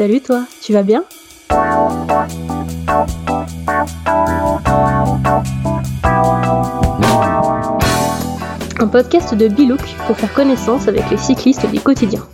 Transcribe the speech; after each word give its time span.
Salut 0.00 0.22
toi, 0.22 0.46
tu 0.62 0.72
vas 0.72 0.82
bien? 0.82 1.04
Un 8.78 8.86
podcast 8.90 9.34
de 9.34 9.48
Bilouk 9.48 9.82
pour 10.06 10.16
faire 10.16 10.32
connaissance 10.32 10.88
avec 10.88 11.02
les 11.10 11.18
cyclistes 11.18 11.70
du 11.70 11.80
quotidien. 11.80 12.26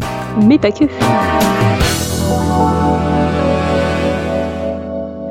Mais 0.45 0.61
pas 0.61 0.71
que. 0.71 0.85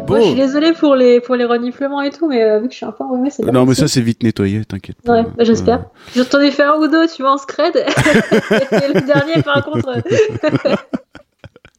Moi, 0.10 0.20
je 0.20 0.26
suis 0.26 0.36
désolée 0.36 0.74
pour 0.74 0.98
les, 0.98 1.22
pour 1.22 1.36
les 1.38 1.46
reniflements 1.46 2.02
et 2.02 2.10
tout, 2.10 2.28
mais 2.28 2.44
euh, 2.44 2.60
vu 2.60 2.68
que 2.68 2.74
je 2.74 2.78
suis 2.80 2.86
un 2.86 2.92
peu 2.92 3.06
enrhumée, 3.06 3.30
c'est 3.30 3.44
Non, 3.46 3.66
mais 3.66 3.76
ça, 3.76 3.88
c'est 3.88 4.02
vite 4.02 4.24
nettoyé, 4.24 4.66
t'inquiète. 4.66 4.98
Ouais, 5.08 5.24
bah, 5.24 5.46
j'espère. 5.46 5.86
Euh, 6.18 6.26
J'en 6.30 6.40
ai 6.42 6.52
fait 6.52 6.64
un 6.64 6.76
ou 6.76 6.88
deux, 6.90 7.08
tu 7.08 7.22
vois, 7.22 7.32
en 7.32 7.38
scred. 7.38 7.78
et 7.78 7.84
le 8.94 9.06
dernier, 9.06 9.42
par 9.42 9.64
contre. 9.64 10.02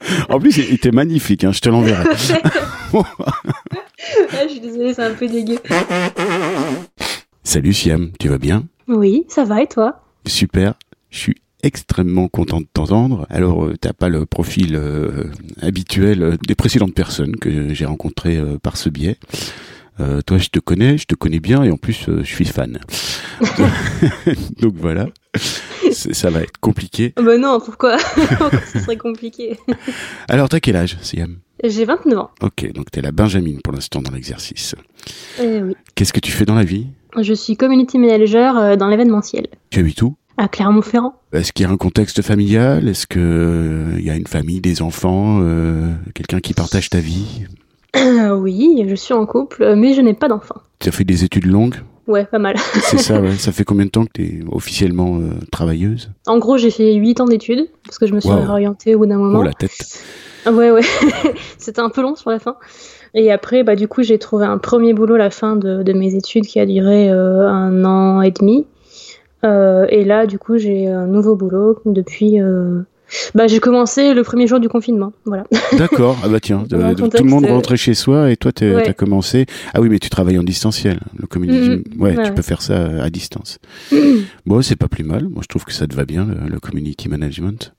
En 0.29 0.39
plus, 0.39 0.57
il 0.59 0.75
était 0.75 0.91
magnifique, 0.91 1.45
hein, 1.45 1.53
je 1.53 1.61
te 1.61 1.69
l'enverrai. 1.69 2.05
ouais, 2.05 3.03
je 4.45 4.49
suis 4.49 4.61
désolée, 4.61 4.95
c'est 4.95 5.05
un 5.05 5.15
peu 5.15 5.27
dégueu. 5.27 5.59
Salut 7.43 7.73
Siam, 7.73 8.11
tu 8.19 8.29
vas 8.29 8.39
bien? 8.39 8.65
Oui, 8.89 9.25
ça 9.29 9.45
va 9.45 9.63
et 9.63 9.67
toi? 9.67 10.03
Super, 10.27 10.75
je 11.11 11.19
suis 11.19 11.37
extrêmement 11.63 12.29
content 12.29 12.61
de 12.61 12.67
t'entendre. 12.73 13.27
Alors, 13.31 13.65
euh, 13.65 13.75
t'as 13.81 13.93
pas 13.93 14.09
le 14.09 14.27
profil 14.27 14.77
euh, 14.77 15.25
habituel 15.63 16.23
euh, 16.23 16.37
des 16.47 16.55
précédentes 16.55 16.95
personnes 16.95 17.37
que 17.37 17.75
j'ai 17.75 17.85
rencontrées 17.87 18.37
euh, 18.37 18.59
par 18.59 18.77
ce 18.77 18.89
biais. 18.89 19.17
Toi, 20.27 20.37
je 20.37 20.49
te 20.49 20.59
connais, 20.59 20.99
je 20.99 21.07
te 21.07 21.15
connais 21.15 21.41
bien 21.41 21.63
et 21.63 21.71
en 21.71 21.79
plus, 21.79 22.05
je 22.07 22.23
suis 22.23 22.45
fan. 22.45 22.79
Donc 24.61 24.75
voilà, 24.77 25.07
ça 25.93 26.31
va 26.31 26.41
être 26.43 26.59
compliqué. 26.61 27.13
Bah 27.17 27.39
non, 27.39 27.61
pourquoi 27.65 27.99
ce 27.99 28.81
serait 28.81 28.97
compliqué? 28.97 29.59
Alors, 30.29 30.49
t'as 30.49 30.61
quel 30.61 30.77
âge, 30.77 30.97
Siam? 31.03 31.37
J'ai 31.65 31.85
29 31.85 32.19
ans. 32.19 32.31
Ok, 32.43 32.71
donc 32.73 32.91
t'es 32.91 33.01
la 33.01 33.13
Benjamine 33.13 33.61
pour 33.63 33.73
l'instant 33.73 34.03
dans 34.03 34.13
l'exercice. 34.13 34.75
Euh, 35.41 35.69
oui. 35.69 35.77
Qu'est-ce 35.95 36.13
que 36.13 36.21
tu 36.21 36.31
fais 36.31 36.45
dans 36.45 36.55
la 36.55 36.65
vie? 36.65 36.89
Je 37.19 37.33
suis 37.33 37.57
community 37.57 37.99
manager 37.99 38.59
euh, 38.59 38.77
dans 38.77 38.89
l'événementiel 38.89 39.47
Tu 39.71 39.81
habites 39.81 40.03
où? 40.03 40.17
À 40.37 40.49
Clermont-Ferrand. 40.49 41.15
Est-ce 41.33 41.53
qu'il 41.53 41.65
y 41.65 41.69
a 41.69 41.73
un 41.73 41.79
contexte 41.79 42.21
familial? 42.21 42.89
Est-ce 42.89 43.07
que 43.07 43.19
euh, 43.19 44.01
y 44.01 44.11
a 44.11 44.17
une 44.17 44.27
famille, 44.27 44.61
des 44.61 44.83
enfants, 44.83 45.39
euh, 45.41 45.95
quelqu'un 46.13 46.41
qui 46.41 46.53
partage 46.53 46.91
ta 46.91 46.99
vie? 46.99 47.47
Oui, 48.35 48.85
je 48.87 48.95
suis 48.95 49.15
en 49.15 49.25
couple, 49.25 49.75
mais 49.75 49.95
je 49.95 50.03
n'ai 50.03 50.13
pas 50.13 50.29
d'enfant. 50.29 50.57
Tu 50.81 50.91
as 50.91 50.93
fait 50.93 51.05
des 51.05 51.25
études 51.25 51.47
longues? 51.47 51.77
Ouais, 52.07 52.25
pas 52.25 52.39
mal. 52.39 52.57
C'est 52.59 52.99
ça, 52.99 53.21
ouais. 53.21 53.33
Ça 53.33 53.51
fait 53.53 53.65
combien 53.65 53.85
de 53.87 53.91
temps 53.91 54.05
que 54.05 54.13
tu 54.15 54.23
es 54.23 54.41
officiellement 54.51 55.19
euh, 55.19 55.31
travailleuse? 55.51 56.11
En 56.27 56.39
gros, 56.39 56.57
j'ai 56.57 56.71
fait 56.71 56.95
8 56.95 57.21
ans 57.21 57.25
d'études, 57.27 57.69
parce 57.85 57.99
que 57.99 58.07
je 58.07 58.15
me 58.15 58.21
suis 58.21 58.31
Wow. 58.31 58.41
réorientée 58.43 58.95
au 58.95 58.99
bout 59.01 59.07
d'un 59.07 59.19
moment. 59.19 59.41
Oh 59.41 59.43
la 59.43 59.53
tête. 59.53 59.73
Ah 60.45 60.53
Ouais, 60.53 60.71
ouais. 60.71 60.83
C'était 61.59 61.81
un 61.81 61.91
peu 61.91 62.03
long 62.03 62.15
sur 62.15 62.31
la 62.31 62.39
fin. 62.39 62.57
Et 63.15 63.33
après, 63.33 63.65
bah, 63.65 63.75
du 63.77 63.89
coup, 63.89 64.03
j'ai 64.03 64.19
trouvé 64.19 64.45
un 64.47 64.59
premier 64.59 64.93
boulot 64.95 65.15
à 65.15 65.19
la 65.19 65.31
fin 65.31 65.57
de, 65.57 65.83
de 65.83 65.93
mes 65.93 66.15
études 66.15 66.47
qui 66.47 66.61
a 66.61 66.67
duré 66.67 67.11
euh, 67.11 67.49
un 67.49 67.85
an 67.85 68.21
et 68.23 68.31
demi. 68.31 68.67
Euh, 69.45 69.87
et 69.89 70.05
là, 70.05 70.27
du 70.27 70.39
coup, 70.39 70.59
j'ai 70.59 70.87
un 70.89 71.07
nouveau 71.07 71.35
boulot 71.35 71.81
depuis. 71.87 72.41
Euh, 73.17 73.31
Bah, 73.35 73.47
j'ai 73.47 73.59
commencé 73.61 74.15
le 74.15 74.23
premier 74.23 74.47
jour 74.47 74.61
du 74.61 74.69
confinement. 74.69 75.13
Voilà. 75.25 75.45
D'accord. 75.79 76.17
Ah 76.25 76.29
bah 76.29 76.41
tiens, 76.41 76.65
de- 76.69 76.95
tout 76.95 77.25
le 77.25 77.31
monde 77.31 77.45
euh, 77.45 77.53
rentrait 77.53 77.77
chez 77.77 77.95
soi 77.95 78.31
et 78.31 78.37
toi 78.37 78.53
tu 78.53 78.65
Ouais. 78.75 78.89
as 78.89 78.93
commencé. 78.95 79.47
Ah 79.75 79.81
oui, 79.81 79.89
mais 79.89 79.99
tu 79.99 80.11
travailles 80.11 80.39
en 80.39 80.43
distanciel. 80.43 81.01
Le 81.19 81.27
community, 81.27 81.71
Mhm. 81.71 82.01
ouais, 82.01 82.17
Ouais, 82.17 82.25
tu 82.25 82.33
peux 82.33 82.43
faire 82.43 82.63
ça 82.63 83.03
à 83.03 83.11
distance. 83.11 83.59
bon, 84.47 84.63
c'est 84.63 84.77
pas 84.77 84.89
plus 84.89 85.05
mal. 85.05 85.29
Moi, 85.29 85.41
je 85.43 85.49
trouve 85.49 85.65
que 85.65 85.73
ça 85.73 85.87
te 85.87 85.95
va 85.95 86.05
bien 86.05 86.27
le, 86.27 86.49
le 86.51 86.61
community 86.61 87.09
management. 87.09 87.75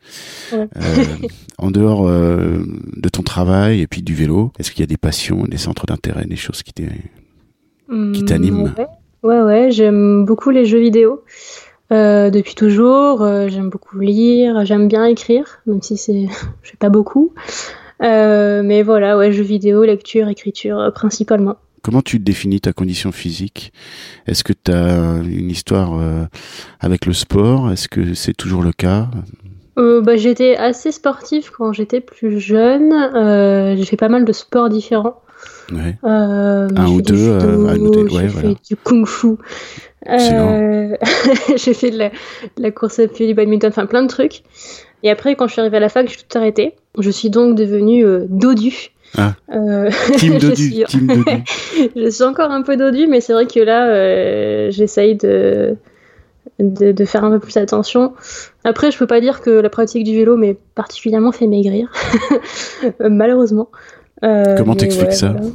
Ouais. 0.53 0.67
Euh, 0.77 1.27
en 1.57 1.71
dehors 1.71 2.07
euh, 2.07 2.59
de 2.95 3.09
ton 3.09 3.23
travail 3.23 3.81
et 3.81 3.87
puis 3.87 4.01
du 4.01 4.13
vélo, 4.13 4.51
est-ce 4.59 4.71
qu'il 4.71 4.81
y 4.81 4.83
a 4.83 4.87
des 4.87 4.97
passions, 4.97 5.43
des 5.45 5.57
centres 5.57 5.85
d'intérêt, 5.85 6.25
des 6.25 6.35
choses 6.35 6.63
qui 6.63 6.73
t'est 6.73 6.87
Qui 6.87 7.93
Hum, 7.93 8.25
t'anime. 8.25 8.73
Ouais, 8.77 8.85
ouais, 9.23 9.41
ouais, 9.41 9.71
j'aime 9.71 10.25
beaucoup 10.25 10.49
les 10.49 10.65
jeux 10.65 10.79
vidéo. 10.79 11.23
Euh, 11.91 12.29
depuis 12.29 12.55
toujours, 12.55 13.21
Euh, 13.21 13.47
j'aime 13.47 13.69
beaucoup 13.69 13.99
lire, 13.99 14.65
j'aime 14.65 14.87
bien 14.87 15.05
écrire, 15.05 15.59
même 15.65 15.81
si 15.81 15.97
c'est, 15.97 16.27
je 16.63 16.71
fais 16.71 16.77
pas 16.77 16.89
beaucoup. 16.89 17.33
Euh, 18.03 18.61
mais 18.63 18.83
voilà, 18.83 19.17
ouais, 19.17 19.31
jeux 19.31 19.43
vidéo, 19.43 19.83
lecture, 19.83 20.27
écriture, 20.27 20.91
principalement. 20.93 21.55
Comment 21.81 22.01
tu 22.01 22.19
définis 22.19 22.59
ta 22.59 22.73
condition 22.73 23.11
physique? 23.11 23.71
Est-ce 24.27 24.43
que 24.43 24.53
tu 24.53 24.71
as 24.71 25.21
une 25.23 25.49
histoire 25.49 25.97
avec 26.81 27.05
le 27.05 27.13
sport? 27.13 27.71
Est-ce 27.71 27.87
que 27.87 28.13
c'est 28.13 28.33
toujours 28.33 28.61
le 28.61 28.73
cas? 28.73 29.07
Euh, 29.77 30.01
bah, 30.01 30.15
j'étais 30.15 30.55
assez 30.55 30.91
sportive 30.91 31.51
quand 31.55 31.71
j'étais 31.71 32.01
plus 32.01 32.39
jeune. 32.39 32.93
Euh, 32.93 33.75
j'ai 33.75 33.85
fait 33.85 33.97
pas 33.97 34.09
mal 34.09 34.25
de 34.25 34.33
sports 34.33 34.69
différents. 34.69 35.21
Ouais. 35.71 35.95
Euh, 36.03 36.67
Un 36.75 36.85
j'ai 36.87 36.93
ou 36.93 37.01
deux, 37.01 37.29
euh, 37.29 37.39
judo, 37.39 37.67
à 37.67 37.77
noter. 37.77 37.99
Ouais, 38.03 38.07
j'ai 38.21 38.27
voilà. 38.27 38.49
fait 38.49 38.55
du 38.69 38.75
kung-fu. 38.75 39.27
Euh, 40.09 40.95
j'ai 41.57 41.73
fait 41.73 41.91
de 41.91 41.97
la, 41.97 42.09
de 42.09 42.13
la 42.61 42.71
course 42.71 42.99
à 42.99 43.07
pied, 43.07 43.27
du 43.27 43.33
badminton, 43.33 43.69
enfin 43.69 43.85
plein 43.85 44.03
de 44.03 44.07
trucs. 44.07 44.43
Et 45.03 45.09
après, 45.11 45.35
quand 45.35 45.47
je 45.47 45.53
suis 45.53 45.61
arrivée 45.61 45.77
à 45.77 45.81
la 45.81 45.89
fac, 45.89 46.07
j'ai 46.09 46.15
tout 46.15 46.37
arrêté. 46.37 46.75
Je 46.97 47.09
suis 47.09 47.29
donc 47.29 47.55
devenue 47.55 48.05
euh, 48.05 48.25
dodu. 48.29 48.89
Ah. 49.17 49.35
Euh, 49.53 49.89
Team 50.17 50.33
je 50.39 50.47
Dodu, 50.47 50.55
suis- 50.71 50.83
team 50.85 51.07
Dodu. 51.07 51.43
je 51.95 52.09
suis 52.09 52.23
encore 52.23 52.51
un 52.51 52.61
peu 52.61 52.75
dodu, 52.77 53.07
mais 53.07 53.21
c'est 53.21 53.33
vrai 53.33 53.45
que 53.47 53.59
là, 53.59 53.87
euh, 53.89 54.71
j'essaye 54.71 55.15
de, 55.15 55.75
de, 56.59 56.91
de 56.91 57.05
faire 57.05 57.23
un 57.23 57.31
peu 57.31 57.39
plus 57.39 57.55
attention. 57.57 58.13
Après, 58.63 58.91
je 58.91 58.97
peux 58.97 59.07
pas 59.07 59.21
dire 59.21 59.39
que 59.41 59.49
la 59.49 59.69
pratique 59.69 60.03
du 60.03 60.15
vélo 60.15 60.35
m'est 60.35 60.57
particulièrement 60.75 61.31
fait 61.31 61.47
maigrir, 61.47 61.91
Euh, 62.83 62.91
malheureusement. 63.09 63.69
Euh, 64.23 64.55
Comment 64.57 64.75
t'expliques 64.75 65.13
ça 65.13 65.29
voilà. 65.29 65.47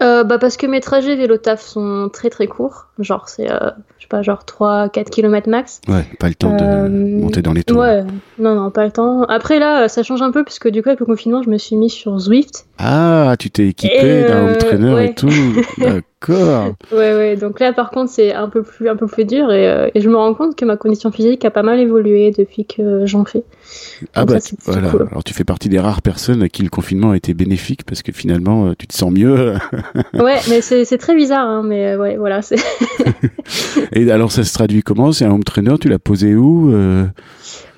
Euh, 0.00 0.24
bah 0.24 0.38
parce 0.38 0.56
que 0.56 0.66
mes 0.66 0.80
trajets 0.80 1.16
vélo-taf 1.16 1.60
sont 1.60 2.08
très 2.12 2.30
très 2.30 2.46
courts, 2.46 2.87
genre 3.00 3.28
c'est 3.28 3.50
euh, 3.50 3.70
je 3.98 4.02
sais 4.04 4.08
pas 4.08 4.22
genre 4.22 4.40
3-4 4.46 5.04
km 5.10 5.48
max. 5.48 5.80
Ouais, 5.88 6.04
pas 6.18 6.28
le 6.28 6.34
temps 6.34 6.56
de 6.56 6.62
Euh, 6.62 6.88
monter 6.88 7.42
dans 7.42 7.52
les 7.52 7.62
tours. 7.64 7.78
Ouais, 7.78 8.02
non 8.38 8.54
non 8.54 8.70
pas 8.70 8.84
le 8.84 8.90
temps. 8.90 9.22
Après 9.24 9.58
là 9.58 9.88
ça 9.88 10.02
change 10.02 10.22
un 10.22 10.30
peu 10.32 10.44
puisque 10.44 10.68
du 10.68 10.82
coup 10.82 10.88
avec 10.88 11.00
le 11.00 11.06
confinement 11.06 11.42
je 11.42 11.50
me 11.50 11.58
suis 11.58 11.76
mis 11.76 11.90
sur 11.90 12.18
Zwift. 12.18 12.66
Ah, 12.78 13.34
tu 13.38 13.50
t'es 13.50 13.68
équipé 13.68 14.22
d'un 14.22 14.48
euh, 14.48 14.54
trainer 14.56 14.94
ouais. 14.94 15.06
et 15.10 15.14
tout. 15.14 15.28
D'accord. 15.78 16.74
Ouais 16.90 17.14
ouais 17.14 17.36
donc 17.36 17.60
là 17.60 17.72
par 17.72 17.90
contre 17.90 18.10
c'est 18.10 18.34
un 18.34 18.48
peu 18.48 18.62
plus 18.64 18.88
un 18.88 18.96
peu 18.96 19.06
plus 19.06 19.24
dur 19.24 19.52
et, 19.52 19.90
et 19.94 20.00
je 20.00 20.08
me 20.08 20.16
rends 20.16 20.34
compte 20.34 20.56
que 20.56 20.64
ma 20.64 20.76
condition 20.76 21.12
physique 21.12 21.44
a 21.44 21.50
pas 21.52 21.62
mal 21.62 21.78
évolué 21.78 22.32
depuis 22.36 22.66
que 22.66 23.06
j'en 23.06 23.24
fais. 23.24 23.44
Ah 24.14 24.24
Donc 24.24 24.30
bah 24.36 24.40
ça, 24.40 24.56
voilà. 24.64 24.88
cool. 24.88 25.06
Alors 25.10 25.22
tu 25.22 25.32
fais 25.32 25.44
partie 25.44 25.68
des 25.68 25.78
rares 25.78 26.02
personnes 26.02 26.42
à 26.42 26.48
qui 26.48 26.62
le 26.64 26.70
confinement 26.70 27.12
a 27.12 27.16
été 27.16 27.34
bénéfique 27.34 27.84
parce 27.84 28.02
que 28.02 28.10
finalement 28.10 28.74
tu 28.74 28.88
te 28.88 28.94
sens 28.94 29.12
mieux. 29.12 29.54
Ouais 30.14 30.38
mais 30.48 30.60
c'est 30.60 30.98
très 30.98 31.14
bizarre 31.14 31.46
hein, 31.46 31.62
mais 31.64 31.94
ouais 31.96 32.16
voilà 32.16 32.42
c'est 32.42 32.56
Et 33.92 34.10
alors 34.10 34.32
ça 34.32 34.44
se 34.44 34.52
traduit 34.52 34.82
comment? 34.82 35.12
C'est 35.12 35.24
un 35.24 35.30
home 35.30 35.44
trainer? 35.44 35.74
Tu 35.80 35.88
l'as 35.88 35.98
posé 35.98 36.34
où 36.34 36.72
euh, 36.72 37.04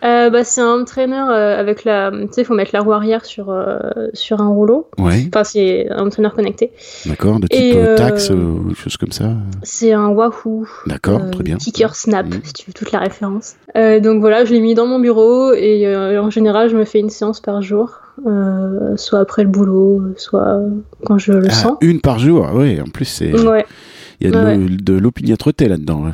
euh, 0.02 0.30
bah 0.30 0.44
c'est 0.44 0.62
un 0.62 0.72
home 0.74 0.84
trainer 0.86 1.22
euh, 1.30 1.58
avec 1.60 1.84
la 1.84 2.10
tu 2.10 2.28
sais 2.32 2.44
faut 2.44 2.54
mettre 2.54 2.70
la 2.72 2.80
roue 2.80 2.92
arrière 2.92 3.24
sur 3.24 3.50
euh, 3.50 3.78
sur 4.14 4.40
un 4.40 4.48
rouleau. 4.48 4.88
Ouais, 4.98 5.28
Enfin 5.32 5.44
c'est 5.44 5.88
un 5.90 6.02
home 6.02 6.10
trainer 6.10 6.30
connecté. 6.34 6.72
d'accord. 7.06 7.38
De 7.38 7.46
type 7.46 7.76
Et, 7.76 7.94
taxe 7.96 8.30
ou 8.30 8.74
choses 8.74 8.96
comme 8.96 9.12
ça? 9.12 9.32
C'est 9.62 9.92
un 9.92 10.08
Wahoo. 10.08 10.66
D'accord, 10.86 11.20
très 11.30 11.42
bien. 11.44 11.56
Kicker 11.56 11.94
Snap, 11.94 12.26
Mhm. 12.26 12.40
si 12.44 12.52
tu 12.54 12.66
veux 12.66 12.72
toute 12.72 12.92
la 12.92 12.98
référence. 13.00 13.54
Donc 13.74 14.20
voilà, 14.20 14.44
je 14.44 14.52
l'ai 14.52 14.60
mis 14.60 14.74
dans 14.74 14.86
mon 14.86 14.98
bureau 14.98 15.52
et 15.52 15.86
en 16.18 16.30
général, 16.30 16.70
je 16.70 16.76
me 16.76 16.84
fais 16.84 16.98
une 17.00 17.10
séance 17.10 17.40
par 17.40 17.60
jour, 17.62 18.00
soit 18.96 19.18
après 19.20 19.42
le 19.42 19.48
boulot, 19.50 20.02
soit 20.16 20.60
quand 21.04 21.18
je 21.18 21.32
le 21.32 21.46
Ah, 21.48 21.52
sens. 21.52 21.78
une 21.82 22.00
par 22.00 22.18
jour, 22.18 22.48
oui. 22.54 22.80
En 22.80 22.84
plus, 22.90 23.04
c'est 23.04 23.32
Ouais, 23.38 23.66
il 24.20 24.30
y 24.30 24.34
a 24.36 24.56
de 24.56 24.94
Ouais, 24.94 25.00
l'opiniâtreté 25.00 25.68
là-dedans. 25.68 26.04
hein, 26.06 26.12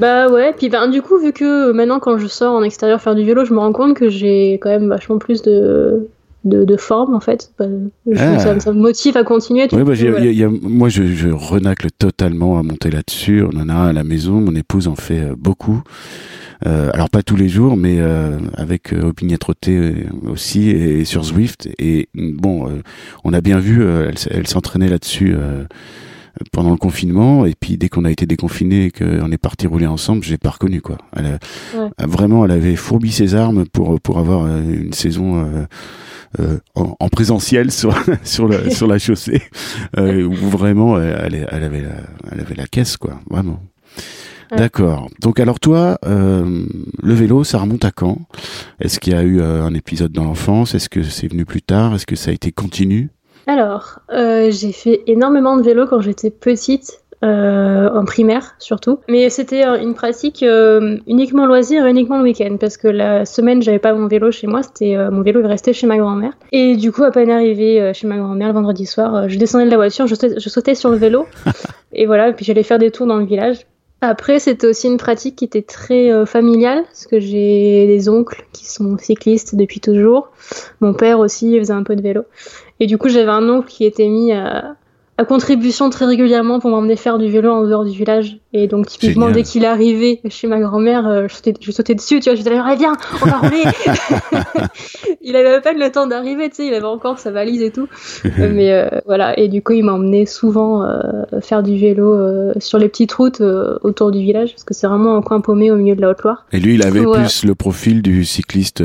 bah 0.00 0.28
ouais, 0.30 0.52
puis 0.56 0.68
ben, 0.68 0.88
du 0.88 1.02
coup, 1.02 1.18
vu 1.18 1.32
que 1.32 1.72
maintenant 1.72 1.98
quand 2.00 2.18
je 2.18 2.26
sors 2.26 2.54
en 2.54 2.62
extérieur 2.62 3.00
faire 3.00 3.14
du 3.14 3.24
vélo, 3.24 3.44
je 3.44 3.52
me 3.54 3.58
rends 3.58 3.72
compte 3.72 3.96
que 3.96 4.08
j'ai 4.08 4.54
quand 4.54 4.70
même 4.70 4.88
vachement 4.88 5.18
plus 5.18 5.42
de, 5.42 6.08
de, 6.44 6.64
de 6.64 6.76
forme 6.76 7.14
en 7.14 7.20
fait. 7.20 7.50
Bah, 7.58 7.66
je- 8.10 8.18
Ah. 8.18 8.38
ça, 8.38 8.58
ça 8.60 8.72
me 8.72 8.80
motive 8.80 9.16
à 9.16 9.22
continuer. 9.24 9.68
Ouais, 9.72 9.84
bah, 9.84 9.94
j'ai- 9.94 10.10
Voilà. 10.10 10.24
il 10.26 10.26
y 10.26 10.28
a- 10.28 10.32
il 10.32 10.38
y 10.38 10.56
a- 10.56 10.68
moi, 10.68 10.88
je, 10.88 11.04
je 11.04 11.28
renacle 11.28 11.88
totalement 11.96 12.58
à 12.58 12.62
monter 12.62 12.90
là-dessus. 12.90 13.42
On 13.42 13.56
en 13.60 13.68
a 13.68 13.74
un 13.74 13.88
à 13.88 13.92
la 13.92 14.04
maison. 14.04 14.40
Mon 14.40 14.54
épouse 14.54 14.88
en 14.88 14.96
fait 14.96 15.20
euh, 15.20 15.34
beaucoup. 15.38 15.82
Euh, 16.66 16.88
alors 16.94 17.10
pas 17.10 17.22
tous 17.22 17.36
les 17.36 17.50
jours, 17.50 17.76
mais 17.76 17.96
euh, 18.00 18.38
avec 18.54 18.94
euh, 18.94 19.02
opiniâtreté 19.08 19.76
euh, 19.76 19.92
aussi 20.32 20.70
et, 20.70 21.04
sur 21.04 21.22
Zwift. 21.22 21.68
Et 21.78 22.08
bon, 22.14 22.66
euh, 22.66 22.70
on 23.24 23.34
a 23.34 23.42
bien 23.42 23.58
vu, 23.58 23.82
euh, 23.82 24.10
elle, 24.30 24.46
s'entraînait 24.46 24.88
là-dessus 24.88 25.34
euh, 25.36 25.64
pendant 26.52 26.70
le 26.70 26.76
confinement. 26.76 27.46
Et 27.46 27.54
puis 27.58 27.76
dès 27.76 27.88
qu'on 27.88 28.04
a 28.04 28.10
été 28.10 28.26
déconfiné 28.26 28.86
et 28.86 28.90
qu'on 28.90 29.30
est 29.32 29.38
parti 29.38 29.66
rouler 29.66 29.86
ensemble, 29.86 30.22
j'ai 30.24 30.38
pas 30.38 30.50
reconnu 30.50 30.80
quoi. 30.80 30.98
Elle 31.16 31.26
a- 31.26 31.38
Ouais. 31.78 31.90
a 31.98 32.06
vraiment, 32.06 32.44
elle 32.44 32.50
avait 32.52 32.76
fourbi 32.76 33.12
ses 33.12 33.34
armes 33.34 33.64
pour 33.66 34.00
pour 34.00 34.18
avoir 34.18 34.44
euh, 34.46 34.60
une 34.62 34.92
saison. 34.92 35.44
euh, 35.44 35.64
euh, 36.40 36.58
en, 36.74 36.94
en 36.98 37.08
présentiel 37.08 37.70
sur 37.70 37.94
sur 38.24 38.48
la 38.48 38.68
sur 38.70 38.86
la 38.88 38.98
chaussée 38.98 39.40
euh, 39.96 40.24
où 40.24 40.34
vraiment 40.34 41.00
elle, 41.00 41.46
elle, 41.50 41.62
avait 41.64 41.80
la, 41.80 41.94
elle 42.32 42.40
avait 42.40 42.56
la 42.56 42.66
caisse 42.66 42.96
quoi 42.98 43.20
vraiment 43.30 43.60
D'accord. 44.56 45.08
Donc 45.20 45.40
alors 45.40 45.58
toi, 45.58 45.98
euh, 46.06 46.66
le 47.02 47.14
vélo, 47.14 47.42
ça 47.42 47.58
remonte 47.58 47.84
à 47.84 47.90
quand? 47.90 48.18
Est-ce 48.80 49.00
qu'il 49.00 49.12
y 49.12 49.16
a 49.16 49.22
eu 49.22 49.40
euh, 49.40 49.64
un 49.64 49.74
épisode 49.74 50.12
dans 50.12 50.22
l'enfance? 50.24 50.74
Est-ce 50.74 50.88
que 50.88 51.02
c'est 51.02 51.26
venu 51.26 51.44
plus 51.44 51.62
tard? 51.62 51.94
Est-ce 51.94 52.06
que 52.06 52.14
ça 52.16 52.30
a 52.30 52.34
été 52.34 52.52
continu? 52.52 53.10
Alors, 53.46 54.00
euh, 54.12 54.50
j'ai 54.50 54.72
fait 54.72 55.02
énormément 55.06 55.56
de 55.56 55.62
vélo 55.62 55.86
quand 55.86 56.00
j'étais 56.00 56.30
petite. 56.30 57.00
Euh, 57.24 57.88
en 57.94 58.04
primaire 58.04 58.56
surtout. 58.58 58.98
Mais 59.08 59.30
c'était 59.30 59.66
euh, 59.66 59.80
une 59.80 59.94
pratique 59.94 60.42
euh, 60.42 60.98
uniquement 61.06 61.46
loisir 61.46 61.86
et 61.86 61.90
uniquement 61.90 62.18
le 62.18 62.24
week-end 62.24 62.58
parce 62.60 62.76
que 62.76 62.88
la 62.88 63.24
semaine 63.24 63.62
j'avais 63.62 63.78
pas 63.78 63.94
mon 63.94 64.06
vélo 64.06 64.30
chez 64.30 64.46
moi, 64.46 64.62
c'était 64.62 64.98
mon 65.10 65.22
vélo 65.22 65.40
il 65.40 65.46
restait 65.46 65.72
chez 65.72 65.86
ma 65.86 65.96
grand-mère. 65.96 66.32
Et 66.52 66.76
du 66.76 66.92
coup 66.92 67.04
à 67.04 67.10
peine 67.10 67.30
arrivé 67.30 67.92
chez 67.94 68.06
ma 68.06 68.18
grand-mère 68.18 68.48
le 68.48 68.54
vendredi 68.54 68.84
soir, 68.84 69.30
je 69.30 69.38
descendais 69.38 69.64
de 69.64 69.70
la 69.70 69.76
voiture, 69.76 70.06
je, 70.06 70.14
je 70.14 70.48
sautais 70.50 70.74
sur 70.74 70.90
le 70.90 70.98
vélo 70.98 71.26
et 71.94 72.04
voilà, 72.04 72.34
puis 72.34 72.44
j'allais 72.44 72.62
faire 72.62 72.78
des 72.78 72.90
tours 72.90 73.06
dans 73.06 73.16
le 73.16 73.24
village. 73.24 73.66
Après, 74.02 74.38
c'était 74.38 74.66
aussi 74.66 74.88
une 74.88 74.98
pratique 74.98 75.36
qui 75.36 75.46
était 75.46 75.62
très 75.62 76.26
familiale, 76.26 76.82
parce 76.84 77.06
que 77.06 77.18
j'ai 77.18 77.86
des 77.86 78.10
oncles 78.10 78.44
qui 78.52 78.66
sont 78.66 78.98
cyclistes 78.98 79.54
depuis 79.54 79.80
toujours. 79.80 80.28
Mon 80.80 80.92
père 80.92 81.18
aussi 81.18 81.58
faisait 81.58 81.72
un 81.72 81.82
peu 81.82 81.96
de 81.96 82.02
vélo. 82.02 82.24
Et 82.80 82.86
du 82.86 82.98
coup, 82.98 83.08
j'avais 83.08 83.30
un 83.30 83.48
oncle 83.48 83.68
qui 83.68 83.84
était 83.84 84.08
mis 84.08 84.32
à, 84.32 84.76
à 85.18 85.24
contribution 85.24 85.88
très 85.88 86.04
régulièrement 86.04 86.60
pour 86.60 86.70
m'emmener 86.70 86.96
faire 86.96 87.16
du 87.16 87.30
vélo 87.30 87.50
en 87.50 87.66
dehors 87.66 87.84
du 87.84 87.96
village. 87.96 88.38
Et 88.52 88.66
donc, 88.66 88.86
typiquement, 88.86 89.30
dès 89.30 89.42
qu'il 89.44 89.64
arrivé 89.64 90.20
chez 90.28 90.46
ma 90.46 90.60
grand-mère, 90.60 91.06
euh, 91.06 91.26
je, 91.28 91.52
je, 91.58 91.70
sautais 91.70 91.94
dessus, 91.94 92.20
tu 92.20 92.28
vois, 92.28 92.34
je 92.34 92.42
disais, 92.42 92.56
allez, 92.56 92.76
viens, 92.76 92.92
on 93.22 93.26
va 93.26 93.38
rouler 93.38 93.62
Il 95.22 95.34
avait 95.34 95.54
à 95.54 95.60
peine 95.60 95.78
le 95.78 95.90
temps 95.90 96.06
d'arriver, 96.06 96.50
tu 96.50 96.56
sais, 96.56 96.66
il 96.66 96.74
avait 96.74 96.86
encore 96.86 97.18
sa 97.18 97.30
valise 97.30 97.62
et 97.62 97.70
tout. 97.70 97.88
Mais 98.38 98.72
euh, 98.72 98.88
voilà, 99.06 99.38
et 99.38 99.48
du 99.48 99.62
coup, 99.62 99.72
il 99.72 99.84
m'a 99.84 99.94
emmené 99.94 100.26
souvent 100.26 100.84
euh, 100.84 101.00
faire 101.40 101.62
du 101.62 101.78
vélo 101.78 102.12
euh, 102.12 102.52
sur 102.58 102.78
les 102.78 102.88
petites 102.88 103.12
routes 103.12 103.40
autour 103.40 104.10
du 104.10 104.20
village, 104.20 104.50
parce 104.50 104.64
que 104.64 104.74
c'est 104.74 104.86
vraiment 104.86 105.16
un 105.16 105.22
coin 105.22 105.40
paumé 105.40 105.70
au 105.70 105.76
milieu 105.76 105.96
de 105.96 106.00
la 106.02 106.10
Haute-Loire. 106.10 106.46
Et 106.52 106.60
lui, 106.60 106.74
il 106.74 106.86
avait 106.86 107.02
plus 107.02 107.44
le 107.44 107.54
profil 107.54 108.02
du 108.02 108.24
cycliste 108.24 108.84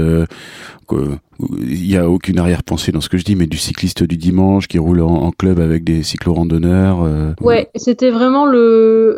il 1.60 1.88
n'y 1.88 1.98
a 1.98 2.10
aucune 2.10 2.40
arrière-pensée 2.40 2.92
dans 2.92 3.02
ce 3.02 3.10
que 3.10 3.18
je 3.18 3.24
dis, 3.24 3.36
mais 3.36 3.48
du 3.48 3.58
cycliste 3.58 4.04
du 4.04 4.18
dimanche 4.18 4.68
qui 4.68 4.80
roule 4.80 5.02
en, 5.02 5.32
club 5.32 5.60
avec 5.60 5.84
des 5.84 6.04
cyclo-randonneurs. 6.04 7.02
Euh, 7.04 7.34
ouais, 7.42 7.70
c'était 7.76 8.12
vraiment 8.12 8.46
le. 8.46 9.18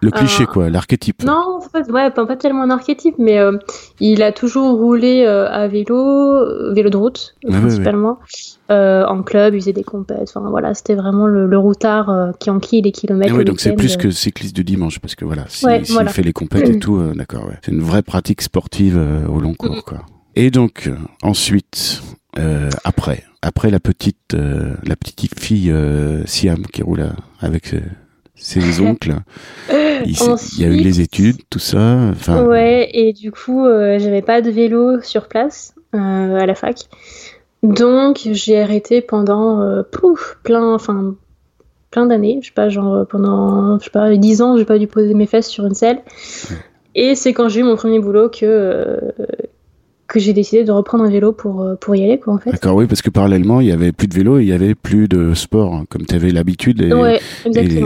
Le 0.00 0.10
cliché, 0.12 0.44
quoi, 0.44 0.68
l'archétype. 0.68 1.24
Non, 1.24 1.58
en 1.58 1.60
fait, 1.60 1.90
ouais, 1.90 2.10
pas, 2.10 2.36
tellement 2.36 2.62
un 2.62 2.70
archétype, 2.70 3.14
mais 3.18 3.38
euh, 3.38 3.56
il 4.00 4.22
a 4.22 4.32
toujours 4.32 4.76
roulé 4.76 5.24
euh, 5.26 5.48
à 5.48 5.66
vélo, 5.66 6.72
vélo 6.72 6.90
de 6.90 6.96
route, 6.96 7.34
principalement, 7.46 8.18
en 8.68 9.22
club, 9.22 9.54
il 9.54 9.60
faisait 9.60 9.72
des 9.72 9.84
compètes. 9.84 10.32
Enfin, 10.34 10.48
voilà, 10.50 10.74
c'était 10.74 10.94
vraiment 10.94 11.26
le, 11.26 11.58
routard 11.58 12.32
qui 12.38 12.50
enquille 12.50 12.82
les 12.82 12.92
kilomètres. 12.92 13.32
Ah 13.34 13.38
ouais, 13.38 13.44
donc 13.44 13.60
c'est 13.60 13.72
plus 13.72 13.96
que 13.96 14.10
cycliste 14.10 14.54
du 14.54 14.64
dimanche, 14.64 14.98
parce 14.98 15.14
que 15.14 15.24
voilà, 15.24 15.44
s'il 15.48 15.86
si, 15.86 15.96
fait 16.08 16.22
les 16.22 16.32
compètes 16.32 16.68
et 16.68 16.78
tout, 16.78 17.00
d'accord, 17.14 17.46
ouais. 17.46 17.58
C'est 17.62 17.72
une 17.72 17.82
vraie 17.82 18.02
pratique 18.02 18.42
sportive 18.42 19.00
au 19.28 19.40
long 19.40 19.54
cours, 19.54 19.84
quoi. 19.86 20.00
Et 20.36 20.50
donc 20.50 20.90
ensuite, 21.22 22.02
euh, 22.38 22.68
après, 22.82 23.22
après 23.42 23.70
la 23.70 23.78
petite, 23.78 24.34
euh, 24.34 24.74
la 24.84 24.96
petite 24.96 25.38
fille 25.38 25.70
euh, 25.70 26.24
Siam 26.26 26.66
qui 26.66 26.82
roule 26.82 27.06
avec 27.40 27.74
ses 28.34 28.80
oncles, 28.80 29.14
il, 29.70 30.16
y 30.58 30.64
a 30.64 30.68
eu 30.68 30.76
les 30.76 31.00
études, 31.00 31.38
tout 31.50 31.60
ça. 31.60 32.10
Enfin. 32.10 32.44
Ouais, 32.44 32.90
et 32.92 33.12
du 33.12 33.30
coup, 33.30 33.64
j'avais 33.98 34.22
pas 34.22 34.40
de 34.40 34.50
vélo 34.50 35.00
sur 35.02 35.28
place 35.28 35.74
à 35.92 36.44
la 36.44 36.54
fac, 36.56 36.88
donc 37.62 38.22
j'ai 38.32 38.60
arrêté 38.60 39.00
pendant 39.00 39.84
pouf, 39.92 40.38
plein, 40.42 40.74
enfin 40.74 41.14
plein 41.92 42.06
d'années, 42.06 42.40
je 42.42 42.48
sais 42.48 42.52
pas, 42.52 42.68
genre 42.68 43.06
pendant, 43.06 43.78
je 43.78 43.84
sais 43.84 43.90
pas, 43.90 44.12
dix 44.16 44.42
ans, 44.42 44.56
j'ai 44.56 44.64
pas 44.64 44.80
dû 44.80 44.88
poser 44.88 45.14
mes 45.14 45.26
fesses 45.26 45.48
sur 45.48 45.64
une 45.64 45.74
selle. 45.74 46.02
Et 46.96 47.14
c'est 47.14 47.32
quand 47.32 47.48
j'ai 47.48 47.60
eu 47.60 47.62
mon 47.62 47.76
premier 47.76 48.00
boulot 48.00 48.28
que 48.28 48.98
que 50.14 50.20
j'ai 50.20 50.32
décidé 50.32 50.62
de 50.62 50.70
reprendre 50.70 51.02
un 51.02 51.10
vélo 51.10 51.32
pour, 51.32 51.62
euh, 51.62 51.74
pour 51.74 51.96
y 51.96 52.04
aller, 52.04 52.20
quoi, 52.20 52.34
en 52.34 52.38
fait. 52.38 52.52
D'accord, 52.52 52.76
oui, 52.76 52.86
parce 52.86 53.02
que 53.02 53.10
parallèlement, 53.10 53.60
il 53.60 53.66
y 53.66 53.72
avait 53.72 53.90
plus 53.90 54.06
de 54.06 54.14
vélo 54.14 54.38
et 54.38 54.42
il 54.42 54.48
y 54.48 54.52
avait 54.52 54.76
plus 54.76 55.08
de 55.08 55.34
sport, 55.34 55.74
hein, 55.74 55.86
comme 55.90 56.06
tu 56.06 56.14
avais 56.14 56.30
l'habitude 56.30 56.80
et, 56.80 57.18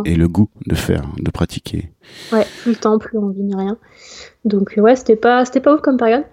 et, 0.05 0.15
le 0.15 0.29
goût 0.29 0.51
de 0.67 0.75
faire, 0.75 1.05
de 1.19 1.31
pratiquer. 1.31 1.91
Ouais, 2.31 2.45
plus 2.61 2.73
le 2.73 2.77
temps, 2.77 2.99
plus 2.99 3.17
envie 3.17 3.43
ni 3.43 3.55
rien. 3.55 3.79
Donc, 4.45 4.75
ouais, 4.77 4.95
c'était 4.95 5.17
pas, 5.17 5.47
c'était 5.47 5.61
pas 5.61 5.75
ouf 5.75 5.81
comme 5.81 5.97
période. 5.97 6.25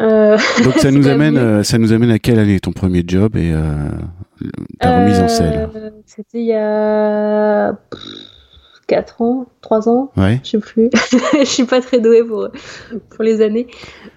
Euh... 0.00 0.38
Donc, 0.64 0.74
ça 0.78 0.90
nous 0.90 1.06
amène, 1.08 1.36
euh, 1.36 1.62
ça 1.62 1.76
nous 1.76 1.92
amène 1.92 2.10
à 2.10 2.18
quelle 2.18 2.38
année 2.38 2.58
ton 2.58 2.72
premier 2.72 3.04
job 3.06 3.36
et 3.36 3.52
euh, 3.52 3.90
ta 4.80 5.00
remise 5.00 5.20
en 5.20 5.28
selle? 5.28 5.68
C'était 6.06 6.40
il 6.40 6.46
y 6.46 6.54
a. 6.54 7.78
4 8.88 9.20
ans, 9.20 9.46
3 9.60 9.88
ans, 9.88 10.10
ouais. 10.16 10.40
je 10.42 10.50
sais 10.50 10.58
plus. 10.58 10.90
je 11.38 11.44
suis 11.44 11.64
pas 11.64 11.80
très 11.80 12.00
douée 12.00 12.24
pour, 12.24 12.48
pour 13.10 13.22
les 13.22 13.42
années. 13.42 13.66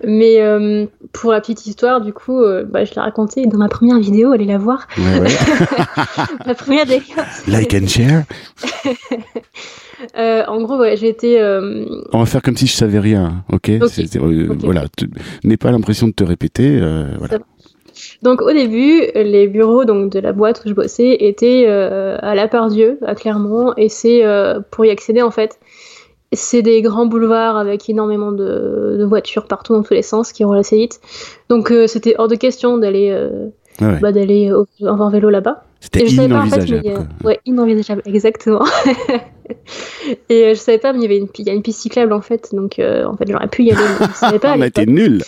Mais 0.03 0.41
euh, 0.41 0.85
pour 1.11 1.33
la 1.33 1.41
petite 1.41 1.65
histoire, 1.67 1.99
du 1.99 2.13
coup, 2.13 2.41
euh, 2.41 2.63
bah, 2.63 2.85
je 2.85 2.95
l'ai 2.95 3.01
raconté 3.01 3.45
dans 3.45 3.57
ma 3.57 3.67
première 3.67 3.99
vidéo, 3.99 4.31
allez 4.31 4.45
la 4.45 4.57
voir. 4.57 4.87
Ouais, 4.97 5.19
ouais. 5.19 5.27
la 6.45 6.55
première 6.55 6.85
des 6.85 7.01
Like 7.47 7.73
and 7.73 7.87
share. 7.87 8.23
euh, 10.17 10.45
en 10.47 10.61
gros, 10.61 10.79
ouais, 10.79 10.95
j'ai 10.95 11.09
été. 11.09 11.39
Euh, 11.41 11.85
On 12.13 12.19
va 12.19 12.25
faire 12.25 12.41
comme 12.41 12.55
si 12.55 12.65
je 12.65 12.73
savais 12.73 12.99
rien, 12.99 13.43
ok, 13.51 13.71
okay. 13.81 14.05
okay. 14.17 14.47
Voilà, 14.63 14.85
n'aie 15.43 15.57
pas 15.57 15.71
l'impression 15.71 16.07
de 16.07 16.13
te 16.13 16.23
répéter. 16.23 16.79
voilà. 17.19 17.39
Donc 18.21 18.41
au 18.41 18.51
début, 18.51 19.01
les 19.15 19.47
bureaux 19.47 19.85
donc 19.85 20.11
de 20.11 20.19
la 20.19 20.33
boîte 20.33 20.61
où 20.65 20.69
je 20.69 20.73
bossais 20.73 21.17
étaient 21.19 21.65
euh, 21.67 22.17
à 22.21 22.35
La 22.35 22.47
Pardieu, 22.47 22.99
à 23.05 23.15
Clermont, 23.15 23.73
et 23.77 23.89
c'est 23.89 24.25
euh, 24.25 24.59
pour 24.71 24.85
y 24.85 24.89
accéder 24.89 25.21
en 25.21 25.31
fait, 25.31 25.59
c'est 26.33 26.61
des 26.61 26.81
grands 26.81 27.05
boulevards 27.05 27.57
avec 27.57 27.89
énormément 27.89 28.31
de, 28.31 29.03
voitures 29.07 29.45
partout 29.45 29.73
dans 29.73 29.83
tous 29.83 29.93
les 29.93 30.01
sens 30.01 30.31
qui 30.31 30.43
roulent 30.43 30.57
assez 30.57 30.77
vite. 30.77 31.01
Donc 31.49 31.71
euh, 31.71 31.87
c'était 31.87 32.15
hors 32.17 32.27
de 32.27 32.35
question 32.35 32.77
d'aller 32.77 33.17
bah, 33.79 34.11
d'aller 34.11 34.51
en 34.81 35.09
vélo 35.09 35.29
là-bas. 35.29 35.63
C'était 35.81 36.05
inenvisageable. 36.05 36.83
Pas, 36.83 36.99
mais, 36.99 37.25
ouais, 37.25 37.39
inenvisageable, 37.45 38.03
exactement. 38.05 38.63
et 40.29 40.45
euh, 40.45 40.53
je 40.53 40.59
savais 40.59 40.77
pas, 40.77 40.93
mais 40.93 40.99
il 40.99 41.01
y 41.01 41.05
avait 41.05 41.17
une, 41.17 41.27
il 41.39 41.47
y 41.47 41.49
a 41.49 41.53
une 41.53 41.63
piste 41.63 41.81
cyclable 41.81 42.13
en 42.13 42.21
fait, 42.21 42.53
donc 42.53 42.77
euh, 42.77 43.03
en 43.05 43.17
fait 43.17 43.25
j'aurais 43.27 43.47
pu 43.47 43.63
y 43.63 43.71
aller. 43.71 43.81
Mais 43.99 44.05
je 44.05 44.13
savais 44.13 44.37
pas. 44.37 44.53
On 44.55 44.61
a 44.61 44.67
été 44.67 44.85
nuls. 44.85 45.23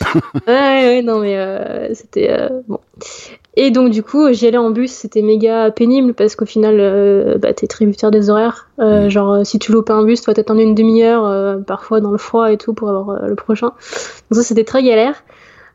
ouais, 0.47 0.53
ouais, 0.53 1.01
non 1.01 1.19
mais 1.19 1.35
euh, 1.38 1.91
c'était 1.95 2.50
bon. 2.67 2.79
Et 3.55 3.71
donc 3.71 3.89
du 3.89 4.03
coup 4.03 4.31
j'y 4.31 4.45
allais 4.45 4.57
en 4.57 4.69
bus, 4.69 4.91
c'était 4.91 5.23
méga 5.23 5.71
pénible 5.71 6.13
parce 6.13 6.35
qu'au 6.35 6.45
final 6.45 7.39
bah, 7.39 7.53
t'es 7.53 7.65
tributaire 7.65 8.11
des 8.11 8.29
horaires. 8.29 8.69
Mm. 8.77 9.09
Genre 9.09 9.45
si 9.45 9.57
tu 9.57 9.71
loupes 9.71 9.89
un 9.89 10.03
bus, 10.03 10.21
tu 10.21 10.27
vas 10.27 10.35
t'attendre 10.35 10.61
une 10.61 10.75
demi-heure, 10.75 11.63
parfois 11.65 12.00
dans 12.00 12.11
le 12.11 12.19
froid 12.19 12.51
et 12.51 12.57
tout 12.57 12.73
pour 12.73 12.89
avoir 12.89 13.27
le 13.27 13.35
prochain. 13.35 13.71
Donc 14.29 14.35
ça 14.35 14.44
c'était 14.44 14.63
très 14.63 14.83
galère. 14.83 15.23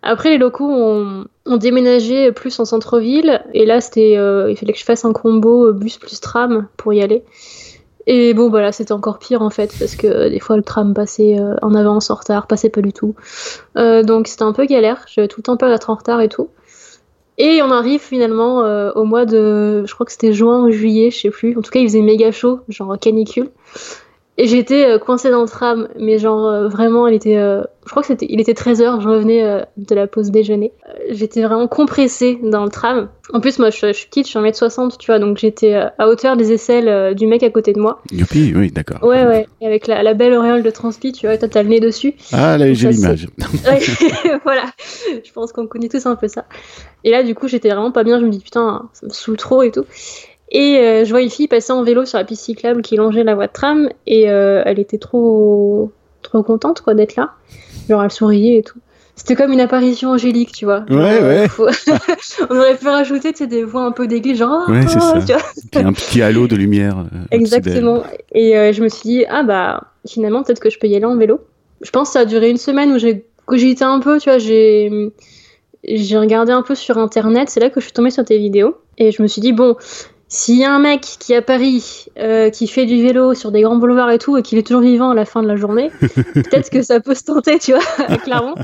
Après, 0.02 0.30
les 0.30 0.38
locaux 0.38 0.70
ont, 0.70 1.24
ont 1.48 1.56
déménagé 1.56 2.32
plus 2.32 2.58
en 2.60 2.64
centre-ville. 2.64 3.42
Et 3.54 3.66
là, 3.66 3.80
c'était, 3.80 4.12
il 4.12 4.56
fallait 4.56 4.72
que 4.72 4.78
je 4.78 4.84
fasse 4.84 5.04
un 5.04 5.12
combo 5.12 5.72
bus 5.72 5.98
plus 5.98 6.20
tram 6.20 6.68
pour 6.76 6.92
y 6.92 7.02
aller. 7.02 7.24
Et 8.10 8.32
bon, 8.32 8.48
voilà, 8.48 8.72
c'était 8.72 8.92
encore 8.92 9.18
pire 9.18 9.42
en 9.42 9.50
fait, 9.50 9.70
parce 9.78 9.94
que 9.94 10.06
euh, 10.06 10.30
des 10.30 10.40
fois 10.40 10.56
le 10.56 10.62
tram 10.62 10.94
passait 10.94 11.38
euh, 11.38 11.56
en 11.60 11.74
avance, 11.74 12.08
en 12.08 12.14
retard, 12.14 12.46
passait 12.46 12.70
pas 12.70 12.80
du 12.80 12.94
tout. 12.94 13.14
Euh, 13.76 14.02
donc 14.02 14.28
c'était 14.28 14.44
un 14.44 14.54
peu 14.54 14.64
galère, 14.64 15.04
j'avais 15.06 15.28
tout 15.28 15.40
le 15.40 15.42
temps 15.42 15.58
peur 15.58 15.68
d'être 15.68 15.90
en 15.90 15.94
retard 15.94 16.22
et 16.22 16.30
tout. 16.30 16.48
Et 17.36 17.60
on 17.62 17.70
arrive 17.70 18.00
finalement 18.00 18.62
au 18.96 19.04
mois 19.04 19.24
de, 19.24 19.84
je 19.86 19.94
crois 19.94 20.04
que 20.04 20.10
c'était 20.10 20.32
juin 20.32 20.64
ou 20.64 20.72
juillet, 20.72 21.12
je 21.12 21.20
sais 21.20 21.30
plus. 21.30 21.56
En 21.56 21.62
tout 21.62 21.70
cas, 21.70 21.78
il 21.78 21.86
faisait 21.86 22.00
méga 22.00 22.32
chaud, 22.32 22.60
genre 22.68 22.98
canicule. 22.98 23.50
Et 24.40 24.46
j'étais 24.46 24.86
euh, 24.86 24.98
coincée 24.98 25.30
dans 25.30 25.42
le 25.42 25.48
tram, 25.48 25.88
mais 25.98 26.18
genre 26.18 26.46
euh, 26.46 26.68
vraiment, 26.68 27.08
il 27.08 27.14
était, 27.14 27.36
euh, 27.36 27.64
je 27.84 27.90
crois 27.90 28.02
que 28.02 28.06
c'était, 28.06 28.26
il 28.30 28.40
était 28.40 28.52
13h, 28.52 29.00
je 29.00 29.08
revenais 29.08 29.64
de 29.76 29.94
la 29.96 30.06
pause 30.06 30.30
déjeuner. 30.30 30.72
j'étais 31.10 31.42
vraiment 31.42 31.66
compressée 31.66 32.38
dans 32.44 32.62
le 32.62 32.70
tram. 32.70 33.08
En 33.32 33.40
plus, 33.40 33.58
moi, 33.58 33.70
je, 33.70 33.92
suis 33.92 34.06
petite, 34.06 34.26
je 34.26 34.30
suis 34.30 34.38
1m60, 34.38 34.96
tu 34.96 35.06
vois, 35.06 35.18
donc 35.18 35.38
j'étais 35.38 35.74
à 35.74 36.08
hauteur 36.08 36.36
des 36.36 36.52
aisselles 36.52 37.16
du 37.16 37.26
mec 37.26 37.42
à 37.42 37.50
côté 37.50 37.72
de 37.72 37.80
moi. 37.80 38.00
Youpi, 38.12 38.52
oui, 38.54 38.70
d'accord. 38.70 39.02
Ouais, 39.02 39.26
ouais, 39.26 39.48
et 39.60 39.66
avec 39.66 39.88
la, 39.88 40.04
la, 40.04 40.14
belle 40.14 40.34
auréole 40.34 40.62
de 40.62 40.70
transpi, 40.70 41.12
tu 41.12 41.26
vois, 41.26 41.36
toi, 41.36 41.48
t'as 41.48 41.62
le 41.64 41.70
nez 41.70 41.80
dessus. 41.80 42.14
Ah, 42.32 42.56
là, 42.56 42.72
j'ai 42.72 42.90
l'image. 42.90 43.26
voilà, 44.44 44.64
je 45.24 45.32
pense 45.32 45.52
qu'on 45.52 45.66
connaît 45.66 45.88
tous 45.88 46.06
un 46.06 46.14
peu 46.14 46.28
ça. 46.28 46.44
Et 47.02 47.10
là, 47.10 47.22
du 47.24 47.34
coup, 47.34 47.48
j'étais 47.48 47.70
vraiment 47.70 47.90
pas 47.90 48.04
bien, 48.04 48.20
je 48.20 48.24
me 48.24 48.30
dis, 48.30 48.40
putain, 48.40 48.88
ça 48.92 49.06
me 49.06 49.12
saoule 49.12 49.36
trop 49.36 49.62
et 49.62 49.72
tout. 49.72 49.84
Et 50.50 50.78
euh, 50.78 51.04
je 51.04 51.10
vois 51.10 51.20
une 51.20 51.30
fille 51.30 51.48
passer 51.48 51.72
en 51.72 51.82
vélo 51.82 52.04
sur 52.04 52.18
la 52.18 52.24
piste 52.24 52.44
cyclable 52.44 52.82
qui 52.82 52.96
longeait 52.96 53.24
la 53.24 53.34
voie 53.34 53.46
de 53.46 53.52
tram 53.52 53.88
et 54.06 54.30
euh, 54.30 54.62
elle 54.64 54.78
était 54.78 54.98
trop 54.98 55.92
trop 56.22 56.42
contente 56.42 56.80
quoi 56.80 56.94
d'être 56.94 57.16
là. 57.16 57.32
Genre 57.88 58.02
elle 58.02 58.10
souriait 58.10 58.58
et 58.58 58.62
tout. 58.62 58.78
C'était 59.14 59.34
comme 59.34 59.52
une 59.52 59.60
apparition 59.60 60.10
angélique, 60.10 60.52
tu 60.52 60.64
vois. 60.64 60.84
ouais, 60.88 61.20
ouais. 61.20 61.48
On 62.50 62.56
aurait 62.56 62.76
pu 62.76 62.86
rajouter 62.86 63.32
des 63.32 63.64
voix 63.64 63.82
un 63.82 63.90
peu 63.90 64.06
d'église, 64.06 64.38
genre. 64.38 64.68
Ouais, 64.68 64.86
c'est 64.86 65.00
ça. 65.00 65.18
Tu 65.72 65.78
un 65.78 65.92
petit 65.92 66.22
halo 66.22 66.46
de 66.46 66.54
lumière. 66.54 66.98
Euh, 66.98 67.18
Exactement. 67.32 68.04
Et 68.32 68.52
je 68.72 68.80
me 68.80 68.88
suis 68.88 69.08
dit, 69.08 69.24
ah 69.28 69.42
bah, 69.42 69.88
finalement, 70.06 70.44
peut-être 70.44 70.60
que 70.60 70.70
je 70.70 70.78
peux 70.78 70.86
y 70.86 70.94
aller 70.94 71.04
en 71.04 71.16
vélo. 71.16 71.40
Je 71.80 71.90
pense 71.90 72.10
que 72.10 72.12
ça 72.12 72.20
a 72.20 72.24
duré 72.26 72.48
une 72.48 72.58
semaine 72.58 72.92
où 72.92 72.98
j'ai 72.98 73.26
cogité 73.44 73.82
un 73.82 73.98
peu, 73.98 74.20
tu 74.20 74.30
vois. 74.30 74.38
J'ai 74.38 75.10
j'ai 75.84 76.18
regardé 76.18 76.52
un 76.52 76.62
peu 76.62 76.76
sur 76.76 76.96
internet. 76.98 77.48
C'est 77.50 77.58
là 77.58 77.70
que 77.70 77.80
je 77.80 77.86
suis 77.86 77.92
tombée 77.92 78.10
sur 78.10 78.24
tes 78.24 78.38
vidéos. 78.38 78.76
Et 78.98 79.10
je 79.10 79.20
me 79.20 79.26
suis 79.26 79.40
dit, 79.40 79.52
bon, 79.52 79.76
s'il 80.28 80.58
y 80.58 80.64
a 80.64 80.72
un 80.72 80.78
mec 80.78 81.00
qui 81.00 81.34
à 81.34 81.42
Paris 81.42 82.06
euh, 82.18 82.50
qui 82.50 82.66
fait 82.66 82.84
du 82.84 83.02
vélo 83.02 83.34
sur 83.34 83.50
des 83.50 83.62
grands 83.62 83.76
boulevards 83.76 84.10
et 84.10 84.18
tout 84.18 84.36
et 84.36 84.42
qu'il 84.42 84.58
est 84.58 84.66
toujours 84.66 84.82
vivant 84.82 85.10
à 85.10 85.14
la 85.14 85.24
fin 85.24 85.42
de 85.42 85.48
la 85.48 85.56
journée, 85.56 85.90
peut-être 86.34 86.70
que 86.70 86.82
ça 86.82 87.00
peut 87.00 87.14
se 87.14 87.24
tenter, 87.24 87.58
tu 87.58 87.72
vois, 87.72 88.16
clairement. 88.24 88.54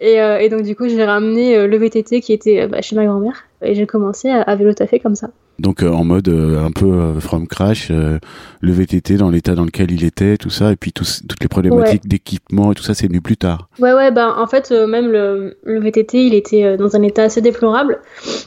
et, 0.00 0.20
euh, 0.20 0.38
et, 0.38 0.48
donc 0.48 0.62
du 0.62 0.74
coup, 0.74 0.88
j'ai 0.88 1.04
ramené 1.04 1.56
euh, 1.56 1.66
le 1.68 1.76
VTT 1.78 2.20
qui 2.20 2.32
était 2.32 2.66
bah, 2.66 2.82
chez 2.82 2.96
ma 2.96 3.04
grand-mère 3.04 3.44
et 3.62 3.74
j'ai 3.74 3.86
commencé 3.86 4.28
à, 4.28 4.42
à 4.42 4.56
vélo 4.56 4.72
taffer 4.72 4.98
comme 4.98 5.14
ça. 5.14 5.30
Donc 5.58 5.82
euh, 5.82 5.90
en 5.90 6.04
mode 6.04 6.28
euh, 6.28 6.64
un 6.64 6.72
peu 6.72 6.86
euh, 6.86 7.20
from 7.20 7.46
crash, 7.46 7.90
le 7.90 8.72
VTT 8.72 9.16
dans 9.16 9.30
l'état 9.30 9.54
dans 9.54 9.64
lequel 9.64 9.90
il 9.92 10.04
était, 10.04 10.36
tout 10.36 10.50
ça, 10.50 10.72
et 10.72 10.76
puis 10.76 10.92
toutes 10.92 11.22
les 11.40 11.48
problématiques 11.48 12.08
d'équipement 12.08 12.72
et 12.72 12.74
tout 12.74 12.82
ça, 12.82 12.94
c'est 12.94 13.06
venu 13.06 13.20
plus 13.20 13.36
tard. 13.36 13.68
Ouais, 13.78 13.92
ouais, 13.92 14.10
bah 14.10 14.34
en 14.38 14.46
fait, 14.46 14.70
même 14.70 15.10
le, 15.10 15.56
le, 15.64 15.80
VTT, 15.80 16.26
il 16.26 16.34
était 16.34 16.76
dans 16.76 16.96
un 16.96 17.02
état 17.02 17.24
assez 17.24 17.40
déplorable. 17.40 18.00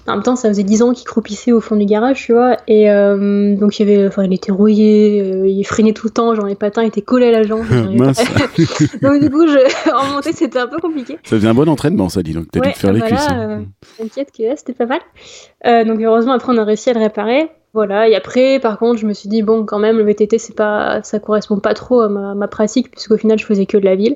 En 0.07 0.13
même 0.13 0.23
temps, 0.23 0.35
ça 0.35 0.49
faisait 0.49 0.63
10 0.63 0.81
ans 0.81 0.93
qu'il 0.93 1.05
croupissait 1.05 1.51
au 1.51 1.61
fond 1.61 1.75
du 1.75 1.85
garage, 1.85 2.25
tu 2.25 2.33
vois, 2.33 2.57
et 2.67 2.87
donc 2.87 3.79
il 3.79 3.87
y 3.87 3.91
avait, 3.93 4.07
enfin, 4.07 4.23
il 4.23 4.33
était 4.33 4.51
rouillé, 4.51 5.47
il 5.47 5.63
freinait 5.63 5.93
tout 5.93 6.07
le 6.07 6.11
temps, 6.11 6.35
genre 6.35 6.45
les 6.45 6.55
patins 6.55 6.81
étaient 6.81 7.01
collés 7.01 7.27
à 7.27 7.31
la 7.31 7.43
jambe. 7.43 7.65
donc 9.01 9.21
du 9.21 9.29
coup, 9.29 9.47
je... 9.47 9.91
en 9.95 10.15
montée, 10.15 10.33
c'était 10.33 10.59
un 10.59 10.67
peu 10.67 10.79
compliqué. 10.79 11.17
Ça 11.23 11.37
faisait 11.37 11.47
un 11.47 11.53
bon 11.53 11.69
entraînement, 11.69 12.09
ça 12.09 12.23
dit, 12.23 12.33
donc 12.33 12.47
t'as 12.51 12.59
dû 12.59 12.73
te 12.73 12.77
faire 12.77 12.93
les 12.93 13.01
cuisses. 13.01 13.29
Hein. 13.29 13.65
T'inquiète 13.97 14.31
que 14.31 14.43
c'était 14.55 14.73
pas 14.73 14.85
mal. 14.85 14.99
Donc 15.63 16.01
heureusement, 16.01 16.33
après, 16.33 16.53
on 16.53 16.57
a 16.57 16.63
réussi 16.63 16.89
à 16.89 16.93
réparer. 16.93 17.49
Voilà, 17.73 18.09
et 18.09 18.15
après, 18.15 18.59
par 18.59 18.79
contre, 18.79 18.99
je 18.99 19.05
me 19.05 19.13
suis 19.13 19.29
dit, 19.29 19.43
bon, 19.43 19.63
quand 19.65 19.77
même, 19.77 19.97
le 19.97 20.03
VTT, 20.03 20.39
c'est 20.39 20.55
pas, 20.55 21.01
ça 21.03 21.19
correspond 21.19 21.59
pas 21.59 21.73
trop 21.73 22.01
à 22.01 22.09
ma, 22.09 22.47
pratique, 22.47 22.89
puisqu'au 22.89 23.17
final, 23.17 23.37
je 23.37 23.45
faisais 23.45 23.65
que 23.65 23.77
de 23.77 23.85
la 23.85 23.95
ville. 23.95 24.15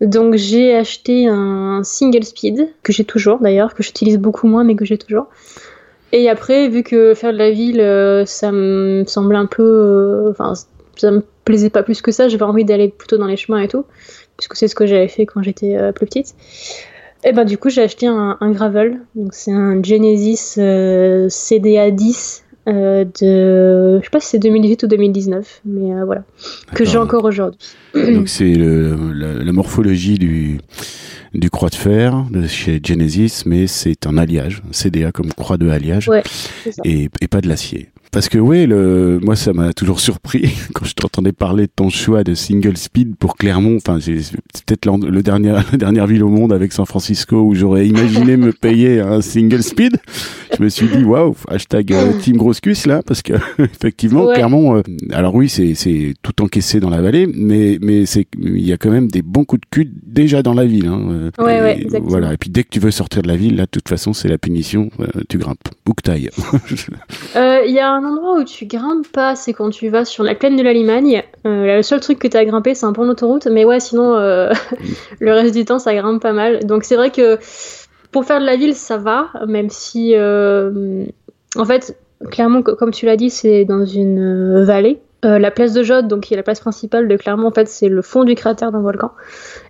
Donc, 0.00 0.36
j'ai 0.36 0.74
acheté 0.74 1.26
un 1.26 1.82
single 1.84 2.24
speed, 2.24 2.68
que 2.82 2.92
j'ai 2.92 3.04
toujours 3.04 3.40
d'ailleurs, 3.40 3.74
que 3.74 3.82
j'utilise 3.82 4.16
beaucoup 4.16 4.46
moins, 4.46 4.64
mais 4.64 4.76
que 4.76 4.84
j'ai 4.84 4.96
toujours. 4.96 5.26
Et 6.12 6.28
après, 6.30 6.68
vu 6.68 6.82
que 6.82 7.14
faire 7.14 7.32
de 7.32 7.38
la 7.38 7.50
ville, 7.50 7.80
euh, 7.80 8.24
ça 8.24 8.52
me 8.52 9.04
semblait 9.06 9.36
un 9.36 9.46
peu. 9.46 9.62
Euh, 9.62 10.30
enfin, 10.30 10.54
ça 10.96 11.10
me 11.10 11.22
plaisait 11.44 11.70
pas 11.70 11.82
plus 11.82 12.00
que 12.00 12.10
ça, 12.10 12.28
j'avais 12.28 12.42
envie 12.42 12.64
d'aller 12.64 12.88
plutôt 12.88 13.18
dans 13.18 13.26
les 13.26 13.36
chemins 13.36 13.60
et 13.60 13.68
tout, 13.68 13.84
puisque 14.36 14.56
c'est 14.56 14.68
ce 14.68 14.74
que 14.74 14.86
j'avais 14.86 15.08
fait 15.08 15.26
quand 15.26 15.42
j'étais 15.42 15.76
euh, 15.76 15.92
plus 15.92 16.06
petite. 16.06 16.34
Et 17.24 17.32
ben 17.32 17.44
du 17.44 17.58
coup 17.58 17.68
j'ai 17.68 17.82
acheté 17.82 18.06
un, 18.06 18.36
gravel, 18.52 19.00
donc 19.14 19.34
c'est 19.34 19.52
un 19.52 19.82
Genesis 19.82 20.58
CDA 21.28 21.90
10 21.90 22.44
euh, 22.68 23.04
de, 23.20 23.98
je 23.98 24.04
sais 24.04 24.10
pas 24.10 24.20
si 24.20 24.28
c'est 24.28 24.38
2018 24.38 24.82
ou 24.82 24.86
2019, 24.88 25.62
mais 25.64 25.94
euh, 25.94 26.04
voilà, 26.04 26.24
que 26.74 26.84
j'ai 26.84 26.98
encore 26.98 27.24
aujourd'hui. 27.24 27.58
Donc 27.94 28.28
c'est 28.28 28.52
la, 28.52 29.42
la, 29.42 29.52
morphologie 29.52 30.18
du, 30.18 30.60
du 31.32 31.48
croix 31.48 31.70
de 31.70 31.74
fer 31.74 32.26
de 32.30 32.46
chez 32.46 32.78
Genesis, 32.84 33.44
mais 33.46 33.66
c'est 33.66 34.06
un 34.06 34.18
alliage, 34.18 34.62
CDA 34.70 35.12
comme 35.12 35.32
croix 35.32 35.56
de 35.56 35.70
alliage, 35.70 36.08
ouais, 36.08 36.22
et, 36.84 37.08
et, 37.22 37.28
pas 37.28 37.40
de 37.40 37.48
l'acier. 37.48 37.88
Parce 38.10 38.28
que 38.28 38.38
oui, 38.38 38.66
le, 38.66 39.20
moi 39.22 39.36
ça 39.36 39.52
m'a 39.52 39.72
toujours 39.72 40.00
surpris 40.00 40.54
quand 40.74 40.84
je 40.84 40.94
t'entendais 40.94 41.32
parler 41.32 41.66
de 41.66 41.72
ton 41.74 41.90
choix 41.90 42.24
de 42.24 42.34
single 42.34 42.76
speed 42.76 43.16
pour 43.16 43.36
Clermont. 43.36 43.76
Enfin, 43.76 43.98
c'est 44.00 44.14
peut-être 44.66 44.86
le 44.86 45.22
dernier, 45.22 45.52
la 45.72 45.78
dernière 45.78 46.06
ville 46.06 46.22
au 46.22 46.28
monde 46.28 46.52
avec 46.52 46.72
San 46.72 46.86
Francisco 46.86 47.40
où 47.42 47.54
j'aurais 47.54 47.86
imaginé 47.86 48.36
me 48.36 48.52
payer 48.52 49.00
un 49.00 49.20
single 49.20 49.62
speed. 49.62 49.96
Je 50.56 50.62
me 50.62 50.68
suis 50.68 50.88
dit 50.88 51.04
waouh, 51.04 51.36
hashtag 51.48 51.92
euh, 51.92 52.12
team 52.20 52.36
grosse 52.36 52.60
cuisse 52.60 52.86
là, 52.86 53.02
parce 53.04 53.22
que 53.22 53.34
effectivement 53.58 54.26
Clermont. 54.32 54.76
Euh, 54.76 54.82
alors 55.10 55.34
oui, 55.34 55.48
c'est 55.48 55.74
c'est 55.74 56.14
tout 56.22 56.42
encaissé 56.42 56.80
dans 56.80 56.90
la 56.90 57.00
vallée, 57.00 57.28
mais 57.32 57.78
mais 57.80 58.06
c'est 58.06 58.26
il 58.38 58.66
y 58.66 58.72
a 58.72 58.76
quand 58.76 58.90
même 58.90 59.08
des 59.08 59.22
bons 59.22 59.44
coups 59.44 59.60
de 59.60 59.66
cul 59.70 59.92
déjà 60.06 60.42
dans 60.42 60.54
la 60.54 60.64
ville. 60.64 60.86
Hein, 60.86 61.00
euh, 61.10 61.30
ouais, 61.38 61.60
ouais, 61.60 61.80
exactement. 61.82 62.08
Voilà. 62.08 62.32
Et 62.32 62.36
puis 62.36 62.50
dès 62.50 62.64
que 62.64 62.70
tu 62.70 62.80
veux 62.80 62.90
sortir 62.90 63.22
de 63.22 63.28
la 63.28 63.36
ville, 63.36 63.56
là, 63.56 63.64
de 63.64 63.70
toute 63.70 63.88
façon, 63.88 64.12
c'est 64.12 64.28
la 64.28 64.38
punition. 64.38 64.90
tu 65.28 65.38
grimpes. 65.38 65.58
Bouquetaille. 65.84 66.30
Il 67.36 67.72
y 67.72 67.78
a 67.78 67.92
un 67.92 67.97
endroit 68.04 68.38
où 68.38 68.44
tu 68.44 68.66
grimpes 68.66 69.10
pas, 69.12 69.36
c'est 69.36 69.52
quand 69.52 69.70
tu 69.70 69.88
vas 69.88 70.04
sur 70.04 70.24
la 70.24 70.34
plaine 70.34 70.56
de 70.56 70.62
la 70.62 70.72
Limagne. 70.72 71.22
Euh, 71.46 71.76
le 71.76 71.82
seul 71.82 72.00
truc 72.00 72.18
que 72.18 72.28
tu 72.28 72.36
as 72.36 72.44
grimpé, 72.44 72.74
c'est 72.74 72.86
un 72.86 72.92
pont 72.92 73.06
d'autoroute, 73.06 73.46
mais 73.46 73.64
ouais, 73.64 73.80
sinon, 73.80 74.14
euh, 74.14 74.52
le 75.20 75.32
reste 75.32 75.54
du 75.54 75.64
temps, 75.64 75.78
ça 75.78 75.94
grimpe 75.94 76.22
pas 76.22 76.32
mal. 76.32 76.64
Donc 76.64 76.84
c'est 76.84 76.96
vrai 76.96 77.10
que 77.10 77.38
pour 78.12 78.24
faire 78.24 78.40
de 78.40 78.46
la 78.46 78.56
ville, 78.56 78.74
ça 78.74 78.96
va, 78.96 79.28
même 79.46 79.70
si, 79.70 80.14
euh, 80.14 81.04
en 81.56 81.64
fait, 81.64 81.96
clairement, 82.30 82.62
comme 82.62 82.90
tu 82.90 83.06
l'as 83.06 83.16
dit, 83.16 83.30
c'est 83.30 83.64
dans 83.64 83.84
une 83.84 84.64
vallée. 84.64 85.00
Euh, 85.24 85.40
la 85.40 85.50
place 85.50 85.72
de 85.72 85.82
Jode, 85.82 86.06
donc 86.06 86.20
qui 86.20 86.34
est 86.34 86.36
la 86.36 86.44
place 86.44 86.60
principale 86.60 87.08
de 87.08 87.16
Clermont, 87.16 87.48
en 87.48 87.50
fait, 87.50 87.68
c'est 87.68 87.88
le 87.88 88.02
fond 88.02 88.22
du 88.22 88.36
cratère 88.36 88.70
d'un 88.70 88.80
volcan. 88.80 89.10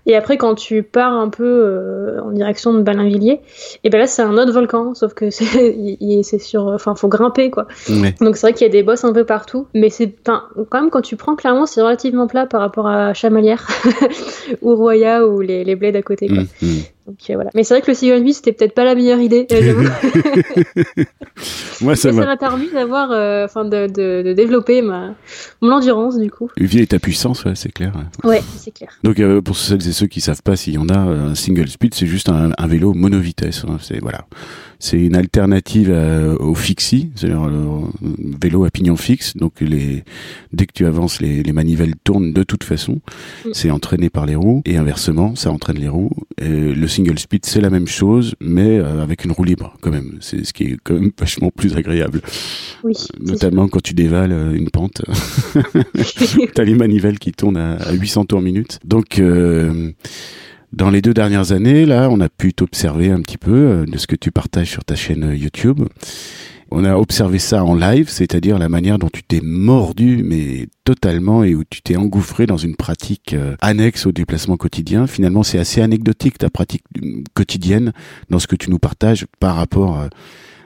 Et 0.06 0.16
après, 0.16 0.36
quand 0.36 0.54
tu 0.54 0.82
pars 0.82 1.12
un 1.12 1.28
peu 1.28 1.44
euh, 1.44 2.20
en 2.22 2.30
direction 2.30 2.74
de 2.74 2.82
Balinvilliers, 2.82 3.40
et 3.84 3.90
ben 3.90 3.98
là, 3.98 4.06
c'est 4.06 4.22
un 4.22 4.36
autre 4.36 4.52
volcan, 4.52 4.94
sauf 4.94 5.14
que 5.14 5.30
c'est 5.30 6.38
sur, 6.38 6.66
enfin, 6.66 6.94
faut 6.94 7.08
grimper 7.08 7.50
quoi. 7.50 7.66
Donc 8.20 8.36
c'est 8.36 8.46
vrai 8.46 8.52
qu'il 8.52 8.66
y 8.66 8.70
a 8.70 8.72
des 8.72 8.82
bosses 8.82 9.04
un 9.04 9.12
peu 9.12 9.24
partout, 9.24 9.66
mais 9.74 9.90
c'est, 9.90 10.14
quand 10.24 10.42
même, 10.72 10.90
quand 10.90 11.02
tu 11.02 11.16
prends 11.16 11.36
Clermont, 11.36 11.66
c'est 11.66 11.82
relativement 11.82 12.26
plat 12.26 12.46
par 12.46 12.60
rapport 12.60 12.86
à 12.86 13.14
Chamalières 13.14 13.66
ou 14.62 14.74
Roya 14.74 15.26
ou 15.26 15.40
les, 15.40 15.64
les 15.64 15.76
bleds 15.76 15.96
à 15.96 16.02
côté. 16.02 16.28
Quoi. 16.28 16.42
Mmh, 16.42 16.66
mmh. 16.66 16.78
Donc 17.08 17.18
euh, 17.30 17.34
voilà. 17.36 17.50
Mais 17.54 17.64
c'est 17.64 17.72
vrai 17.72 17.80
que 17.80 17.90
le 17.90 17.94
Sigon 17.94 18.18
8 18.18 18.34
c'était 18.34 18.52
peut-être 18.52 18.74
pas 18.74 18.84
la 18.84 18.94
meilleure 18.94 19.18
idée. 19.18 19.46
Moi, 21.80 21.96
ça 21.96 22.12
m'a 22.12 22.36
permis 22.36 22.68
d'avoir, 22.70 23.12
euh, 23.12 23.46
enfin, 23.46 23.64
de, 23.64 23.86
de, 23.86 24.22
de, 24.22 24.32
développer 24.34 24.82
ma 24.82 25.14
mon 25.62 25.72
endurance 25.72 26.18
du 26.18 26.30
coup. 26.30 26.50
Vie 26.58 26.80
et 26.80 26.86
ta 26.86 26.98
puissance, 26.98 27.44
ouais, 27.46 27.54
c'est 27.54 27.72
clair. 27.72 27.94
Ouais, 28.24 28.42
c'est 28.58 28.72
clair. 28.72 28.90
Donc 29.04 29.20
euh, 29.20 29.40
pour 29.40 29.56
celles 29.56 29.88
et 29.88 29.92
ceux 29.98 30.06
qui 30.06 30.20
savent 30.20 30.42
pas 30.42 30.56
s'il 30.56 30.74
y 30.74 30.78
en 30.78 30.88
a, 30.88 30.96
un 30.96 31.34
single 31.34 31.68
speed, 31.68 31.94
c'est 31.94 32.06
juste 32.06 32.28
un, 32.28 32.52
un 32.56 32.66
vélo 32.66 32.94
monovitesse. 32.94 33.64
Hein, 33.68 33.78
c'est 33.80 34.00
voilà. 34.00 34.26
C'est 34.78 34.98
une 34.98 35.16
alternative 35.16 35.90
au 36.38 36.54
fixie, 36.54 37.10
c'est-à-dire 37.14 37.46
le 37.46 37.58
vélo 38.40 38.64
à 38.64 38.70
pignon 38.70 38.96
fixe. 38.96 39.36
Donc 39.36 39.60
les, 39.60 40.04
dès 40.52 40.66
que 40.66 40.72
tu 40.72 40.86
avances, 40.86 41.20
les, 41.20 41.42
les 41.42 41.52
manivelles 41.52 41.94
tournent 42.04 42.32
de 42.32 42.42
toute 42.42 42.64
façon. 42.64 43.00
Mm. 43.44 43.50
C'est 43.52 43.70
entraîné 43.70 44.10
par 44.10 44.26
les 44.26 44.34
roues 44.34 44.62
et 44.64 44.76
inversement, 44.76 45.34
ça 45.36 45.50
entraîne 45.50 45.78
les 45.78 45.88
roues. 45.88 46.10
Et 46.40 46.74
le 46.74 46.88
single 46.88 47.18
speed, 47.18 47.44
c'est 47.46 47.60
la 47.60 47.70
même 47.70 47.86
chose, 47.86 48.34
mais 48.40 48.78
euh, 48.78 49.02
avec 49.02 49.24
une 49.24 49.32
roue 49.32 49.44
libre 49.44 49.76
quand 49.80 49.90
même. 49.90 50.18
C'est 50.20 50.44
ce 50.44 50.52
qui 50.52 50.64
est 50.64 50.76
quand 50.82 50.94
même 50.94 51.10
vachement 51.18 51.50
plus 51.50 51.76
agréable. 51.76 52.20
Oui. 52.84 52.94
Notamment 53.20 53.68
quand 53.68 53.82
tu 53.82 53.94
dévales 53.94 54.32
euh, 54.32 54.54
une 54.54 54.70
pente, 54.70 55.02
t'as 56.54 56.64
les 56.64 56.74
manivelles 56.74 57.18
qui 57.18 57.32
tournent 57.32 57.56
à, 57.56 57.74
à 57.74 57.92
800 57.92 58.26
tours 58.26 58.40
minute. 58.40 58.78
Donc 58.84 59.18
euh, 59.18 59.92
dans 60.72 60.90
les 60.90 61.00
deux 61.00 61.14
dernières 61.14 61.52
années, 61.52 61.86
là, 61.86 62.08
on 62.10 62.20
a 62.20 62.28
pu 62.28 62.52
t'observer 62.52 63.10
un 63.10 63.20
petit 63.20 63.38
peu 63.38 63.52
euh, 63.52 63.86
de 63.86 63.96
ce 63.96 64.06
que 64.06 64.16
tu 64.16 64.30
partages 64.30 64.70
sur 64.70 64.84
ta 64.84 64.96
chaîne 64.96 65.24
euh, 65.24 65.36
YouTube. 65.36 65.80
On 66.70 66.84
a 66.84 66.96
observé 66.96 67.38
ça 67.38 67.64
en 67.64 67.74
live, 67.74 68.10
c'est-à-dire 68.10 68.58
la 68.58 68.68
manière 68.68 68.98
dont 68.98 69.08
tu 69.10 69.22
t'es 69.22 69.40
mordu, 69.42 70.22
mais 70.22 70.68
totalement, 70.84 71.42
et 71.42 71.54
où 71.54 71.64
tu 71.64 71.80
t'es 71.80 71.96
engouffré 71.96 72.44
dans 72.44 72.58
une 72.58 72.76
pratique 72.76 73.32
euh, 73.32 73.56
annexe 73.62 74.04
au 74.04 74.12
déplacement 74.12 74.58
quotidien. 74.58 75.06
Finalement, 75.06 75.42
c'est 75.42 75.58
assez 75.58 75.80
anecdotique 75.80 76.36
ta 76.36 76.50
pratique 76.50 76.84
quotidienne 77.32 77.92
dans 78.28 78.38
ce 78.38 78.46
que 78.46 78.56
tu 78.56 78.68
nous 78.68 78.78
partages 78.78 79.26
par 79.40 79.56
rapport 79.56 80.08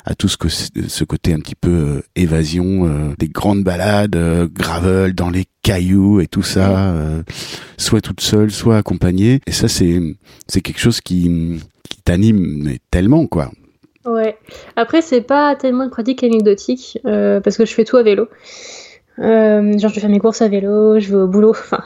à 0.05 0.15
tout 0.15 0.29
ce 0.29 0.37
que 0.37 0.49
ce 0.49 1.05
côté 1.05 1.33
un 1.33 1.39
petit 1.39 1.55
peu 1.55 1.71
euh, 1.71 2.03
évasion, 2.17 2.87
euh, 2.87 3.15
des 3.19 3.29
grandes 3.29 3.63
balades, 3.63 4.17
euh, 4.17 4.49
gravel 4.53 5.15
dans 5.15 5.31
les 5.31 5.45
cailloux 5.63 6.21
et 6.21 6.27
tout 6.27 6.43
ça, 6.43 6.95
soit 7.77 8.01
toute 8.01 8.21
seule, 8.21 8.51
soit 8.51 8.77
accompagnée. 8.77 9.41
Et 9.47 9.53
ça, 9.53 9.69
c'est 9.69 10.01
c'est 10.49 10.61
quelque 10.61 10.81
chose 10.81 11.01
qui 11.01 11.61
qui 11.89 12.03
t'anime 12.03 12.77
tellement 12.91 13.27
quoi. 13.27 13.51
Ouais. 14.05 14.37
Après, 14.75 15.03
c'est 15.03 15.21
pas 15.21 15.55
tellement 15.55 15.85
une 15.85 15.91
pratique 15.91 16.25
anecdotique 16.25 16.99
parce 17.05 17.57
que 17.57 17.65
je 17.65 17.73
fais 17.73 17.85
tout 17.85 17.97
à 17.97 18.03
vélo. 18.03 18.29
genre, 19.19 19.93
je 19.95 20.01
fais 20.01 20.09
mes 20.09 20.19
courses 20.19 20.43
à 20.43 20.49
vélo, 20.49 20.99
je 20.99 21.11
vais 21.11 21.23
au 21.23 21.29
boulot. 21.29 21.51
Enfin, 21.59 21.85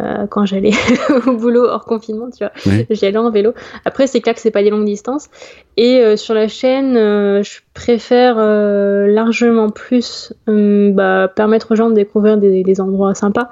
euh, 0.00 0.26
quand 0.26 0.46
j'allais 0.46 0.72
au 1.26 1.32
boulot 1.36 1.66
hors 1.66 1.84
confinement, 1.84 2.28
tu 2.30 2.44
vois. 2.44 2.52
J'y 2.90 3.06
allais 3.06 3.18
en 3.18 3.30
vélo. 3.30 3.52
Après, 3.84 4.06
c'est 4.06 4.20
clair 4.20 4.34
que 4.34 4.40
c'est 4.40 4.50
pas 4.50 4.62
des 4.62 4.70
longues 4.70 4.84
distances. 4.84 5.28
Et 5.76 6.00
euh, 6.00 6.16
sur 6.16 6.34
la 6.34 6.48
chaîne, 6.48 6.96
euh, 6.96 7.42
je 7.42 7.60
préfère 7.74 8.36
largement 8.36 9.70
plus 9.70 10.32
bah, 10.46 11.30
permettre 11.34 11.72
aux 11.72 11.76
gens 11.76 11.90
de 11.90 11.94
découvrir 11.94 12.36
des, 12.36 12.62
des 12.62 12.80
endroits 12.80 13.14
sympas 13.14 13.50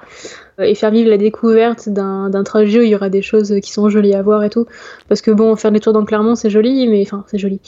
et 0.61 0.75
faire 0.75 0.91
vivre 0.91 1.09
la 1.09 1.19
découverte 1.19 1.89
d'un 1.89 2.43
trajet 2.45 2.81
où 2.81 2.83
il 2.83 2.89
y 2.89 2.95
aura 2.97 3.11
des 3.11 3.23
choses 3.23 3.55
qui 3.63 3.73
sont 3.73 3.89
jolies 3.89 4.15
à 4.15 4.23
voir 4.23 4.43
et 4.43 4.51
tout. 4.51 4.67
Parce 5.09 5.23
que 5.23 5.31
bon, 5.31 5.55
faire 5.55 5.71
des 5.71 5.79
tours 5.79 5.93
dans 5.93 6.05
Clermont, 6.05 6.35
c'est 6.35 6.51
joli, 6.51 6.89
mais 6.89 7.03
enfin, 7.03 7.25
c'est 7.29 7.39
joli. 7.39 7.61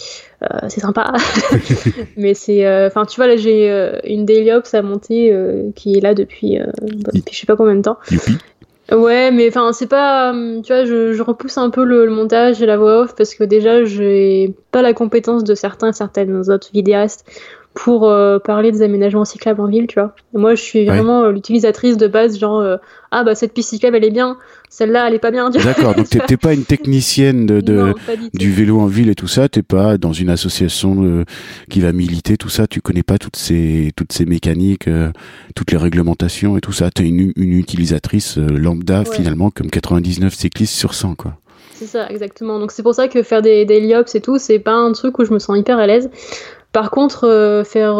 c'est 0.69 0.81
sympa. 0.81 1.13
mais 2.17 2.35
c'est. 2.35 2.87
Enfin, 2.87 3.07
tu 3.07 3.17
vois, 3.17 3.29
là, 3.29 3.37
j'ai 3.37 3.71
une 4.05 4.27
Daily 4.27 4.51
Ops 4.53 4.75
à 4.75 4.83
monter 4.83 5.33
qui 5.77 5.97
est 5.97 6.01
là 6.01 6.15
depuis, 6.15 6.59
depuis 6.83 7.33
je 7.33 7.39
sais 7.39 7.47
pas 7.47 7.57
combien 7.57 7.77
de 7.77 7.83
temps. 7.83 7.99
Ouais, 8.91 9.31
mais 9.31 9.49
enfin, 9.49 9.73
c'est 9.73 9.87
pas. 9.87 10.35
Euh, 10.35 10.61
tu 10.63 10.73
vois, 10.73 10.85
je, 10.85 11.13
je 11.13 11.23
repousse 11.23 11.59
un 11.59 11.71
peu 11.71 11.85
le, 11.85 12.09
montage 12.11 12.61
et 12.61 12.67
la 12.67 12.77
voix 12.77 13.03
off 13.03 13.15
parce 13.15 13.35
que 13.35 13.45
déjà, 13.45 13.85
j'ai 13.85 14.55
pas 14.73 14.83
la 14.83 14.93
compétence 14.93 15.45
de 15.45 15.55
certains, 15.55 15.93
certaines 15.93 16.51
autres 16.51 16.71
vidéastes 16.73 17.25
pour 17.75 18.09
euh, 18.09 18.41
parler 18.41 18.73
des 18.73 18.83
aménagements 18.83 19.25
cyclables 19.25 19.61
en 19.61 19.69
ville, 19.69 19.87
tu 19.87 20.01
vois. 20.01 20.13
moi, 20.33 20.57
je 20.57 20.63
suis 20.63 20.87
vraiment 20.87 21.23
euh, 21.23 21.31
l'utilisatrice 21.31 21.97
de 21.97 22.09
base, 22.09 22.37
genre, 22.37 22.65
ah 23.13 23.23
bah 23.23 23.37
cette 23.37 23.55
piste 23.55 23.71
cyclable, 23.71 23.97
elle 23.97 24.05
est 24.05 24.11
bien. 24.11 24.39
Celle-là, 24.71 25.09
elle 25.09 25.15
est 25.15 25.19
pas 25.19 25.33
bien. 25.33 25.51
D'accord, 25.51 25.97
donc 25.97 26.09
t'es 26.09 26.37
pas 26.37 26.55
une 26.55 26.65
technicienne 26.65 27.45
de, 27.45 27.61
de 27.61 27.93
du, 28.33 28.53
vélo 28.53 28.79
en 28.79 28.87
ville 28.87 29.11
et 29.11 29.17
tout 29.17 29.27
ça, 29.27 29.49
t'es 29.49 29.65
pas 29.65 29.99
dans 29.99 30.13
une 30.13 30.31
association 30.31 31.03
euh, 31.03 31.25
qui 31.69 31.81
va 31.81 31.93
militer 31.93 32.37
tout 32.37 32.49
ça, 32.49 32.69
tu 32.69 32.81
connais 32.81 33.03
pas 33.03 33.19
toutes 33.19 33.35
ces 33.35 33.91
toutes 33.97 34.13
ces 34.13 34.27
mécaniques, 34.27 34.87
euh, 34.87 35.11
toutes 35.57 35.73
les 35.73 35.77
réglementations 35.77 36.57
et 36.57 36.61
tout 36.61 36.73
ça. 36.73 36.93
T'es 36.93 37.03
une, 37.03 37.33
une 37.35 37.53
utilisatrice 37.53 38.39
euh, 38.39 38.47
lambda 38.47 39.03
finalement, 39.05 39.51
comme 39.51 39.71
99 39.71 40.33
cyclistes 40.33 40.75
sur 40.75 40.95
100 40.95 41.17
quoi. 41.17 41.35
C'est 41.75 41.87
ça, 41.87 42.09
exactement. 42.09 42.61
Donc 42.61 42.71
c'est 42.71 42.85
pour 42.85 42.95
ça 42.95 43.09
que 43.09 43.25
faire 43.25 43.43
des, 43.43 43.65
des 43.65 43.81
liops 43.81 44.15
et 44.15 44.21
tout, 44.21 44.39
c'est 44.39 44.61
pas 44.61 44.75
un 44.75 44.93
truc 44.93 45.19
où 45.19 45.25
je 45.25 45.33
me 45.33 45.41
sens 45.41 45.59
hyper 45.59 45.79
à 45.79 45.89
l'aise. 45.89 46.11
Par 46.71 46.93
contre, 46.93 47.65
faire 47.67 47.97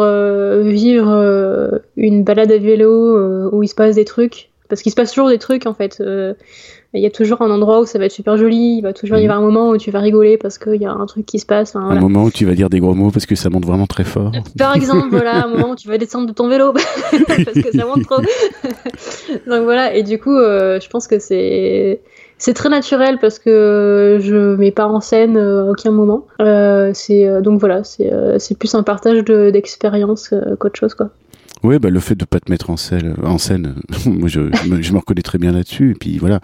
vivre 0.63 1.81
une 1.97 2.23
balade 2.23 2.51
à 2.53 2.57
vélo 2.57 3.49
où 3.51 3.61
il 3.61 3.67
se 3.67 3.75
passe 3.75 3.95
des 3.95 4.05
trucs, 4.05 4.50
parce 4.71 4.81
qu'il 4.81 4.91
se 4.91 4.95
passe 4.95 5.11
toujours 5.11 5.27
des 5.27 5.37
trucs 5.37 5.65
en 5.65 5.73
fait. 5.73 5.97
Euh, 5.99 6.33
il 6.93 7.01
y 7.01 7.05
a 7.05 7.09
toujours 7.09 7.41
un 7.41 7.51
endroit 7.51 7.81
où 7.81 7.85
ça 7.85 7.99
va 7.99 8.05
être 8.05 8.11
super 8.11 8.37
joli, 8.37 8.77
il 8.77 8.81
va 8.81 8.93
toujours 8.93 9.17
y 9.17 9.23
mhm. 9.23 9.29
avoir 9.29 9.43
un 9.43 9.51
moment 9.51 9.69
où 9.69 9.77
tu 9.77 9.91
vas 9.91 9.99
rigoler 9.99 10.37
parce 10.37 10.57
qu'il 10.57 10.81
y 10.81 10.85
a 10.85 10.91
un 10.91 11.05
truc 11.05 11.25
qui 11.25 11.39
se 11.39 11.45
passe. 11.45 11.75
Un 11.75 11.99
moment 11.99 12.23
où 12.23 12.31
tu 12.31 12.45
vas 12.45 12.53
dire 12.53 12.69
des 12.69 12.79
gros 12.79 12.93
mots 12.93 13.11
parce 13.11 13.25
que 13.25 13.35
ça 13.35 13.49
monte 13.49 13.65
vraiment 13.65 13.85
très 13.85 14.05
fort. 14.05 14.31
Par 14.57 14.75
exemple, 14.75 15.07
voilà, 15.11 15.45
un 15.45 15.47
moment 15.49 15.71
où 15.71 15.75
tu 15.75 15.89
vas 15.89 15.97
descendre 15.97 16.27
de 16.27 16.33
ton 16.33 16.47
vélo 16.47 16.73
parce 17.27 17.53
que 17.53 17.77
ça 17.77 17.85
monte 17.85 18.03
trop. 18.05 18.21
donc 19.47 19.63
voilà, 19.63 19.93
et 19.93 20.03
du 20.03 20.19
coup, 20.19 20.35
euh, 20.35 20.79
je 20.79 20.89
pense 20.89 21.07
que 21.07 21.19
c'est 21.19 21.99
c'est 22.37 22.53
très 22.53 22.69
naturel 22.69 23.17
parce 23.19 23.39
que 23.39 24.17
je 24.21 24.55
mets 24.55 24.71
pas 24.71 24.87
en 24.87 25.01
scène 25.01 25.35
à 25.37 25.65
aucun 25.65 25.91
moment. 25.91 26.25
Euh, 26.41 26.91
c'est 26.93 27.41
donc 27.41 27.59
voilà, 27.59 27.83
c'est 27.83 28.09
c'est 28.39 28.57
plus 28.57 28.73
un 28.73 28.83
partage 28.83 29.23
d'expérience 29.25 30.33
qu'autre 30.59 30.79
chose 30.79 30.93
quoi. 30.93 31.09
Oui, 31.63 31.77
bah, 31.77 31.89
le 31.89 31.99
fait 31.99 32.15
de 32.15 32.25
pas 32.25 32.39
te 32.39 32.51
mettre 32.51 32.69
en 32.69 32.77
scène, 32.77 33.15
en 33.23 33.37
scène 33.37 33.75
moi 34.05 34.27
je, 34.27 34.49
je, 34.81 34.91
me, 34.91 34.97
reconnais 34.97 35.21
très 35.21 35.37
bien 35.37 35.51
là-dessus. 35.51 35.91
Et 35.91 35.95
puis 35.95 36.17
voilà, 36.17 36.39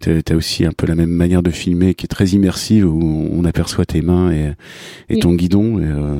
tu 0.00 0.10
as, 0.10 0.34
aussi 0.34 0.64
un 0.64 0.72
peu 0.72 0.86
la 0.86 0.94
même 0.94 1.10
manière 1.10 1.42
de 1.42 1.50
filmer 1.50 1.94
qui 1.94 2.06
est 2.06 2.08
très 2.08 2.26
immersive 2.28 2.86
où 2.86 3.28
on 3.32 3.44
aperçoit 3.44 3.86
tes 3.86 4.02
mains 4.02 4.32
et, 4.32 4.52
et 5.08 5.18
ton 5.20 5.34
guidon. 5.34 5.78
Et, 5.78 5.84
euh, 5.84 6.18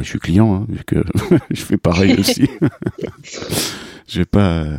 je 0.00 0.06
suis 0.06 0.18
client, 0.18 0.54
hein, 0.54 0.66
vu 0.68 0.84
que 0.86 1.04
je 1.50 1.62
fais 1.62 1.76
pareil 1.76 2.14
aussi. 2.18 2.48
Je 4.08 4.18
vais 4.18 4.24
pas. 4.24 4.62
Euh, 4.62 4.76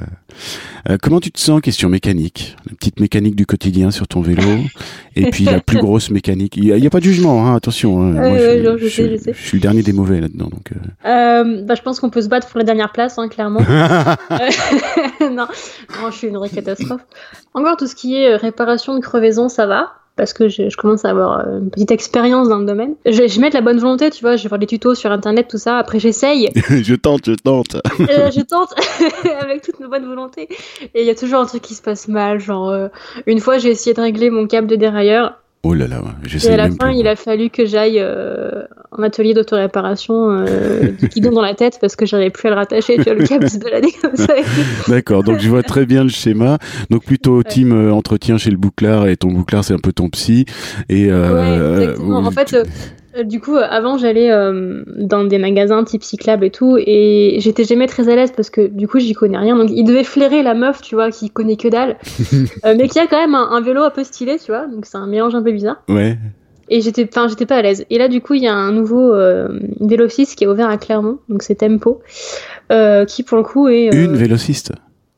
euh, 0.90 0.98
comment 1.02 1.20
tu 1.20 1.32
te 1.32 1.40
sens 1.40 1.62
Question 1.62 1.90
mécanique? 1.90 2.56
La 2.66 2.76
petite 2.76 3.00
mécanique 3.00 3.36
du 3.36 3.46
quotidien 3.46 3.92
sur 3.92 4.08
ton 4.08 4.22
vélo. 4.22 4.42
et 5.16 5.30
puis 5.30 5.46
la 5.46 5.60
plus 5.60 5.78
grosse 5.78 6.10
mécanique. 6.10 6.58
Il 6.58 6.74
n'y 6.74 6.88
a, 6.88 6.90
pas 6.90 7.00
de 7.00 7.06
jugement, 7.06 7.46
hein, 7.46 7.56
attention. 7.56 8.02
Hein. 8.02 8.12
Moi, 8.12 8.38
je, 8.38 8.78
je, 8.78 8.88
sais, 8.88 9.18
je, 9.18 9.32
suis 9.32 9.58
le 9.58 9.62
dernier 9.62 9.82
des 9.82 9.94
mauvais 9.94 10.20
là-dedans. 10.20 10.50
Donc, 10.50 10.72
euh. 10.72 11.10
euh... 11.10 11.62
bah, 11.64 11.76
je 11.76 11.82
pense 11.82 12.00
qu'on 12.00 12.10
peut 12.10 12.22
se 12.22 12.30
battre 12.30 12.48
pour 12.48 12.58
la 12.58 12.66
dernière 12.66 12.92
place, 12.92 13.18
hein, 13.18 13.28
clairement. 13.30 13.62
non, 15.22 15.48
je 16.12 16.16
suis 16.16 16.28
une 16.28 16.38
vraie 16.38 16.50
catastrophe. 16.50 17.02
Encore 17.54 17.78
tout 17.78 17.88
ce 17.88 17.96
qui 17.96 18.16
est 18.16 18.36
réparation 18.36 18.96
de 18.96 19.00
crevaison, 19.00 19.50
ça 19.50 19.66
va 19.66 20.03
parce 20.16 20.34
que 20.34 20.48
je, 20.48 20.76
commence 20.76 21.06
à 21.06 21.10
avoir 21.10 21.40
euh, 21.40 21.60
une 21.60 21.70
petite 21.72 21.92
expérience 21.92 22.48
dans 22.48 22.60
le 22.60 22.66
domaine. 22.66 22.96
Je, 23.06 23.28
je 23.28 23.40
mets 23.40 23.50
de 23.50 23.56
la 23.56 23.62
bonne 23.62 23.80
volonté, 23.80 24.12
tu 24.12 24.22
vois, 24.22 24.36
je 24.36 24.44
vais 24.44 24.50
voir 24.50 24.60
des 24.60 24.68
tutos 24.68 24.96
sur 24.96 25.12
internet, 25.12 25.48
tout 25.50 25.58
ça. 25.58 25.78
Après, 25.78 26.00
j'essaye. 26.00 26.52
je 26.56 26.96
tente, 26.96 27.26
je 27.26 27.34
tente. 27.34 27.76
Euh, 28.00 28.30
je 28.32 28.42
tente 28.42 28.74
avec 29.40 29.64
toute 29.64 29.80
ma 29.80 29.88
bonne 29.88 30.06
volonté. 30.06 30.48
Et 30.94 31.02
il 31.02 31.08
y 31.08 31.10
a 31.10 31.16
toujours 31.16 31.40
un 31.40 31.46
truc 31.46 31.64
qui 31.64 31.74
se 31.74 31.82
passe 31.82 32.08
mal. 32.08 32.40
Genre, 32.40 32.70
euh, 32.70 32.88
une 33.26 33.40
fois, 33.40 33.58
j'ai 33.58 33.70
essayé 33.70 33.94
de 33.94 34.02
régler 34.02 34.30
mon 34.30 34.46
câble 34.46 34.68
de 34.68 34.76
dérailleur. 34.76 35.40
Oh 35.66 35.74
là 35.74 35.88
là, 35.88 36.02
Et 36.44 36.50
à 36.50 36.58
la 36.58 36.70
fin, 36.70 36.92
il 36.92 37.08
a 37.08 37.16
fallu 37.16 37.50
que 37.50 37.66
j'aille 37.66 37.98
euh, 37.98 38.64
en 38.92 39.02
atelier 39.02 39.34
d'autoréparation, 39.34 40.30
euh, 40.30 40.92
du 41.00 41.08
guidon 41.08 41.32
dans 41.32 41.42
la 41.42 41.54
tête 41.54 41.78
parce 41.80 41.96
que 41.96 42.06
j'arrivais 42.06 42.32
plus 42.32 42.48
à 42.48 42.50
le 42.50 42.58
rattacher. 42.58 42.98
Tu 42.98 43.04
vois, 43.04 43.14
le 43.14 43.26
câble 43.26 43.50
se 43.50 43.60
baladait 43.60 43.94
comme 44.02 44.18
ça. 44.18 44.34
D'accord, 44.90 45.24
donc 45.24 45.40
je 45.40 45.48
vois 45.48 45.64
très 45.64 45.86
bien 45.86 46.04
le 46.04 46.10
schéma. 46.10 46.58
Donc 46.90 47.06
plutôt 47.06 47.44
team 47.44 47.72
euh, 47.72 47.94
entretien 47.94 48.38
chez 48.38 48.52
le 48.52 48.58
bouclard 48.58 49.08
et 49.08 49.16
ton 49.16 49.32
bouclard, 49.32 49.64
c'est 49.64 49.74
un 49.74 49.80
peu 49.80 49.94
ton 49.94 50.10
psy. 50.10 50.46
Et, 50.90 51.08
euh, 51.10 51.78
ouais, 51.78 51.84
exactement. 51.84 52.18
en 52.18 52.32
fait, 52.32 52.54
euh, 52.54 52.64
du 53.24 53.40
coup, 53.40 53.56
euh, 53.56 53.66
avant, 53.70 53.98
j'allais 53.98 54.32
euh, 54.32 54.84
dans 54.98 55.24
des 55.24 55.38
magasins 55.38 55.84
type 55.84 56.04
cyclable 56.04 56.46
et 56.46 56.50
tout, 56.50 56.78
et 56.78 57.36
j'étais 57.40 57.64
jamais 57.64 57.88
très 57.88 58.10
à 58.10 58.16
l'aise 58.16 58.32
parce 58.32 58.50
que 58.50 58.66
du 58.68 58.88
coup, 58.88 59.00
j'y 59.00 59.14
connais 59.14 59.38
rien. 59.38 59.56
Donc, 59.56 59.70
il 59.72 59.84
devait 59.84 60.04
flairer 60.04 60.42
la 60.42 60.56
meuf, 60.56 60.82
tu 60.82 60.96
vois, 60.96 61.12
qui 61.12 61.30
connaît 61.30 61.58
que 61.58 61.68
dalle, 61.68 61.98
mais 62.66 62.88
qui 62.88 63.00
a 63.00 63.08
quand 63.08 63.20
même 63.20 63.36
un, 63.36 63.62
vélo 63.62 63.84
un 63.84 63.92
peu 63.92 64.04
stylé, 64.04 64.38
tu 64.38 64.52
vois. 64.52 64.68
Donc, 64.68 64.86
c'est 64.86 64.98
un 64.98 65.08
mélange 65.08 65.36
un 65.36 65.44
peu 65.44 65.52
bizarre. 65.52 65.84
Ouais. 65.90 66.18
Et 66.70 66.82
j'étais, 66.82 67.08
enfin, 67.08 67.28
j'étais 67.28 67.46
pas 67.46 67.58
à 67.58 67.62
l'aise. 67.62 67.86
Et 67.90 67.98
là, 67.98 68.08
du 68.08 68.22
coup, 68.22 68.34
il 68.34 68.42
y 68.42 68.48
a 68.48 68.56
un 68.56 68.72
nouveau 68.72 69.14
vélociste 69.80 70.36
qui 70.36 70.46
est 70.46 70.48
ouvert 70.48 70.70
à 70.70 70.78
Clermont, 70.78 71.20
donc 71.30 71.44
c'est 71.44 71.56
Tempo, 71.56 72.02
qui 73.08 73.24
pour 73.24 73.38
le 73.38 73.44
coup 73.44 73.68
est. 73.68 73.94
Une 73.94 74.16
vélociste 74.16 74.72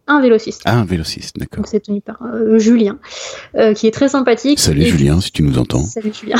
un 0.07 0.21
vélociste. 0.21 0.61
Ah, 0.65 0.77
un 0.77 0.85
vélociste, 0.85 1.35
d'accord. 1.37 1.57
Donc 1.57 1.67
c'est 1.67 1.79
tenu 1.79 1.99
par 1.99 2.19
euh, 2.23 2.59
Julien, 2.59 2.99
euh, 3.55 3.73
qui 3.73 3.87
est 3.87 3.91
très 3.91 4.09
sympathique. 4.09 4.59
Salut 4.59 4.85
Julien, 4.85 5.19
si 5.19 5.31
tu 5.31 5.41
nous 5.41 5.57
entends. 5.57 5.83
Salut 5.83 6.11
Julien, 6.13 6.37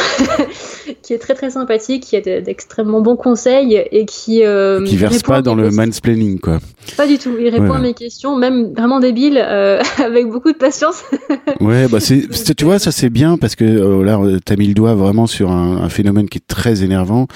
qui 1.02 1.14
est 1.14 1.18
très 1.18 1.34
très 1.34 1.50
sympathique, 1.50 2.04
qui 2.04 2.16
a 2.16 2.22
d'extrêmement 2.42 3.02
bons 3.02 3.16
conseils 3.16 3.84
et 3.92 4.06
qui. 4.06 4.44
Euh, 4.44 4.86
qui 4.86 4.98
verse 4.98 5.24
pas 5.24 5.42
dans 5.42 5.56
le 5.56 5.72
mansplaining, 5.72 6.40
quoi. 6.40 6.60
Pas 6.96 7.08
du 7.08 7.18
tout. 7.18 7.36
Il 7.40 7.50
répond 7.50 7.74
à 7.74 7.80
mes 7.80 7.96
questions, 7.96 8.36
même 8.36 8.72
vraiment 8.74 9.00
débiles, 9.00 9.38
avec 9.98 10.28
beaucoup 10.30 10.52
de 10.52 10.58
patience. 10.58 11.04
ouais, 11.60 11.88
bah 11.88 12.00
c'est, 12.00 12.56
tu 12.56 12.66
vois, 12.66 12.78
ça 12.78 12.92
c'est 12.92 13.10
bien 13.10 13.38
parce 13.38 13.56
que 13.56 13.66
là, 14.04 14.20
t'as 14.46 14.58
mis 14.58 14.68
le 14.68 14.76
doigt 14.76 14.94
vraiment 14.94 15.26
sur 15.26 15.52
un, 15.52 15.78
un, 15.78 15.90
phénomène 15.90 16.30
qui 16.30 16.38
est 16.38 16.48
très 16.48 16.84
énervant 16.84 17.28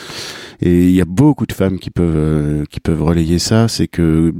et 0.61 0.83
il 0.83 0.95
y 0.95 1.01
a 1.01 1.05
beaucoup 1.05 1.47
de 1.47 1.53
femmes 1.53 1.79
qui 1.79 1.89
peuvent 1.89 2.65
qui 2.69 2.79
peuvent 2.79 3.01
relayer 3.01 3.39
ça, 3.39 3.67
c'est 3.67 3.87
que 3.87 4.33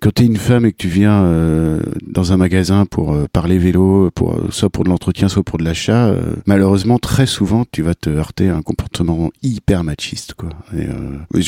quand 0.00 0.14
tu 0.14 0.22
es 0.22 0.26
une 0.26 0.36
femme 0.36 0.64
et 0.64 0.72
que 0.72 0.78
tu 0.78 0.88
viens 0.88 1.24
euh, 1.24 1.80
dans 2.06 2.32
un 2.32 2.36
magasin 2.36 2.86
pour 2.86 3.12
euh, 3.12 3.26
parler 3.32 3.58
vélo, 3.58 4.10
pour 4.14 4.34
euh, 4.34 4.48
soit 4.50 4.70
pour 4.70 4.84
de 4.84 4.88
l'entretien, 4.88 5.28
soit 5.28 5.42
pour 5.42 5.58
de 5.58 5.64
l'achat, 5.64 6.14
malheureusement 6.46 6.98
très 6.98 7.26
souvent 7.26 7.64
tu 7.70 7.82
vas 7.82 7.94
te 7.94 8.10
heurter 8.10 8.48
à 8.48 8.56
un 8.56 8.62
comportement 8.62 9.30
hyper 9.42 9.84
machiste 9.84 10.34
quoi. 10.34 10.48
Et, 10.76 10.86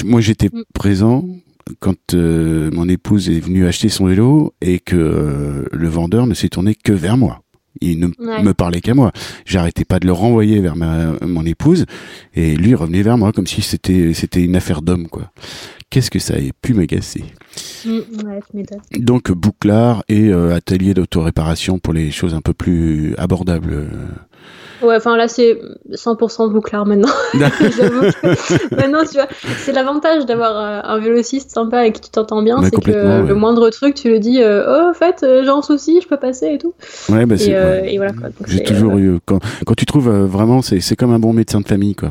moi 0.05 0.21
j'étais 0.21 0.49
mm. 0.53 0.65
présent 0.75 1.25
quand 1.81 2.15
mon 2.15 2.89
épouse 2.89 3.31
est 3.31 3.41
venue 3.41 3.67
acheter 3.67 3.89
son 3.89 4.07
vélo 4.07 4.53
et 4.61 4.79
que 4.79 5.69
le 5.71 5.89
vendeur 5.89 6.27
ne 6.27 6.35
s'est 6.35 6.49
tourné 6.49 6.75
que 6.75 6.93
vers 6.93 7.17
moi. 7.17 7.41
Il 7.81 7.99
ne 8.01 8.09
me 8.43 8.53
parlait 8.53 8.81
qu'à 8.81 8.95
moi. 8.95 9.13
J'arrêtais 9.47 9.85
pas 9.85 9.99
de 9.99 10.07
le 10.07 10.13
renvoyer 10.13 10.61
vers 10.61 10.77
ma, 10.77 11.13
mon 11.27 11.45
épouse 11.47 11.87
et 12.35 12.55
lui 12.55 12.75
revenait 12.75 13.03
vers 13.03 13.17
moi 13.17 13.33
comme 13.33 13.47
si 13.47 13.63
c'était 13.63 14.13
c'était 14.15 14.43
une 14.45 14.57
affaire 14.57 14.83
d'homme 14.83 15.09
quoi 15.09 15.33
qu'est-ce 15.93 16.11
que 16.11 16.19
ça 16.19 16.39
ait 16.39 16.53
pu 16.63 16.73
m'agacer. 16.73 17.23
Mm, 17.85 18.01
Donc 18.99 19.31
bouclard 19.31 20.03
et 20.09 20.31
euh, 20.31 20.55
atelier 20.55 20.95
d'autoréparation 20.95 21.79
pour 21.79 21.93
les 21.93 22.11
choses 22.11 22.33
un 22.35 22.41
peu 22.41 22.55
plus 22.55 23.15
abordables. 23.19 23.89
Ouais, 24.83 24.97
enfin 24.97 25.17
là 25.17 25.29
c'est 25.29 25.59
100% 25.93 26.51
bouclard 26.51 26.87
maintenant. 26.87 27.09
maintenant 27.35 29.05
tu 29.05 29.15
vois, 29.15 29.29
c'est 29.59 29.73
l'avantage 29.73 30.27
d'avoir 30.27 30.57
euh, 30.57 30.81
un 30.85 30.99
vélociste 30.99 31.51
sympa 31.51 31.79
avec 31.79 31.95
qui 31.95 32.01
tu 32.01 32.11
t'entends 32.11 32.43
bien, 32.43 32.63
c'est 32.63 32.83
que 32.83 33.27
le 33.27 33.35
moindre 33.35 33.71
truc 33.71 33.95
tu 33.95 34.09
le 34.09 34.19
dis, 34.19 34.43
euh, 34.43 34.65
oh 34.67 34.91
en 34.91 34.95
fait 34.95 35.19
j'ai 35.21 35.49
un 35.49 35.63
souci, 35.63 36.01
je 36.03 36.09
peux 36.09 36.17
passer 36.17 36.55
et 36.55 36.59
tout. 36.59 36.75
Ouais, 37.09 37.27
bah, 37.27 37.37
et, 37.39 37.55
euh, 37.55 37.83
et, 37.85 37.97
voilà. 37.97 38.13
J'ai 38.47 38.63
toujours 38.63 38.99
eu 38.99 39.19
quand, 39.25 39.39
quand 39.65 39.75
tu 39.75 39.87
trouves 39.87 40.11
vraiment 40.11 40.63
c'est 40.63 40.81
c'est 40.81 40.97
comme 40.97 41.13
un 41.13 41.21
bon 41.21 41.33
médecin 41.33 41.61
de 41.61 41.69
famille 41.69 41.95
quoi. 41.95 42.11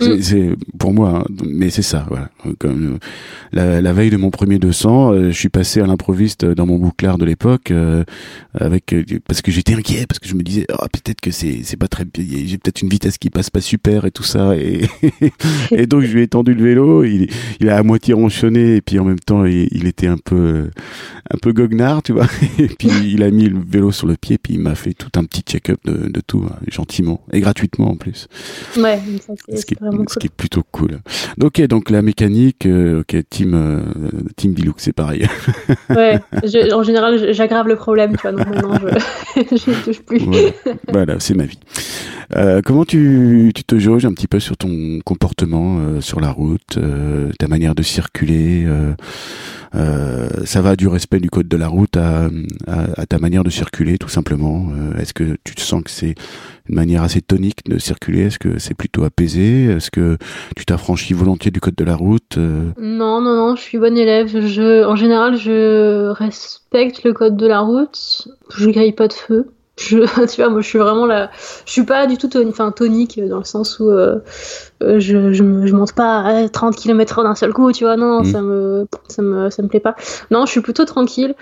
C'est 0.00 0.34
mm. 0.34 0.56
pour 0.78 0.92
moi, 0.92 1.20
hein, 1.20 1.24
mais 1.44 1.70
c'est 1.70 1.82
ça. 1.82 2.04
Voilà. 2.08 2.28
Comme 2.58 2.98
la, 3.52 3.80
la, 3.80 3.92
veille 3.92 4.10
de 4.10 4.16
mon 4.16 4.30
premier 4.30 4.58
200, 4.58 5.30
je 5.30 5.30
suis 5.30 5.48
passé 5.48 5.80
à 5.80 5.86
l'improviste 5.86 6.44
dans 6.44 6.66
mon 6.66 6.78
bouclard 6.78 7.18
de 7.18 7.24
l'époque 7.24 7.72
avec 8.54 8.94
parce 9.26 9.42
que 9.42 9.50
j'étais 9.50 9.74
inquiet 9.74 10.06
parce 10.06 10.18
que 10.18 10.28
je 10.28 10.34
me 10.34 10.42
disais 10.42 10.66
oh, 10.72 10.86
peut-être 10.92 11.20
que 11.20 11.30
c'est 11.30 11.60
c'est 11.62 11.76
pas 11.76 11.88
très 11.88 12.04
j'ai 12.14 12.58
peut-être 12.58 12.82
une 12.82 12.88
vitesse 12.88 13.18
qui 13.18 13.30
passe 13.30 13.50
pas 13.50 13.60
super 13.60 14.04
et 14.04 14.10
tout 14.10 14.22
ça 14.22 14.56
et, 14.56 14.82
et 15.70 15.86
donc 15.86 16.02
je 16.02 16.12
lui 16.12 16.22
ai 16.22 16.28
tendu 16.28 16.54
le 16.54 16.62
vélo 16.62 17.04
il, 17.04 17.28
il 17.60 17.68
a 17.68 17.76
à 17.76 17.82
moitié 17.82 18.14
ronchonné 18.14 18.76
et 18.76 18.80
puis 18.80 18.98
en 18.98 19.04
même 19.04 19.18
temps 19.18 19.44
il, 19.44 19.86
était 19.86 20.06
un 20.06 20.18
peu 20.18 20.70
un 21.30 21.38
peu 21.38 21.52
goguenard 21.52 22.02
tu 22.02 22.12
vois 22.12 22.26
et 22.58 22.68
puis 22.68 22.90
il 23.04 23.22
a 23.22 23.30
mis 23.30 23.48
le 23.48 23.58
vélo 23.60 23.92
sur 23.92 24.06
le 24.06 24.16
pied 24.16 24.38
puis 24.38 24.54
il 24.54 24.60
m'a 24.60 24.74
fait 24.74 24.92
tout 24.92 25.10
un 25.16 25.24
petit 25.24 25.42
check-up 25.42 25.80
de, 25.84 26.08
de, 26.08 26.20
tout 26.20 26.44
hein, 26.48 26.56
gentiment 26.68 27.22
et 27.32 27.40
gratuitement 27.40 27.90
en 27.90 27.96
plus. 27.96 28.28
Ouais 28.76 29.00
ce, 29.54 29.64
qui 29.64 29.74
est, 29.74 29.78
ce 30.08 30.18
qui 30.18 30.26
est 30.26 30.34
plutôt 30.34 30.62
cool. 30.70 31.00
Ok 31.40 31.60
donc 31.62 31.90
la 31.90 32.02
mécanique 32.02 32.66
euh, 32.66 33.02
ok 33.08 33.24
team 33.30 33.54
euh, 33.54 33.80
team 34.36 34.52
Bilouk 34.52 34.76
c'est 34.78 34.92
pareil. 34.92 35.26
Ouais 35.90 36.20
en 36.72 36.82
général 36.82 37.32
j'aggrave 37.32 37.68
le 37.68 37.76
problème 37.76 38.16
tu 38.16 38.22
vois 38.22 38.32
donc 38.32 38.46
maintenant 38.46 38.74
je 38.80 38.88
je 39.56 39.84
touche 39.84 40.00
plus. 40.00 40.20
Voilà. 40.88 41.16
C'est 41.20 41.34
ma 41.34 41.44
vie. 41.44 41.58
Euh, 42.36 42.60
comment 42.62 42.84
tu, 42.84 43.52
tu, 43.54 43.64
te 43.64 43.78
jauges 43.78 44.04
un 44.04 44.12
petit 44.12 44.26
peu 44.26 44.38
sur 44.38 44.56
ton 44.56 44.98
comportement 45.04 45.78
euh, 45.78 46.00
sur 46.00 46.20
la 46.20 46.30
route, 46.30 46.76
euh, 46.76 47.30
ta 47.38 47.48
manière 47.48 47.74
de 47.74 47.82
circuler 47.82 48.66
Ça 49.72 50.62
va 50.62 50.76
du 50.76 50.88
respect 50.88 51.20
du 51.20 51.30
code 51.30 51.48
de 51.48 51.56
la 51.56 51.68
route 51.68 51.96
à, 51.96 52.28
à, 52.66 53.06
ta 53.06 53.18
manière 53.18 53.44
de 53.44 53.50
circuler, 53.50 53.98
tout 53.98 54.08
simplement. 54.08 54.68
Est-ce 54.98 55.14
que 55.14 55.36
tu 55.44 55.54
te 55.54 55.60
sens 55.60 55.82
que 55.82 55.90
c'est 55.90 56.14
une 56.68 56.74
manière 56.74 57.02
assez 57.02 57.20
tonique 57.20 57.64
de 57.66 57.78
circuler 57.78 58.26
Est-ce 58.26 58.38
que 58.38 58.58
c'est 58.58 58.74
plutôt 58.74 59.04
apaisé? 59.04 59.64
Est-ce 59.66 59.90
que 59.90 60.16
tu 60.56 60.64
t'affranchis 60.64 61.14
volontiers 61.14 61.50
du 61.50 61.60
code 61.60 61.74
de 61.74 61.84
la 61.84 61.96
route 61.96 62.36
Non, 62.36 63.20
non, 63.20 63.34
non, 63.34 63.56
je 63.56 63.62
suis 63.62 63.78
bonne 63.78 63.96
élève. 63.96 64.28
Je, 64.28 64.84
en 64.84 64.96
général, 64.96 65.36
je 65.36 66.08
respecte 66.10 67.04
le 67.04 67.12
code 67.12 67.36
de 67.36 67.46
la 67.46 67.60
route. 67.60 68.28
Je 68.56 68.70
grille 68.70 68.92
pas 68.92 69.08
de 69.08 69.12
feu. 69.12 69.46
je, 69.78 69.98
tu 70.26 70.42
vois, 70.42 70.50
moi, 70.50 70.60
je 70.60 70.68
suis 70.68 70.78
vraiment 70.78 71.06
là. 71.06 71.30
Je 71.66 71.72
suis 71.72 71.84
pas 71.84 72.06
du 72.06 72.16
tout 72.16 72.30
enfin, 72.36 72.72
tonique 72.72 73.20
dans 73.26 73.38
le 73.38 73.44
sens 73.44 73.78
où 73.80 73.90
euh, 73.90 74.18
euh, 74.82 75.00
je, 75.00 75.32
je, 75.32 75.42
me, 75.42 75.66
je 75.66 75.74
monte 75.74 75.92
pas 75.92 76.20
à 76.20 76.48
30 76.48 76.76
km/h 76.76 77.22
d'un 77.22 77.34
seul 77.34 77.52
coup, 77.52 77.72
tu 77.72 77.84
vois. 77.84 77.96
Non, 77.96 78.22
mm. 78.22 78.24
ça, 78.24 78.42
me, 78.42 78.86
ça, 79.08 79.22
me, 79.22 79.50
ça 79.50 79.62
me 79.62 79.68
plaît 79.68 79.80
pas. 79.80 79.96
Non, 80.30 80.46
je 80.46 80.50
suis 80.50 80.60
plutôt 80.60 80.84
tranquille. 80.84 81.34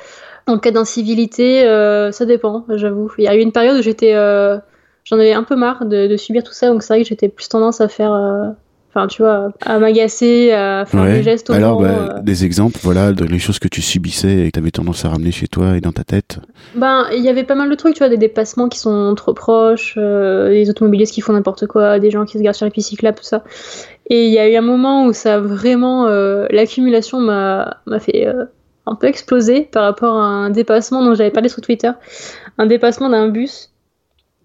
En 0.47 0.59
cas 0.59 0.71
d'incivilité, 0.71 1.65
euh, 1.65 2.13
ça 2.13 2.25
dépend, 2.25 2.65
j'avoue. 2.69 3.11
Il 3.19 3.25
y 3.25 3.29
a 3.29 3.35
eu 3.35 3.41
une 3.41 3.53
période 3.53 3.79
où 3.79 3.83
j'étais. 3.83 4.15
J'en 5.07 5.17
avais 5.17 5.33
un 5.33 5.45
peu 5.45 5.57
marre 5.57 5.87
de, 5.87 6.07
de, 6.07 6.17
subir 6.17 6.43
tout 6.43 6.53
ça, 6.53 6.69
donc 6.69 6.83
c'est 6.83 6.93
vrai 6.93 7.03
que 7.03 7.09
j'étais 7.09 7.29
plus 7.29 7.49
tendance 7.49 7.81
à 7.81 7.89
faire 7.89 8.13
enfin 8.97 9.07
tu 9.07 9.23
vois 9.23 9.53
à 9.65 9.79
m'agacer 9.79 10.53
à 10.53 10.85
faire 10.87 11.05
des 11.05 11.23
gestes 11.23 11.51
au 11.51 11.53
alors 11.53 11.81
bah, 11.81 11.89
euh. 11.89 12.21
des 12.23 12.45
exemples 12.45 12.79
voilà 12.83 13.13
de 13.13 13.25
les 13.25 13.39
choses 13.39 13.59
que 13.59 13.69
tu 13.69 13.83
subissais 13.83 14.39
et 14.39 14.47
que 14.47 14.53
tu 14.53 14.59
avais 14.59 14.71
tendance 14.71 15.05
à 15.05 15.11
ramener 15.11 15.33
chez 15.33 15.49
toi 15.49 15.77
et 15.77 15.81
dans 15.81 15.93
ta 15.93 16.05
tête. 16.05 16.39
Ben 16.75 17.07
il 17.13 17.23
y 17.23 17.29
avait 17.29 17.45
pas 17.45 17.55
mal 17.55 17.69
de 17.69 17.75
trucs 17.75 17.95
tu 17.95 17.99
vois 17.99 18.09
des 18.09 18.17
dépassements 18.17 18.69
qui 18.69 18.79
sont 18.79 19.15
trop 19.15 19.35
proches 19.35 19.95
euh, 19.99 20.51
des 20.51 20.71
automobilistes 20.71 21.13
qui 21.13 21.21
font 21.21 21.35
n'importe 21.35 21.67
quoi 21.67 21.99
des 21.99 22.11
gens 22.11 22.25
qui 22.25 22.39
se 22.39 22.43
gardent 22.43 22.57
sur 22.57 22.67
les 22.67 22.83
cyclables 22.83 23.19
tout 23.19 23.25
ça. 23.25 23.45
Et 24.09 24.27
il 24.27 24.33
y 24.33 24.39
a 24.39 24.49
eu 24.49 24.57
un 24.57 24.63
moment 24.63 25.05
où 25.05 25.13
ça 25.13 25.41
vraiment 25.41 26.07
euh, 26.07 26.47
l'accumulation 26.51 27.21
m'a 27.21 27.79
m'a 27.87 28.01
fait 28.01 28.27
un 28.87 28.95
peu 28.95 29.09
exploser 29.09 29.63
par 29.63 29.83
rapport 29.83 30.17
à 30.17 30.25
un 30.25 30.51
dépassement 30.51 31.05
dont 31.05 31.15
j'avais 31.15 31.31
parlé 31.31 31.49
sur 31.49 31.61
Twitter. 31.61 31.91
Un 32.57 32.67
dépassement 32.67 33.11
d'un 33.11 33.29
bus 33.29 33.73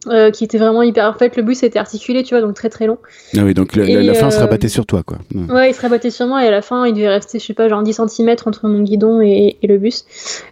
euh, 0.08 0.32
qui 0.32 0.44
était 0.44 0.58
vraiment 0.58 0.82
hyper. 0.82 1.06
En 1.06 1.14
fait, 1.14 1.38
le 1.38 1.44
bus 1.44 1.62
était 1.62 1.78
articulé, 1.78 2.24
tu 2.24 2.34
vois, 2.34 2.42
donc 2.42 2.56
très 2.56 2.70
très 2.70 2.88
long. 2.88 2.98
Ah 3.38 3.42
oui, 3.44 3.54
donc 3.54 3.76
la, 3.76 4.14
fin 4.16 4.32
se 4.32 4.38
euh, 4.38 4.40
rabattait 4.40 4.68
sur 4.68 4.88
toi, 4.88 5.04
quoi. 5.04 5.20
Ouais, 5.50 5.70
il 5.70 5.76
se 5.76 5.82
rabattait 5.82 6.10
sur 6.10 6.26
moi 6.26 6.44
et 6.44 6.48
à 6.48 6.52
la 6.52 6.64
fin, 6.64 6.88
il 6.88 6.96
devait 6.96 7.08
rester, 7.08 7.38
je 7.38 7.46
sais 7.46 7.54
pas, 7.54 7.70
genre 7.70 7.84
10 7.84 8.02
cm 8.08 8.36
entre 8.48 8.68
mon 8.68 8.82
guidon 8.82 9.22
et, 9.22 9.58
et 9.62 9.68
le 9.68 9.78
bus. 9.78 10.06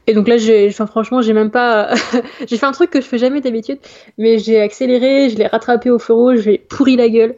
Et 0.06 0.14
donc 0.14 0.28
là, 0.28 0.38
j'ai, 0.38 0.68
enfin, 0.70 0.86
franchement, 0.86 1.24
j'ai 1.24 1.34
même 1.34 1.50
pas. 1.50 1.96
j'ai 2.48 2.58
fait 2.58 2.66
un 2.68 2.72
truc 2.74 2.92
que 2.92 3.02
je 3.02 3.08
fais 3.08 3.18
jamais 3.18 3.42
d'habitude, 3.42 3.80
mais 4.20 4.38
j'ai 4.38 4.62
accéléré, 4.62 5.32
je 5.32 5.38
l'ai 5.38 5.48
rattrapé 5.48 5.90
au 5.90 5.98
feu 5.98 6.14
rouge, 6.14 6.42
j'ai 6.42 6.60
pourri 6.60 6.96
la 6.96 7.10
gueule. 7.10 7.34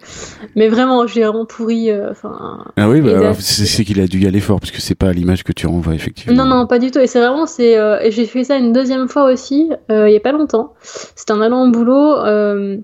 Mais 0.57 0.67
vraiment, 0.67 1.07
j'ai 1.07 1.23
vraiment 1.23 1.45
pourri. 1.45 1.91
Euh, 1.91 2.11
enfin. 2.11 2.65
ah 2.75 2.89
oui, 2.89 2.99
bah, 2.99 3.33
c'est 3.39 3.85
qu'il 3.85 4.01
a 4.01 4.07
dû 4.07 4.19
y 4.19 4.27
aller 4.27 4.41
fort, 4.41 4.59
parce 4.59 4.71
que 4.71 4.81
c'est 4.81 4.95
pas 4.95 5.13
l'image 5.13 5.45
que 5.45 5.53
tu 5.53 5.65
renvoies, 5.65 5.93
effectivement. 5.93 6.43
Non, 6.43 6.45
non, 6.45 6.67
pas 6.67 6.79
du 6.79 6.91
tout. 6.91 6.99
Et 6.99 7.07
c'est 7.07 7.19
vraiment, 7.19 7.45
c'est. 7.45 7.77
et 8.01 8.11
j'ai 8.11 8.25
fait 8.25 8.43
ça 8.43 8.57
une 8.57 8.73
deuxième 8.73 9.07
fois 9.07 9.31
aussi, 9.31 9.69
il 9.89 10.11
y 10.11 10.17
a 10.17 10.19
pas 10.19 10.33
longtemps. 10.33 10.73
C'était 11.15 11.31
en 11.31 11.39
allant 11.39 11.65
au 11.65 11.71
boulot 11.71 12.00
euh, 12.01 12.77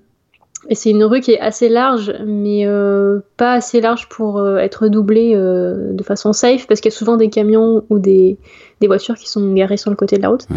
et 0.69 0.75
c'est 0.75 0.89
une 0.89 1.03
rue 1.03 1.21
qui 1.21 1.31
est 1.31 1.39
assez 1.39 1.69
large, 1.69 2.13
mais 2.25 2.65
euh, 2.65 3.19
pas 3.37 3.53
assez 3.53 3.79
large 3.79 4.09
pour 4.09 4.39
euh, 4.39 4.57
être 4.57 4.87
doublée 4.87 5.35
de 5.35 6.03
façon 6.03 6.33
safe, 6.33 6.67
parce 6.67 6.81
qu'il 6.81 6.91
y 6.91 6.95
a 6.95 6.97
souvent 6.97 7.17
des 7.17 7.29
camions 7.29 7.83
ou 7.89 7.99
des, 7.99 8.37
des, 8.81 8.87
voitures 8.87 9.15
qui 9.15 9.29
sont 9.29 9.53
garées 9.53 9.77
sur 9.77 9.89
le 9.89 9.95
côté 9.95 10.17
de 10.17 10.21
la 10.23 10.29
route. 10.29 10.47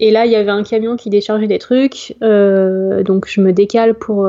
Et 0.00 0.12
là, 0.12 0.26
il 0.26 0.32
y 0.32 0.36
avait 0.36 0.52
un 0.52 0.62
camion 0.62 0.94
qui 0.96 1.10
déchargeait 1.10 1.48
des 1.48 1.58
trucs, 1.58 2.14
donc 2.20 3.26
je 3.26 3.40
me 3.40 3.52
décale 3.52 3.94
pour, 3.94 4.28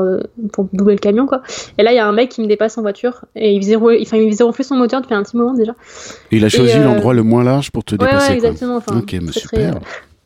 pour 0.52 0.66
doubler 0.72 0.94
le 0.94 1.00
camion, 1.00 1.26
quoi. 1.26 1.42
Et 1.78 1.82
là, 1.82 1.92
il 1.92 1.96
y 1.96 2.00
a 2.00 2.06
un 2.06 2.12
mec 2.12 2.30
qui 2.30 2.40
me 2.40 2.46
dépasse 2.46 2.76
en 2.78 2.82
voiture, 2.82 3.24
et 3.36 3.52
il 3.52 3.62
faisait, 3.62 3.76
enfin, 3.76 4.16
il 4.16 4.32
faisait 4.32 4.44
ronfler 4.44 4.64
son 4.64 4.76
moteur 4.76 5.00
depuis 5.00 5.14
un 5.14 5.22
petit 5.22 5.36
moment 5.36 5.54
déjà. 5.54 5.74
il 6.32 6.44
a 6.44 6.48
choisi 6.48 6.78
l'endroit 6.78 7.14
le 7.14 7.22
moins 7.22 7.44
large 7.44 7.70
pour 7.70 7.84
te 7.84 7.94
dépasser. 7.94 8.30
Ouais, 8.30 8.34
exactement. 8.36 8.78
ok, 8.78 9.16
super 9.32 9.74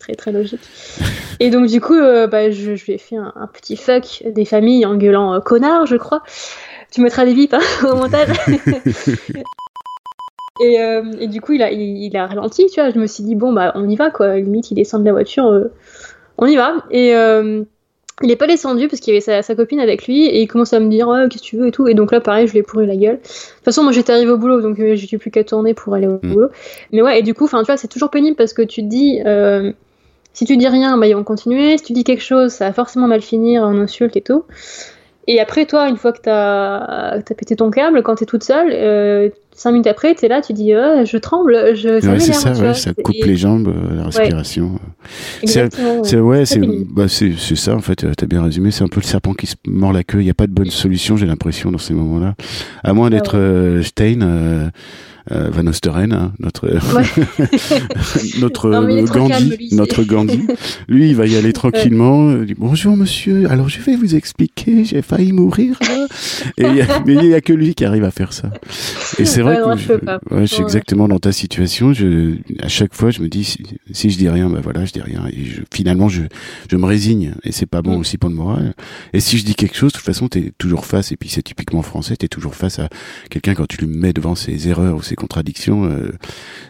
très 0.05 0.15
très 0.15 0.33
logique. 0.33 0.61
Et 1.41 1.51
donc 1.51 1.67
du 1.67 1.81
coup, 1.81 1.95
euh, 1.95 2.27
bah, 2.27 2.51
je, 2.51 2.75
je, 2.77 2.85
lui 2.85 2.93
ai 2.93 2.99
fait 2.99 3.17
un, 3.17 3.49
petit 3.53 3.77
fuck 3.77 4.23
des 4.27 4.45
familles 4.45 4.85
en 4.87 4.97
gueulant 4.97 5.35
euh, 5.35 5.41
connard, 5.41 5.87
je 5.87 5.97
crois. 5.97 6.23
Tu 6.91 7.01
mettras 7.01 7.25
des 7.25 7.35
bips 7.35 7.55
hein, 7.55 7.61
au 7.91 7.97
montage. 7.97 8.29
et, 10.61 10.81
euh, 10.81 11.03
et, 11.19 11.27
du 11.27 11.41
coup, 11.41 11.53
il 11.53 11.63
a, 11.63 11.73
il, 11.73 12.17
a 12.17 12.27
ralenti, 12.27 12.67
tu 12.67 12.81
vois. 12.81 12.91
Je 12.91 12.99
me 12.99 13.07
suis 13.07 13.25
dit, 13.25 13.35
bon, 13.35 13.53
bah 13.53 13.73
on 13.75 13.89
y 13.89 13.97
va, 13.97 14.11
quoi. 14.11 14.37
Limite, 14.37 14.71
il 14.71 14.75
descend 14.75 15.01
de 15.01 15.07
la 15.07 15.13
voiture, 15.13 15.69
on 16.39 16.47
y 16.47 16.57
va. 16.57 16.85
Et 16.91 17.15
il 18.23 18.31
est 18.31 18.37
pas 18.37 18.47
descendu 18.47 18.87
parce 18.87 19.01
qu'il 19.01 19.13
y 19.13 19.17
avait 19.17 19.43
sa, 19.43 19.55
copine 19.57 19.81
avec 19.81 20.07
lui 20.07 20.25
et 20.25 20.41
il 20.41 20.47
commence 20.47 20.73
à 20.73 20.79
me 20.79 20.89
dire 20.89 21.09
qu'est-ce 21.29 21.43
que 21.43 21.49
tu 21.49 21.57
veux 21.57 21.69
et 21.69 21.73
tout 21.73 21.89
et 21.89 21.95
donc 21.95 22.13
là 22.13 22.21
pareil 22.21 22.47
je 22.47 22.53
lui 22.53 22.61
ai 22.61 22.63
pourri 22.63 22.87
la 22.87 22.95
gueule 22.95 23.17
de 23.17 23.23
toute 23.23 23.65
façon 23.65 23.83
moi 23.83 23.91
j'étais 23.91 24.13
arrivé 24.13 24.31
au 24.31 24.39
boulot 24.39 24.61
donc 24.61 24.77
j'ai 24.77 25.19
plus 25.19 25.33
qu'à 25.33 25.43
tourner 25.43 25.75
pour 25.75 25.95
aller 25.95 26.07
au 26.07 26.21
mm. 26.23 26.33
boulot 26.33 26.49
mais 26.93 27.03
ouais 27.03 27.19
et 27.19 27.23
du 27.23 27.35
coup 27.35 27.49
tu 27.49 27.57
vois 27.57 27.77
c'est 27.77 27.89
toujours 27.89 28.11
pénible 28.11 28.37
parce 28.37 28.53
que 28.53 28.63
tu 28.63 28.83
te 28.83 28.87
dis 28.87 29.21
euh, 29.27 29.73
si 30.35 30.45
tu 30.45 30.57
dis 30.57 30.69
rien, 30.69 30.99
bah, 30.99 31.07
ils 31.07 31.15
vont 31.15 31.25
continuer. 31.25 31.79
Si 31.79 31.85
tu 31.85 31.93
dis 31.93 32.05
quelque 32.05 32.23
chose, 32.23 32.51
ça 32.53 32.67
va 32.67 32.73
forcément 32.73 33.07
mal 33.07 33.23
finir 33.23 33.63
en 33.63 33.79
insulte 33.79 34.17
et 34.17 34.21
tout. 34.21 34.45
Et 35.27 35.41
après, 35.41 35.65
toi, 35.65 35.89
une 35.89 35.97
fois 35.97 36.13
que 36.13 36.21
t'as 36.21 37.15
as 37.17 37.35
pété 37.37 37.57
ton 37.57 37.71
câble, 37.71 38.03
quand 38.03 38.17
t'es 38.17 38.27
toute 38.27 38.45
seule, 38.45 38.71
euh, 38.73 39.31
cinq 39.53 39.71
minutes 39.71 39.87
après, 39.87 40.15
t'es 40.15 40.29
là, 40.29 40.43
tu 40.43 40.53
dis, 40.53 40.75
oh, 40.75 41.05
je 41.05 41.17
tremble, 41.17 41.75
je, 41.75 41.99
ça 42.01 42.11
ouais, 42.11 42.21
c'est 42.21 42.35
ça, 42.35 42.53
ouais, 42.53 42.75
ça 42.75 42.93
coupe 42.93 43.25
les 43.25 43.37
jambes, 43.37 43.69
euh, 43.69 43.97
la 43.97 44.05
respiration. 44.05 44.73
Exactement. 45.43 46.05
C'est 46.05 46.21
ouais, 46.21 46.45
c'est 46.45 46.61
bah, 46.61 47.07
c'est 47.09 47.37
ça 47.39 47.75
en 47.75 47.81
fait. 47.81 48.05
T'as 48.17 48.27
bien 48.27 48.43
résumé. 48.43 48.71
C'est 48.71 48.85
un 48.85 48.89
peu 48.89 49.01
le 49.01 49.07
serpent 49.07 49.33
qui 49.33 49.47
se 49.47 49.55
mord 49.67 49.93
la 49.93 50.05
queue. 50.05 50.21
Il 50.21 50.25
n'y 50.25 50.31
a 50.31 50.35
pas 50.35 50.47
de 50.47 50.53
bonne 50.53 50.71
solution, 50.71 51.17
j'ai 51.17 51.27
l'impression 51.27 51.71
dans 51.71 51.79
ces 51.79 51.95
moments-là, 51.95 52.35
à 52.83 52.93
moins 52.93 53.09
d'être 53.09 53.39
euh, 53.39 53.83
Stein. 53.83 54.71
Euh, 55.33 55.49
Van 55.51 55.67
Osteren, 55.67 56.13
hein, 56.13 56.33
notre 56.39 56.69
notre 58.41 58.71
Gandhi, 59.07 59.71
notre 59.73 60.05
Gandhi. 60.05 60.47
Lui, 60.87 61.09
il 61.09 61.17
va 61.17 61.27
y 61.27 61.35
aller 61.37 61.55
tranquillement. 61.55 62.31
Il 62.33 62.45
dit 62.45 62.55
bonjour 62.55 62.95
monsieur. 62.95 63.51
Alors 63.51 63.71
je 63.71 63.81
vais 63.81 63.97
vous 63.97 64.15
expliquer. 64.17 64.85
J'ai 64.85 65.01
failli 65.01 65.33
mourir 65.33 65.79
là. 65.81 66.07
Et 66.59 66.83
mais 67.07 67.15
il 67.15 67.25
y 67.25 67.35
a 67.35 67.41
que 67.41 67.55
lui 67.55 67.75
qui 67.75 67.87
arrive 67.87 68.05
à 68.05 68.11
faire 68.11 68.35
ça. 68.35 68.51
Et 69.19 69.25
c'est 69.25 69.41
vrai 69.41 69.57
que 69.57 69.79
je, 69.79 69.93
ouais, 70.35 70.47
je 70.47 70.55
suis 70.55 70.63
exactement 70.63 71.09
dans 71.09 71.19
ta 71.19 71.33
situation. 71.33 71.95
Je, 71.95 72.35
à 72.61 72.69
chaque 72.69 72.95
fois, 72.95 73.11
je 73.11 73.23
me 73.23 73.29
dis 73.29 73.45
si, 73.45 73.65
si 73.93 74.11
je 74.11 74.19
dis 74.19 74.29
rien, 74.29 74.51
ben 74.51 74.61
voilà, 74.61 74.85
je 74.85 74.93
dis 74.93 75.01
rien. 75.01 75.23
Et 75.33 75.43
je, 75.45 75.63
finalement, 75.73 76.11
je, 76.11 76.23
je 76.71 76.77
me 76.77 76.85
résigne. 76.85 77.33
Et 77.45 77.53
c'est 77.53 77.65
pas 77.65 77.81
bon 77.81 77.97
mm. 77.97 78.01
aussi 78.01 78.19
pour 78.19 78.29
le 78.29 78.37
moral. 78.37 78.75
Et 79.15 79.21
si 79.21 79.39
je 79.39 79.45
dis 79.47 79.55
quelque 79.55 79.77
chose, 79.77 79.93
de 79.93 79.97
toute 79.97 80.07
façon, 80.07 80.29
t'es 80.29 80.53
toujours 80.59 80.85
face. 80.85 81.13
Et 81.13 81.17
puis 81.17 81.31
c'est 81.31 81.43
typiquement 81.43 81.81
français. 81.81 82.15
T'es 82.17 82.29
toujours 82.29 82.55
face 82.55 82.79
à 82.79 82.91
quelqu'un 83.31 83.55
quand 83.55 83.67
tu 83.67 83.79
lui 83.79 83.87
mets 83.87 84.13
devant 84.13 84.35
ses 84.35 84.69
erreurs 84.69 84.97
ou 84.97 85.03
ses 85.03 85.14
contradictions, 85.15 85.85
euh, 85.85 86.13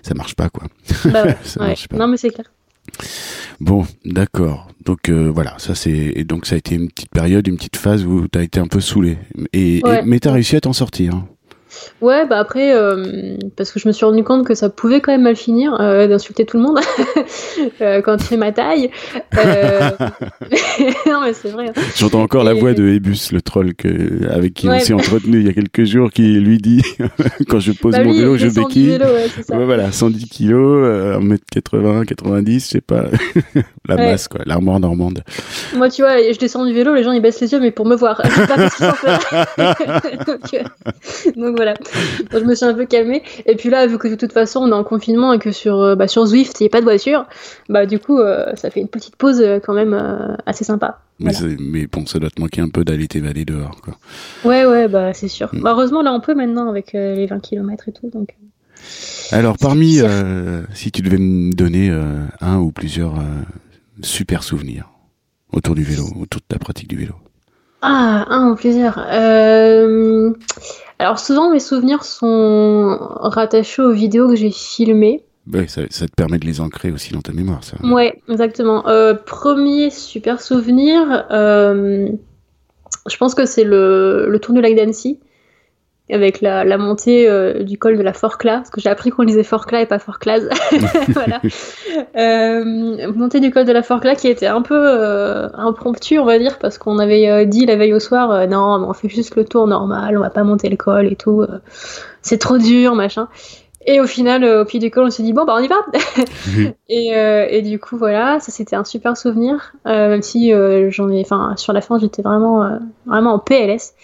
ça 0.02 0.14
marche 0.14 0.34
pas 0.34 0.48
quoi. 0.48 0.64
Bah 1.06 1.24
ça 1.44 1.60
marche 1.66 1.88
pas. 1.88 1.96
Non 1.96 2.06
mais 2.08 2.16
c'est 2.16 2.30
clair. 2.30 2.50
Bon, 3.60 3.86
d'accord. 4.04 4.68
Donc 4.84 5.08
euh, 5.08 5.30
voilà, 5.32 5.54
ça 5.58 5.74
c'est 5.74 6.24
donc 6.24 6.46
ça 6.46 6.54
a 6.54 6.58
été 6.58 6.74
une 6.74 6.88
petite 6.88 7.10
période, 7.10 7.46
une 7.46 7.56
petite 7.56 7.76
phase 7.76 8.04
où 8.04 8.28
tu 8.28 8.38
as 8.38 8.42
été 8.42 8.60
un 8.60 8.66
peu 8.66 8.80
saoulé. 8.80 9.18
Et, 9.52 9.78
et 9.78 10.02
mais 10.04 10.20
tu 10.20 10.28
as 10.28 10.32
réussi 10.32 10.56
à 10.56 10.60
t'en 10.60 10.72
sortir. 10.72 11.14
Hein. 11.14 11.28
Ouais, 12.00 12.26
bah 12.26 12.38
après, 12.38 12.74
euh, 12.74 13.36
parce 13.56 13.72
que 13.72 13.78
je 13.78 13.88
me 13.88 13.92
suis 13.92 14.04
rendu 14.04 14.22
compte 14.24 14.46
que 14.46 14.54
ça 14.54 14.68
pouvait 14.68 15.00
quand 15.00 15.12
même 15.12 15.22
mal 15.22 15.36
finir 15.36 15.76
euh, 15.80 16.06
d'insulter 16.06 16.44
tout 16.44 16.56
le 16.56 16.62
monde 16.64 16.78
euh, 17.80 18.02
quand 18.02 18.16
tu 18.16 18.24
fais 18.24 18.36
ma 18.36 18.52
taille. 18.52 18.90
non, 21.06 21.20
mais 21.22 21.32
c'est 21.32 21.48
vrai. 21.48 21.68
Hein. 21.68 21.80
J'entends 21.96 22.22
encore 22.22 22.44
la 22.44 22.54
voix 22.54 22.74
de 22.74 22.86
Ebus, 22.88 23.32
le 23.32 23.40
troll 23.40 23.74
que, 23.74 24.28
avec 24.30 24.54
qui 24.54 24.68
on 24.68 24.78
s'est 24.78 24.92
entretenu 24.92 25.40
il 25.40 25.46
y 25.46 25.50
a 25.50 25.52
quelques 25.52 25.84
jours, 25.84 26.10
qui 26.10 26.34
lui 26.40 26.58
dit 26.58 26.82
quand 27.48 27.60
je 27.60 27.72
pose 27.72 27.92
bah 27.92 28.04
mon 28.04 28.12
vélo, 28.12 28.36
je 28.36 28.48
béquille. 28.48 28.98
ouais, 28.98 29.64
voilà, 29.64 29.92
110 29.92 30.28
kilos, 30.28 31.20
1m80, 31.20 32.04
90, 32.04 32.64
je 32.64 32.68
sais 32.68 32.80
pas. 32.80 33.04
la 33.88 33.96
masse, 33.96 34.28
quoi, 34.28 34.40
l'armoire 34.46 34.80
normande. 34.80 35.22
Moi, 35.74 35.88
tu 35.90 36.02
vois, 36.02 36.18
je 36.18 36.38
descends 36.38 36.66
du 36.66 36.72
vélo, 36.72 36.94
les 36.94 37.02
gens 37.02 37.12
ils 37.12 37.22
baissent 37.22 37.40
les 37.40 37.52
yeux, 37.52 37.60
mais 37.60 37.70
pour 37.70 37.86
me 37.86 37.96
voir. 37.96 38.20
Pas 38.22 38.68
donc 41.36 41.56
voilà 41.56 41.73
je 42.32 42.38
me 42.38 42.54
suis 42.54 42.64
un 42.64 42.74
peu 42.74 42.86
calmée. 42.86 43.22
Et 43.46 43.56
puis 43.56 43.70
là, 43.70 43.86
vu 43.86 43.98
que 43.98 44.08
de 44.08 44.14
toute 44.14 44.32
façon 44.32 44.60
on 44.60 44.68
est 44.68 44.74
en 44.74 44.84
confinement 44.84 45.32
et 45.32 45.38
que 45.38 45.52
sur, 45.52 45.80
euh, 45.80 45.94
bah, 45.94 46.08
sur 46.08 46.26
Zwift 46.26 46.60
il 46.60 46.64
n'y 46.64 46.66
a 46.68 46.70
pas 46.70 46.80
de 46.80 46.84
voiture, 46.84 47.26
bah 47.68 47.86
du 47.86 47.98
coup 47.98 48.18
euh, 48.18 48.54
ça 48.56 48.70
fait 48.70 48.80
une 48.80 48.88
petite 48.88 49.16
pause 49.16 49.40
euh, 49.40 49.58
quand 49.60 49.74
même 49.74 49.94
assez 50.46 50.64
sympa. 50.64 51.00
Mais, 51.20 51.32
mais, 51.60 51.86
bon, 51.86 52.06
ça 52.06 52.18
doit 52.18 52.30
te 52.30 52.40
manquer 52.40 52.60
un 52.60 52.68
peu 52.68 52.84
d'aller 52.84 53.06
t'évader 53.06 53.44
dehors. 53.44 53.80
Quoi. 53.82 53.96
Ouais, 54.44 54.66
ouais, 54.66 54.88
bah 54.88 55.12
c'est 55.14 55.28
sûr. 55.28 55.48
Mm. 55.52 55.66
heureusement 55.66 56.02
là 56.02 56.12
on 56.12 56.20
peut 56.20 56.34
maintenant 56.34 56.68
avec 56.68 56.92
les 56.92 57.26
20 57.26 57.40
km 57.40 57.88
et 57.88 57.92
tout. 57.92 58.10
Donc... 58.10 58.34
Alors 59.30 59.56
parmi, 59.58 60.00
si 60.74 60.90
tu 60.90 61.02
devais 61.02 61.18
me 61.18 61.52
donner 61.52 61.90
un 62.40 62.58
ou 62.58 62.72
plusieurs 62.72 63.14
super 64.02 64.42
souvenirs 64.42 64.90
autour 65.52 65.74
du 65.74 65.84
vélo, 65.84 66.04
autour 66.20 66.40
de 66.40 66.46
ta 66.48 66.58
pratique 66.58 66.88
du 66.88 66.96
vélo. 66.96 67.14
Ah, 67.86 68.24
un 68.30 68.50
ou 68.50 68.54
plusieurs. 68.54 68.98
Euh... 68.98 70.32
Alors 70.98 71.18
souvent 71.18 71.50
mes 71.50 71.60
souvenirs 71.60 72.04
sont 72.04 72.96
rattachés 73.00 73.82
aux 73.82 73.92
vidéos 73.92 74.28
que 74.28 74.36
j'ai 74.36 74.50
filmées. 74.50 75.22
Ça, 75.68 75.82
te 75.86 76.14
permet 76.16 76.38
de 76.38 76.46
les 76.46 76.62
ancrer 76.62 76.90
aussi 76.90 77.12
dans 77.12 77.20
ta 77.20 77.32
mémoire, 77.32 77.62
ça. 77.62 77.76
Ouais, 77.84 78.22
exactement. 78.30 78.88
Euh, 78.88 79.12
premier 79.12 79.90
super 79.90 80.40
souvenir, 80.40 81.26
euh, 81.30 82.08
je 83.06 83.16
pense 83.18 83.34
que 83.34 83.44
c'est 83.44 83.64
le, 83.64 84.26
le 84.30 84.38
tour 84.38 84.54
du 84.54 84.62
lac 84.62 84.74
d'Annecy 84.74 85.20
avec 86.10 86.42
la, 86.42 86.64
la 86.64 86.76
montée 86.76 87.28
euh, 87.28 87.62
du 87.62 87.78
col 87.78 87.96
de 87.96 88.02
la 88.02 88.12
Forclaz, 88.12 88.58
parce 88.58 88.70
que 88.70 88.80
j'ai 88.80 88.90
appris 88.90 89.10
qu'on 89.10 89.24
disait 89.24 89.42
Forclaz 89.42 89.82
et 89.82 89.86
pas 89.86 89.98
Forclaz. 89.98 90.48
voilà. 91.08 91.40
Euh, 92.16 93.12
montée 93.12 93.40
du 93.40 93.50
col 93.50 93.64
de 93.64 93.72
la 93.72 93.82
Forclaz 93.82 94.16
qui 94.16 94.28
était 94.28 94.46
un 94.46 94.62
peu 94.62 94.74
euh, 94.76 95.48
impromptue, 95.54 96.18
on 96.18 96.24
va 96.24 96.38
dire, 96.38 96.58
parce 96.58 96.78
qu'on 96.78 96.98
avait 96.98 97.28
euh, 97.28 97.44
dit 97.44 97.66
la 97.66 97.76
veille 97.76 97.92
au 97.92 98.00
soir, 98.00 98.48
non, 98.48 98.78
mais 98.78 98.86
on 98.86 98.92
fait 98.92 99.08
juste 99.08 99.36
le 99.36 99.44
tour 99.44 99.66
normal, 99.66 100.16
on 100.16 100.20
va 100.20 100.30
pas 100.30 100.42
monter 100.44 100.68
le 100.68 100.76
col 100.76 101.06
et 101.06 101.16
tout, 101.16 101.44
c'est 102.22 102.38
trop 102.38 102.58
dur, 102.58 102.94
machin. 102.94 103.28
Et 103.86 104.00
au 104.00 104.06
final, 104.06 104.44
au 104.44 104.64
pied 104.64 104.80
du 104.80 104.90
col, 104.90 105.04
on 105.06 105.10
s'est 105.10 105.22
dit 105.22 105.32
bon 105.32 105.44
bah 105.44 105.54
on 105.56 105.62
y 105.62 105.68
va. 105.68 105.76
et, 106.88 107.10
et, 107.10 107.62
du 107.62 107.78
coup 107.78 107.96
voilà, 107.96 108.40
ça 108.40 108.50
c'était 108.50 108.76
un 108.76 108.84
super 108.84 109.16
souvenir, 109.16 109.72
même 109.84 110.22
si 110.22 110.52
j'en 110.88 111.10
ai, 111.10 111.20
enfin 111.20 111.54
sur 111.56 111.72
la 111.72 111.80
fin 111.80 111.98
j'étais 111.98 112.22
vraiment 112.22 112.78
vraiment 113.06 113.34
en 113.34 113.38
PLS. 113.38 113.94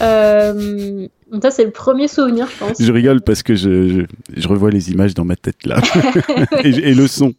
Euh, 0.00 1.06
ça, 1.40 1.50
c'est 1.50 1.64
le 1.64 1.70
premier 1.70 2.08
souvenir, 2.08 2.46
je 2.46 2.58
pense. 2.58 2.82
Je 2.82 2.92
rigole 2.92 3.22
parce 3.22 3.42
que 3.42 3.54
je, 3.54 4.04
je, 4.36 4.48
revois 4.48 4.70
les 4.70 4.90
images 4.90 5.14
dans 5.14 5.24
ma 5.24 5.34
tête 5.34 5.64
là. 5.64 5.80
et, 6.62 6.94
le 6.94 7.06
son. 7.06 7.32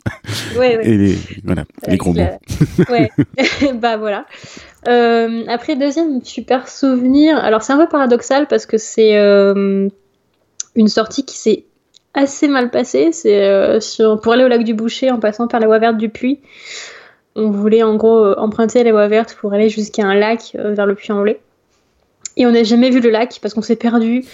Ouais, 0.58 0.78
ouais. 0.78 0.82
Et 0.84 0.98
les, 0.98 1.18
voilà, 1.44 1.64
les 1.88 1.98
gros 1.98 2.12
mots. 2.12 2.26
Ouais, 2.90 3.12
bah 3.76 3.98
voilà. 3.98 4.26
Euh, 4.88 5.44
après, 5.48 5.76
deuxième 5.76 6.24
super 6.24 6.68
souvenir. 6.68 7.38
Alors, 7.38 7.62
c'est 7.62 7.74
un 7.74 7.78
peu 7.78 7.88
paradoxal 7.88 8.48
parce 8.48 8.66
que 8.66 8.80
c'est 8.80 9.16
euh, 9.18 9.88
une 10.76 10.88
sortie 10.88 11.24
qui 11.24 11.38
s'est 11.38 11.66
assez 12.16 12.48
mal 12.48 12.72
passée. 12.72 13.12
C'est 13.12 13.44
euh, 13.44 13.80
pour 14.24 14.34
aller 14.34 14.44
au 14.44 14.48
lac 14.48 14.64
du 14.64 14.74
Boucher 14.74 15.12
en 15.12 15.20
passant 15.20 15.48
par 15.48 15.60
la 15.60 15.68
voie 15.68 15.78
verte 15.78 15.98
du 15.98 16.10
Puy. 16.10 16.40
On 17.36 17.52
voulait 17.52 17.84
en 17.84 17.96
gros 17.96 18.34
emprunter 18.40 18.84
la 18.84 18.92
voie 18.92 19.08
verte 19.08 19.38
pour 19.40 19.54
aller 19.54 19.70
jusqu'à 19.70 20.04
un 20.04 20.16
lac 20.16 20.56
vers 20.56 20.88
le 20.88 20.96
Puy-en-Velay. 20.96 21.40
Et 22.38 22.46
on 22.46 22.52
n'a 22.52 22.64
jamais 22.64 22.90
vu 22.90 23.00
le 23.00 23.10
lac 23.10 23.40
parce 23.42 23.54
qu'on 23.54 23.62
s'est 23.62 23.76
perdu. 23.76 24.26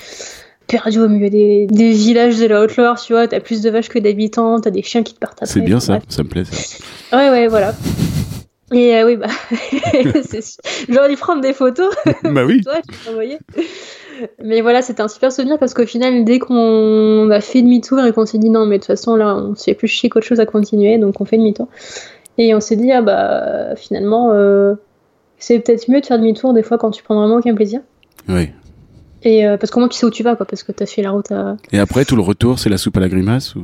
Perdu 0.67 0.99
au 0.99 1.09
milieu 1.09 1.29
des, 1.31 1.65
des 1.67 1.91
villages 1.91 2.37
de 2.37 2.45
la 2.45 2.61
Haute-Loire, 2.61 3.01
tu 3.01 3.13
vois, 3.13 3.27
t'as 3.27 3.39
plus 3.39 3.61
de 3.61 3.69
vaches 3.71 3.89
que 3.89 3.97
d'habitants, 3.97 4.59
t'as 4.59 4.69
des 4.69 4.83
chiens 4.83 5.01
qui 5.01 5.15
te 5.15 5.19
partent 5.19 5.41
après. 5.41 5.51
C'est 5.51 5.61
bien 5.61 5.79
ça, 5.79 5.99
ça 6.09 6.21
me 6.21 6.29
plaît 6.29 6.43
ça. 6.45 7.17
Ouais, 7.17 7.31
ouais, 7.31 7.47
voilà. 7.47 7.73
Et 8.71 8.95
euh, 8.95 9.05
oui, 9.05 9.15
bah, 9.15 9.27
j'aurais 10.89 11.09
dû 11.09 11.17
prendre 11.17 11.41
des 11.41 11.53
photos. 11.53 11.93
bah 12.23 12.45
oui. 12.45 12.61
Toi, 12.63 12.75
Mais 14.43 14.61
voilà, 14.61 14.83
c'était 14.83 15.01
un 15.01 15.07
super 15.07 15.31
souvenir 15.31 15.57
parce 15.57 15.73
qu'au 15.73 15.87
final, 15.87 16.23
dès 16.23 16.37
qu'on 16.37 17.29
a 17.31 17.41
fait 17.41 17.63
demi-tour 17.63 17.99
et 18.01 18.13
qu'on 18.13 18.27
s'est 18.27 18.37
dit 18.37 18.51
non, 18.51 18.67
mais 18.67 18.75
de 18.75 18.81
toute 18.81 18.87
façon, 18.87 19.15
là, 19.15 19.35
on 19.35 19.55
s'est 19.55 19.73
plus 19.73 19.87
chier 19.87 20.09
qu'autre 20.09 20.27
chose 20.27 20.39
à 20.39 20.45
continuer, 20.45 20.99
donc 20.99 21.19
on 21.19 21.25
fait 21.25 21.37
demi-tour. 21.37 21.67
Et 22.37 22.53
on 22.53 22.59
s'est 22.59 22.75
dit, 22.75 22.91
ah 22.91 23.01
bah, 23.01 23.75
finalement, 23.75 24.31
euh, 24.33 24.75
c'est 25.39 25.59
peut-être 25.59 25.89
mieux 25.89 26.01
de 26.01 26.05
faire 26.05 26.19
demi-tour 26.19 26.53
des 26.53 26.63
fois 26.63 26.77
quand 26.77 26.91
tu 26.91 27.03
prends 27.03 27.15
vraiment 27.15 27.37
aucun 27.37 27.55
plaisir. 27.55 27.81
Oui. 28.27 28.49
Et 29.23 29.45
euh, 29.45 29.57
parce 29.57 29.71
qu'au 29.71 29.79
moins 29.79 29.89
tu 29.89 29.97
sais 29.97 30.05
où 30.05 30.11
tu 30.11 30.23
vas, 30.23 30.35
quoi, 30.35 30.45
parce 30.45 30.63
que 30.63 30.71
t'as 30.71 30.85
fait 30.85 31.01
la 31.01 31.11
route 31.11 31.31
à. 31.31 31.57
Et 31.71 31.79
après, 31.79 32.05
tout 32.05 32.15
le 32.15 32.21
retour, 32.21 32.59
c'est 32.59 32.69
la 32.69 32.77
soupe 32.77 32.97
à 32.97 32.99
la 32.99 33.09
grimace 33.09 33.55
ou? 33.55 33.63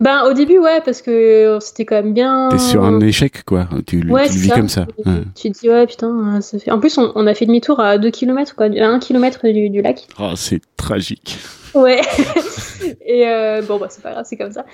Ben 0.00 0.22
au 0.30 0.32
début, 0.32 0.58
ouais, 0.58 0.80
parce 0.84 1.02
que 1.02 1.10
euh, 1.10 1.60
c'était 1.60 1.84
quand 1.84 1.96
même 1.96 2.14
bien. 2.14 2.50
T'es 2.52 2.58
sur 2.58 2.84
un 2.84 3.00
échec, 3.00 3.44
quoi. 3.44 3.68
Tu, 3.78 4.00
tu 4.00 4.00
le 4.00 4.28
vis 4.28 4.50
comme 4.50 4.68
ça. 4.68 4.86
Tu 5.34 5.50
te 5.50 5.58
dis, 5.58 5.68
ouais, 5.68 5.86
putain, 5.86 6.40
ça 6.40 6.58
fait. 6.60 6.70
En 6.70 6.78
plus, 6.78 6.98
on, 6.98 7.26
a 7.26 7.34
fait 7.34 7.46
demi-tour 7.46 7.80
à 7.80 7.98
2 7.98 8.10
km, 8.10 8.54
quoi, 8.54 8.66
à 8.66 8.86
1 8.86 9.00
km 9.00 9.48
du, 9.48 9.70
du 9.70 9.82
lac. 9.82 10.06
Oh, 10.20 10.30
c'est 10.36 10.60
tragique. 10.76 11.38
Ouais. 11.78 12.00
et 13.06 13.28
euh, 13.28 13.62
bon, 13.62 13.78
bah, 13.78 13.86
c'est 13.88 14.02
pas 14.02 14.10
grave, 14.12 14.24
c'est 14.28 14.36
comme 14.36 14.50
ça. 14.50 14.64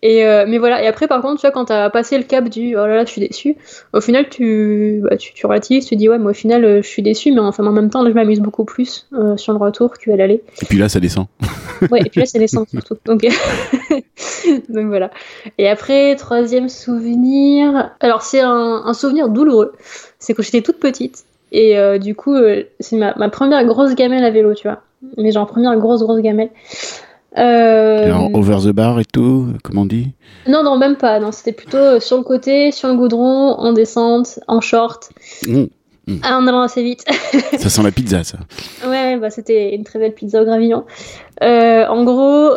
Et, 0.00 0.24
euh, 0.24 0.44
mais 0.46 0.58
voilà. 0.58 0.82
Et 0.82 0.86
après, 0.86 1.08
par 1.08 1.20
contre, 1.22 1.40
tu 1.40 1.46
vois, 1.46 1.50
quand 1.50 1.66
t'as 1.66 1.90
passé 1.90 2.16
le 2.16 2.24
cap 2.24 2.48
du 2.48 2.76
oh 2.76 2.86
là 2.86 2.96
là, 2.96 3.04
je 3.04 3.10
suis 3.10 3.20
déçu, 3.20 3.56
au 3.92 4.00
final, 4.00 4.28
tu, 4.28 5.00
bah, 5.02 5.16
tu, 5.16 5.34
tu 5.34 5.46
relativises, 5.46 5.86
tu 5.86 5.96
dis, 5.96 6.08
ouais, 6.08 6.18
moi, 6.18 6.30
au 6.30 6.34
final, 6.34 6.64
euh, 6.64 6.82
je 6.82 6.86
suis 6.86 7.02
déçu, 7.02 7.32
mais 7.32 7.40
enfin, 7.40 7.66
en 7.66 7.72
même 7.72 7.90
temps, 7.90 8.02
là, 8.02 8.10
je 8.10 8.14
m'amuse 8.14 8.40
beaucoup 8.40 8.64
plus 8.64 9.08
euh, 9.12 9.36
sur 9.36 9.52
le 9.52 9.58
retour 9.58 9.94
qu'à 9.94 10.14
l'aller. 10.16 10.42
Et 10.62 10.66
puis 10.66 10.78
là, 10.78 10.88
ça 10.88 11.00
descend. 11.00 11.26
ouais, 11.90 12.00
et 12.00 12.10
puis 12.10 12.20
là, 12.20 12.26
ça 12.26 12.38
descend 12.38 12.68
surtout. 12.68 12.96
Donc, 13.04 13.22
Donc 14.68 14.86
voilà. 14.86 15.10
Et 15.58 15.68
après, 15.68 16.14
troisième 16.16 16.68
souvenir. 16.68 17.90
Alors, 18.00 18.22
c'est 18.22 18.40
un, 18.40 18.82
un 18.84 18.94
souvenir 18.94 19.28
douloureux. 19.28 19.72
C'est 20.18 20.34
quand 20.34 20.42
j'étais 20.42 20.62
toute 20.62 20.78
petite. 20.78 21.24
Et 21.52 21.78
euh, 21.78 21.98
du 21.98 22.14
coup, 22.14 22.34
euh, 22.34 22.64
c'est 22.80 22.96
ma, 22.96 23.14
ma, 23.16 23.28
première 23.28 23.64
grosse 23.66 23.94
gamelle 23.94 24.24
à 24.24 24.30
vélo, 24.30 24.54
tu 24.54 24.66
vois. 24.66 24.80
Mais 25.18 25.30
genre 25.30 25.46
première 25.46 25.76
grosse 25.76 26.02
grosse 26.02 26.22
gamelle. 26.22 26.48
Euh... 27.36 28.06
Alors, 28.06 28.30
over 28.34 28.56
the 28.64 28.72
bar 28.72 28.98
et 28.98 29.04
tout, 29.04 29.48
comment 29.62 29.82
on 29.82 29.86
dit? 29.86 30.12
Non, 30.48 30.62
non, 30.62 30.78
même 30.78 30.96
pas. 30.96 31.20
Non, 31.20 31.30
c'était 31.30 31.52
plutôt 31.52 31.76
euh, 31.76 32.00
sur 32.00 32.16
le 32.16 32.22
côté, 32.22 32.72
sur 32.72 32.88
le 32.88 32.94
goudron, 32.94 33.52
en 33.52 33.72
descente, 33.72 34.40
en 34.48 34.60
short. 34.62 35.10
Mmh. 35.46 35.64
Mmh. 36.08 36.16
en 36.24 36.46
allant 36.48 36.62
assez 36.62 36.82
vite. 36.82 37.04
ça 37.58 37.68
sent 37.68 37.82
la 37.82 37.92
pizza, 37.92 38.24
ça. 38.24 38.38
Ouais, 38.88 39.18
bah, 39.18 39.30
c'était 39.30 39.74
une 39.74 39.84
très 39.84 39.98
belle 39.98 40.14
pizza 40.14 40.42
au 40.42 40.44
gravillon. 40.44 40.84
En 41.40 42.04
gros, 42.04 42.56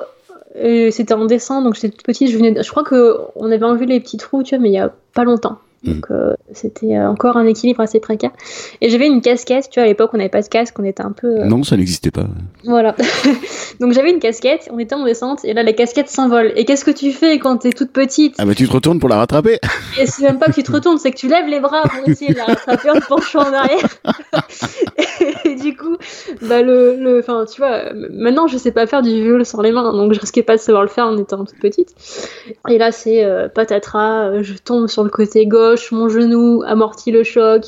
c'était 0.55 1.13
en 1.13 1.25
descente, 1.25 1.65
donc 1.65 1.75
j'étais 1.75 1.89
toute 1.89 2.03
petite. 2.03 2.31
Je, 2.31 2.37
venais 2.37 2.63
je 2.63 2.71
crois 2.71 2.83
qu'on 2.83 3.51
avait 3.51 3.65
enlevé 3.65 3.85
les 3.85 3.99
petits 3.99 4.17
trous, 4.17 4.41
tu 4.41 4.55
vois, 4.55 4.63
mais 4.63 4.69
il 4.69 4.73
y 4.73 4.79
a 4.79 4.91
pas 5.13 5.25
longtemps. 5.25 5.59
Mm. 5.85 5.93
Donc 5.93 6.07
euh, 6.11 6.33
c'était 6.51 6.97
euh, 6.97 7.09
encore 7.09 7.37
un 7.37 7.45
équilibre 7.45 7.81
assez 7.81 7.99
précaire. 7.99 8.31
Et 8.81 8.89
j'avais 8.89 9.07
une 9.07 9.21
casquette, 9.21 9.69
tu 9.69 9.79
vois, 9.79 9.85
à 9.85 9.87
l'époque 9.87 10.11
on 10.13 10.17
n'avait 10.17 10.29
pas 10.29 10.41
de 10.41 10.47
casque, 10.47 10.77
on 10.79 10.83
était 10.83 11.03
un 11.03 11.11
peu... 11.11 11.43
Non, 11.43 11.63
ça 11.63 11.77
n'existait 11.77 12.11
pas. 12.11 12.25
Voilà. 12.63 12.95
Donc 13.79 13.93
j'avais 13.93 14.11
une 14.11 14.19
casquette, 14.19 14.69
on 14.71 14.79
était 14.79 14.95
en 14.95 15.03
descente, 15.03 15.45
et 15.45 15.53
là 15.53 15.63
la 15.63 15.73
casquette 15.73 16.09
s'envole. 16.09 16.53
Et 16.55 16.65
qu'est-ce 16.65 16.85
que 16.85 16.91
tu 16.91 17.11
fais 17.11 17.39
quand 17.39 17.57
t'es 17.57 17.71
toute 17.71 17.91
petite? 17.91 18.35
Ah 18.37 18.45
bah 18.45 18.55
tu 18.55 18.67
te 18.67 18.73
retournes 18.73 18.99
pour 18.99 19.09
la 19.09 19.17
rattraper 19.17 19.59
Et 19.99 20.07
c'est 20.07 20.23
même 20.23 20.39
pas 20.39 20.47
que 20.47 20.53
tu 20.53 20.63
te 20.63 20.71
retournes, 20.71 20.97
c'est 20.97 21.11
que 21.11 21.17
tu 21.17 21.27
lèves 21.27 21.47
les 21.47 21.59
bras 21.59 21.83
pour 21.83 22.07
essayer 22.07 22.33
de 22.33 22.37
la 22.37 22.45
rattraper 22.45 22.89
en 22.89 22.95
te 22.95 23.05
penchant 23.07 23.41
en 23.41 23.53
arrière. 23.53 23.87
et 25.45 25.55
du 25.55 25.75
coup, 25.75 25.97
bah 26.41 26.61
le... 26.61 26.95
le 26.95 27.19
enfin, 27.19 27.45
tu 27.45 27.61
vois, 27.61 27.93
maintenant 28.11 28.47
je 28.47 28.57
sais 28.57 28.71
pas 28.71 28.87
faire 28.87 29.01
du 29.01 29.09
vélo 29.09 29.43
sans 29.43 29.61
les 29.61 29.71
mains, 29.71 29.91
donc 29.93 30.13
je 30.13 30.19
risquais 30.19 30.43
pas 30.43 30.55
de 30.55 30.61
savoir 30.61 30.83
le 30.83 30.89
faire 30.89 31.05
en 31.05 31.17
étant 31.17 31.43
toute 31.45 31.59
petite. 31.59 31.89
Et 32.69 32.77
là 32.77 32.91
c'est 32.91 33.23
euh, 33.23 33.47
patatras, 33.49 34.41
je 34.41 34.53
tombe 34.53 34.87
sur 34.87 35.03
le 35.03 35.09
côté 35.09 35.45
gauche, 35.45 35.74
mon 35.91 36.09
genou 36.09 36.63
amortit 36.65 37.11
le 37.11 37.23
choc, 37.23 37.65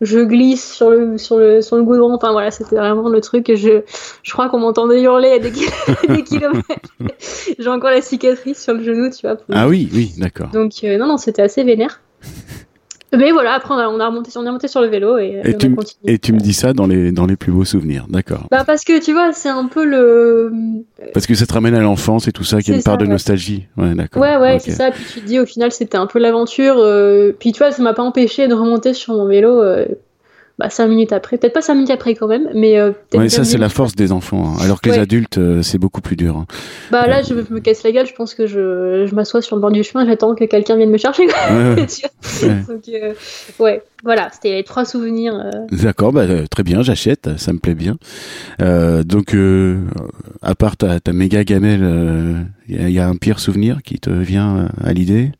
je 0.00 0.20
glisse 0.20 0.72
sur 0.74 0.90
le, 0.90 1.18
sur 1.18 1.38
le, 1.38 1.62
sur 1.62 1.76
le 1.76 1.82
goudron. 1.82 2.14
Enfin 2.14 2.32
voilà, 2.32 2.50
c'était 2.50 2.76
vraiment 2.76 3.08
le 3.08 3.20
truc. 3.20 3.52
Je, 3.54 3.82
je 4.22 4.32
crois 4.32 4.48
qu'on 4.48 4.58
m'entendait 4.58 5.02
hurler 5.02 5.30
à 5.30 5.38
des, 5.38 5.52
kilomètres. 6.22 6.94
J'ai 7.58 7.68
encore 7.68 7.90
la 7.90 8.02
cicatrice 8.02 8.62
sur 8.62 8.74
le 8.74 8.82
genou, 8.82 9.10
tu 9.10 9.26
vois. 9.26 9.36
Ah 9.52 9.68
oui, 9.68 9.88
oui, 9.92 10.12
d'accord. 10.18 10.48
Donc 10.48 10.72
euh, 10.84 10.96
non, 10.98 11.06
non, 11.06 11.16
c'était 11.16 11.42
assez 11.42 11.64
vénère. 11.64 12.00
Mais 13.16 13.30
voilà, 13.32 13.54
après 13.54 13.72
on, 13.72 13.78
a, 13.78 14.06
remonté, 14.06 14.30
on 14.36 14.44
est 14.44 14.48
remonté 14.48 14.68
sur 14.68 14.82
le 14.82 14.88
vélo 14.88 15.18
et, 15.18 15.40
et, 15.44 15.56
tu, 15.56 15.74
et 16.04 16.18
tu 16.18 16.32
me 16.32 16.40
dis 16.40 16.52
ça 16.52 16.74
dans 16.74 16.86
les, 16.86 17.10
dans 17.10 17.26
les 17.26 17.36
plus 17.36 17.52
beaux 17.52 17.64
souvenirs, 17.64 18.06
d'accord. 18.08 18.46
Bah 18.50 18.64
parce 18.66 18.84
que 18.84 19.02
tu 19.02 19.12
vois, 19.12 19.32
c'est 19.32 19.48
un 19.48 19.66
peu 19.66 19.84
le. 19.84 20.52
Parce 21.14 21.26
que 21.26 21.34
ça 21.34 21.46
te 21.46 21.52
ramène 21.52 21.74
à 21.74 21.80
l'enfance 21.80 22.28
et 22.28 22.32
tout 22.32 22.44
ça, 22.44 22.60
qu'il 22.60 22.70
y 22.70 22.74
a 22.74 22.76
une 22.76 22.82
part 22.82 22.98
de 22.98 23.06
nostalgie. 23.06 23.66
Ouais, 23.76 23.94
d'accord. 23.94 24.20
Ouais, 24.20 24.36
ouais, 24.36 24.58
c'est 24.58 24.72
ça. 24.72 24.90
Puis 24.90 25.04
tu 25.10 25.20
te 25.20 25.26
dis 25.26 25.38
au 25.38 25.46
final 25.46 25.72
c'était 25.72 25.96
un 25.96 26.06
peu 26.06 26.18
l'aventure. 26.18 26.76
Euh, 26.78 27.32
puis 27.38 27.52
tu 27.52 27.58
vois, 27.58 27.70
ça 27.70 27.82
m'a 27.82 27.94
pas 27.94 28.02
empêché 28.02 28.46
de 28.46 28.54
remonter 28.54 28.92
sur 28.92 29.14
mon 29.14 29.26
vélo. 29.26 29.62
Euh, 29.62 29.86
bah, 30.58 30.70
cinq 30.70 30.88
minutes 30.88 31.12
après. 31.12 31.38
Peut-être 31.38 31.52
pas 31.52 31.62
cinq 31.62 31.74
minutes 31.74 31.90
après 31.90 32.16
quand 32.16 32.26
même, 32.26 32.48
mais. 32.52 32.78
Euh, 32.78 32.90
ouais, 33.14 33.28
ça 33.28 33.44
c'est 33.44 33.58
la 33.58 33.68
force 33.68 33.94
des 33.94 34.10
enfants. 34.10 34.54
Hein. 34.54 34.60
Alors 34.60 34.80
que 34.80 34.90
les 34.90 34.98
adultes, 34.98 35.38
euh, 35.38 35.62
c'est 35.62 35.78
beaucoup 35.78 36.00
plus 36.00 36.16
dur. 36.16 36.36
Hein. 36.36 36.46
Bah 36.90 37.06
là, 37.06 37.22
je 37.22 37.32
me 37.32 37.60
casse 37.60 37.84
la 37.84 37.92
gueule. 37.92 38.06
Je 38.06 38.14
pense 38.14 38.34
que 38.34 38.48
je, 38.48 39.06
je 39.08 39.14
m'assois 39.14 39.40
sur 39.40 39.54
le 39.54 39.62
bord 39.62 39.70
du 39.70 39.84
chemin. 39.84 40.04
J'attends 40.04 40.34
que 40.34 40.44
quelqu'un 40.44 40.76
vienne 40.76 40.90
me 40.90 40.98
chercher. 40.98 41.26
Ouais, 41.48 41.76
Donc, 42.68 42.88
euh, 42.88 43.14
ouais. 43.58 43.82
Voilà, 44.04 44.28
c'était 44.32 44.52
les 44.52 44.64
trois 44.64 44.84
souvenirs. 44.84 45.34
Euh. 45.34 45.66
D'accord, 45.70 46.12
bah, 46.12 46.24
très 46.48 46.62
bien, 46.62 46.82
j'achète, 46.82 47.36
ça 47.36 47.52
me 47.52 47.58
plaît 47.58 47.74
bien. 47.74 47.96
donc, 48.58 49.36
à 50.42 50.54
part 50.54 50.76
ta, 50.76 51.00
ta 51.00 51.12
méga 51.12 51.44
gamelle, 51.44 52.46
il 52.68 52.90
y, 52.90 52.98
a 52.98 53.08
un 53.08 53.16
pire 53.16 53.40
souvenir 53.40 53.82
qui 53.82 53.98
te 53.98 54.10
vient 54.10 54.68
à 54.82 54.92
l'idée? 54.92 55.32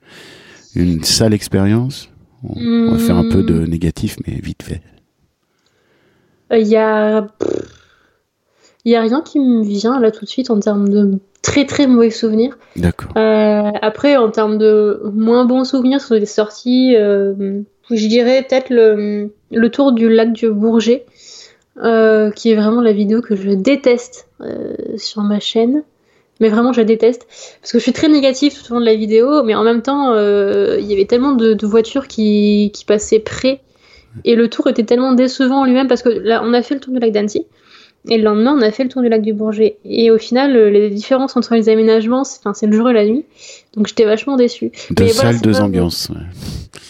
Une 0.74 1.04
sale 1.04 1.35
expérience? 1.35 2.11
On 2.42 2.92
va 2.92 2.98
faire 2.98 3.16
un 3.16 3.28
peu 3.28 3.42
de 3.42 3.61
hmm. 3.61 3.70
négatif, 3.70 4.16
mais 4.26 4.35
vite 4.35 4.62
fait. 4.62 4.81
Il 6.50 6.56
euh, 6.56 6.61
y 6.61 6.76
a. 6.76 7.26
Il 8.84 8.92
y 8.92 8.96
a 8.96 9.00
rien 9.02 9.20
qui 9.20 9.38
me 9.38 9.62
vient 9.64 10.00
là 10.00 10.11
tout 10.11 10.24
de 10.24 10.30
suite 10.30 10.50
en 10.50 10.61
termes 10.61 10.88
de 10.88 11.18
très 11.42 11.66
très 11.66 11.87
mauvais 11.87 12.11
souvenirs. 12.11 12.56
D'accord. 12.76 13.11
Euh, 13.16 13.70
après, 13.82 14.16
en 14.16 14.30
termes 14.30 14.56
de 14.56 15.02
moins 15.12 15.44
bons 15.44 15.64
souvenirs 15.64 16.00
sur 16.00 16.18
des 16.18 16.26
sorties, 16.26 16.94
euh, 16.96 17.61
je 17.90 18.06
dirais 18.06 18.46
peut-être 18.48 18.70
le, 18.70 19.30
le, 19.50 19.70
tour 19.70 19.92
du 19.92 20.08
lac 20.08 20.32
du 20.32 20.50
Bourget, 20.50 21.04
qui 21.76 22.50
est 22.50 22.54
vraiment 22.54 22.80
la 22.80 22.92
vidéo 22.92 23.20
que 23.20 23.37
je 23.37 23.50
déteste 23.50 24.28
sur 24.96 25.22
ma 25.22 25.40
chaîne. 25.40 25.82
Mais 26.40 26.48
vraiment, 26.48 26.72
je 26.72 26.80
la 26.80 26.84
déteste. 26.84 27.26
Parce 27.61 27.72
que 27.72 27.78
je 27.78 27.82
suis 27.82 27.92
très 27.92 28.08
négative 28.08 28.54
tout 28.54 28.70
au 28.70 28.74
long 28.76 28.80
de 28.80 28.87
la 28.87 28.94
vidéo, 28.94 29.42
mais 29.42 29.56
en 29.56 29.64
même 29.64 29.82
temps, 29.82 30.14
il 30.14 30.84
y 30.84 30.94
avait 30.94 31.06
tellement 31.06 31.32
de, 31.32 31.52
de 31.52 31.66
voitures 31.66 32.06
qui, 32.06 32.70
qui 32.72 32.84
passaient 32.84 33.18
près 33.18 33.61
et 34.24 34.35
le 34.35 34.48
tour 34.48 34.68
était 34.68 34.85
tellement 34.85 35.12
décevant 35.12 35.61
en 35.61 35.64
lui-même 35.64 35.88
parce 35.88 36.02
que 36.02 36.09
là, 36.09 36.42
on 36.44 36.52
a 36.52 36.62
fait 36.62 36.74
le 36.74 36.81
tour 36.81 36.92
du 36.92 37.00
lac 37.00 37.12
d'Annecy. 37.12 37.46
Et 38.09 38.16
le 38.16 38.24
lendemain, 38.24 38.57
on 38.57 38.62
a 38.62 38.70
fait 38.70 38.85
le 38.85 38.88
tour 38.88 39.02
du 39.02 39.09
lac 39.09 39.20
du 39.22 39.33
Bourget. 39.33 39.76
Et 39.85 40.11
au 40.11 40.18
final, 40.18 40.57
les 40.57 40.88
différences 40.88 41.37
entre 41.37 41.54
les 41.54 41.68
aménagements, 41.68 42.24
c'est 42.24 42.66
le 42.66 42.72
jour 42.72 42.88
et 42.88 42.92
la 42.92 43.04
nuit. 43.04 43.24
Donc 43.74 43.87
j'étais 43.87 44.04
vachement 44.04 44.37
déçue. 44.37 44.70
Deux 44.90 45.09
salles, 45.09 45.40
deux 45.40 45.61
ambiances. 45.61 46.11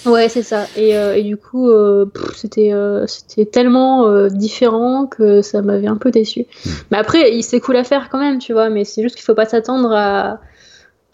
Ouais, 0.06 0.28
c'est 0.28 0.42
ça. 0.42 0.66
Et, 0.76 0.96
euh, 0.96 1.16
et, 1.16 1.22
du 1.22 1.36
coup, 1.36 1.68
euh, 1.68 2.06
c'était 2.34 2.72
euh, 2.72 3.04
c'était 3.06 3.46
tellement 3.46 4.28
différent 4.28 5.06
que 5.06 5.42
ça 5.42 5.62
m'avait 5.62 5.88
un 5.88 5.96
peu 5.96 6.10
déçu. 6.10 6.46
Hmm. 6.64 6.70
Mais 6.90 6.98
après, 6.98 7.40
c'est 7.42 7.60
cool 7.60 7.76
à 7.76 7.84
faire 7.84 8.08
quand 8.10 8.18
même, 8.18 8.38
tu 8.38 8.52
vois. 8.52 8.70
Mais 8.70 8.84
c'est 8.84 9.02
juste 9.02 9.16
qu'il 9.16 9.24
faut 9.24 9.34
pas 9.34 9.46
s'attendre 9.46 9.90
à, 9.92 10.40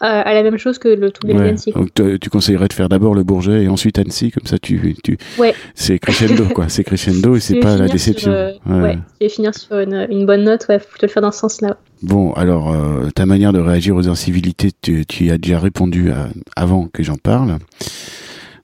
à, 0.05 0.33
la 0.33 0.43
même 0.43 0.57
chose 0.57 0.79
que 0.79 0.87
le 0.87 1.11
tout 1.11 1.27
ouais. 1.27 1.49
Annecy. 1.49 1.71
Donc 1.71 1.89
tu 2.19 2.29
conseillerais 2.29 2.67
de 2.67 2.73
faire 2.73 2.89
d'abord 2.89 3.13
le 3.15 3.23
Bourget 3.23 3.63
et 3.63 3.67
ensuite 3.67 3.99
Annecy, 3.99 4.31
comme 4.31 4.45
ça 4.45 4.57
tu, 4.57 4.95
tu... 5.03 5.17
Ouais. 5.37 5.53
c'est 5.73 5.99
crescendo 5.99 6.45
quoi, 6.53 6.69
c'est 6.69 6.83
crescendo 6.83 7.35
et 7.35 7.39
c'est 7.39 7.59
pas 7.59 7.77
la 7.77 7.87
déception. 7.87 8.31
Euh, 8.31 8.51
ouais. 8.67 8.97
je 9.19 9.25
vais 9.25 9.29
finir 9.29 9.53
sur 9.55 9.77
une, 9.79 10.07
une, 10.09 10.25
bonne 10.25 10.43
note, 10.43 10.65
ouais, 10.69 10.79
faut 10.79 10.87
plutôt 10.89 11.07
le 11.07 11.11
faire 11.11 11.21
dans 11.21 11.31
ce 11.31 11.39
sens-là. 11.39 11.77
Bon, 12.01 12.33
alors 12.33 12.71
euh, 12.71 13.09
ta 13.13 13.25
manière 13.25 13.53
de 13.53 13.59
réagir 13.59 13.95
aux 13.95 14.07
incivilités, 14.07 14.71
tu, 14.81 15.05
tu 15.05 15.31
as 15.31 15.37
déjà 15.37 15.59
répondu 15.59 16.11
à, 16.11 16.29
avant 16.55 16.87
que 16.91 17.03
j'en 17.03 17.17
parle. 17.17 17.57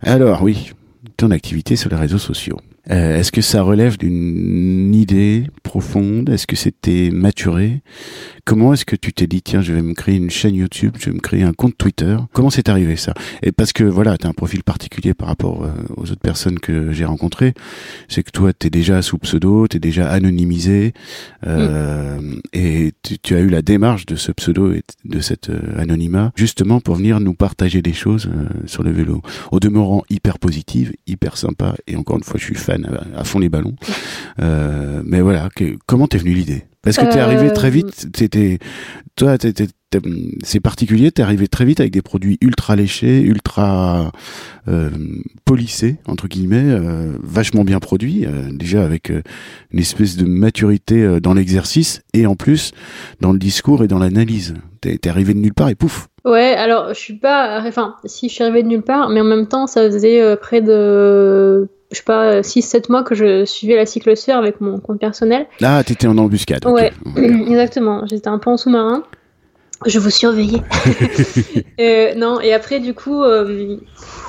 Alors 0.02 0.44
oui, 0.44 0.72
ton 1.18 1.32
activité 1.32 1.76
sur 1.76 1.90
les 1.90 1.96
réseaux 1.96 2.18
sociaux. 2.18 2.58
Euh, 2.90 3.20
est-ce 3.20 3.32
que 3.32 3.42
ça 3.42 3.62
relève 3.62 3.98
d'une 3.98 4.94
idée 4.96 5.46
profonde? 5.62 6.30
Est-ce 6.30 6.48
que 6.48 6.56
c'était 6.56 7.12
maturé? 7.12 7.82
Comment 8.44 8.74
est-ce 8.74 8.86
que 8.86 8.96
tu 8.96 9.14
t'es 9.14 9.28
dit 9.28 9.44
tiens 9.44 9.62
je 9.62 9.72
vais 9.72 9.84
me 9.84 9.94
créer 9.94 10.16
une 10.16 10.32
chaîne 10.32 10.56
YouTube, 10.56 10.96
je 11.00 11.06
vais 11.12 11.16
me 11.16 11.20
créer 11.20 11.44
un 11.44 11.54
compte 11.54 11.78
Twitter? 11.78 12.18
Comment 12.34 12.50
c'est 12.50 12.70
arrivé 12.70 12.96
ça? 12.96 13.14
Et 13.44 13.52
parce 13.52 13.72
que 13.72 13.84
voilà, 13.84 14.18
tu 14.18 14.26
as 14.26 14.30
un 14.30 14.34
profil 14.34 14.64
particulier 14.64 15.14
par 15.14 15.28
rapport 15.28 15.64
euh, 15.64 15.72
aux 15.96 16.12
autres 16.12 16.22
personnes 16.22 16.60
que 16.60 16.92
j'ai 16.92 17.06
rencontrées, 17.06 17.54
c'est 18.08 18.24
que 18.24 18.32
toi 18.32 18.52
tu 18.52 18.68
es 18.68 18.70
déjà 18.70 19.02
sous 19.02 19.20
pseudo, 19.20 19.68
tu 19.68 19.78
es 19.78 19.80
déjà 19.80 20.10
anonymisé 20.10 20.94
euh, 21.46 22.20
et 22.54 22.94
tu, 23.22 23.36
as 23.36 23.40
eu 23.40 23.50
la 23.50 23.62
démarche 23.62 24.08
de 24.08 24.16
ce 24.16 24.32
pseudo 24.32 24.74
et 24.74 24.82
de 25.06 25.20
cet 25.20 25.50
euh, 25.50 25.60
anonymat 25.78 26.32
justement 26.36 26.80
pour 26.80 26.96
venir 26.96 27.20
nous 27.20 27.36
partager 27.36 27.82
des 27.82 27.94
choses 27.94 28.30
sur 28.66 28.82
le 28.82 28.92
vélo. 28.92 29.22
Au 29.52 29.60
demeurant 29.60 30.04
hyper 30.10 30.40
positive, 30.40 30.94
hyper 31.06 31.38
sympa 31.38 31.76
et 31.86 31.96
encore 31.96 32.18
une 32.18 32.24
fois 32.24 32.40
je 32.40 32.46
suis 32.46 32.56
fan 32.56 32.71
à, 33.16 33.24
fond 33.24 33.40
les 33.40 33.50
ballons. 33.50 33.76
mais 34.40 35.22
voilà, 35.22 35.50
que, 35.56 35.78
comment 35.86 36.08
t'es 36.08 36.18
venu 36.18 36.34
l'idée? 36.34 36.66
Parce 36.84 36.98
que 36.98 37.06
t'es 37.06 37.20
arrivé 37.20 37.54
très 37.54 37.70
vite, 37.70 38.12
t'étais, 38.12 38.58
toi, 39.16 39.38
c'est 40.44 40.60
particulier, 40.60 41.12
t'es 41.12 41.22
arrivé 41.22 41.48
très 41.48 41.64
vite 41.64 41.80
avec 41.80 41.92
des 41.92 42.02
produits 42.02 42.40
ultra 42.42 42.76
léchés, 42.76 43.22
ultra 43.22 44.12
euh, 44.68 44.90
polissés 45.46 45.98
entre 46.08 46.28
guillemets, 46.28 46.64
euh, 46.66 47.14
vachement 47.22 47.64
bien 47.64 47.80
produits, 47.80 48.26
euh, 48.26 48.50
déjà 48.52 48.84
avec 48.84 49.12
euh, 49.12 49.22
une 49.72 49.80
espèce 49.80 50.18
de 50.18 50.26
maturité 50.26 51.04
euh, 51.04 51.20
dans 51.20 51.36
l'exercice 51.36 52.02
et 52.14 52.26
en 52.26 52.36
plus 52.36 52.72
dans 53.20 53.32
le 53.32 53.40
discours 53.40 53.84
et 53.84 53.88
dans 53.88 54.00
l'analyse. 54.00 54.56
T'es 54.80 54.98
es 55.04 55.08
arrivé 55.08 55.36
de 55.36 55.40
nulle 55.40 55.54
part 55.54 55.70
et 55.70 55.76
pouf. 55.76 56.08
Ouais, 56.26 56.56
alors 56.56 56.90
je 56.96 57.00
suis 57.00 57.18
pas, 57.18 57.62
enfin, 57.68 57.96
si 58.06 58.28
je 58.28 58.34
suis 58.34 58.44
arrivé 58.44 58.64
de 58.64 58.68
nulle 58.70 58.82
part, 58.82 59.10
mais 59.10 59.22
en 59.22 59.26
même 59.26 59.48
temps, 59.48 59.68
ça 59.68 59.84
faisait 59.84 60.36
près 60.38 60.62
de 60.62 61.70
je 61.92 61.98
sais 61.98 62.04
pas, 62.04 62.42
6-7 62.42 62.90
mois 62.90 63.04
que 63.04 63.16
je 63.16 63.46
suivais 63.46 63.76
la 63.76 63.86
cyclosphère 63.86 64.38
avec 64.38 64.62
mon 64.62 64.80
compte 64.80 65.00
personnel. 65.00 65.48
Ah, 65.62 65.84
t'étais 65.84 66.08
en 66.08 66.18
embuscade. 66.18 66.66
Ouais, 66.66 66.92
exactement. 67.18 68.06
J'étais 68.08 68.30
un 68.30 68.40
peu 68.40 68.50
en 68.50 68.58
sous-marin. 68.58 69.04
Je 69.86 69.98
vous 69.98 70.12
surveillais. 70.12 70.62
euh, 71.80 72.14
non, 72.16 72.40
et 72.40 72.54
après, 72.54 72.80
du 72.80 72.94
coup, 72.94 73.24
euh, 73.24 73.78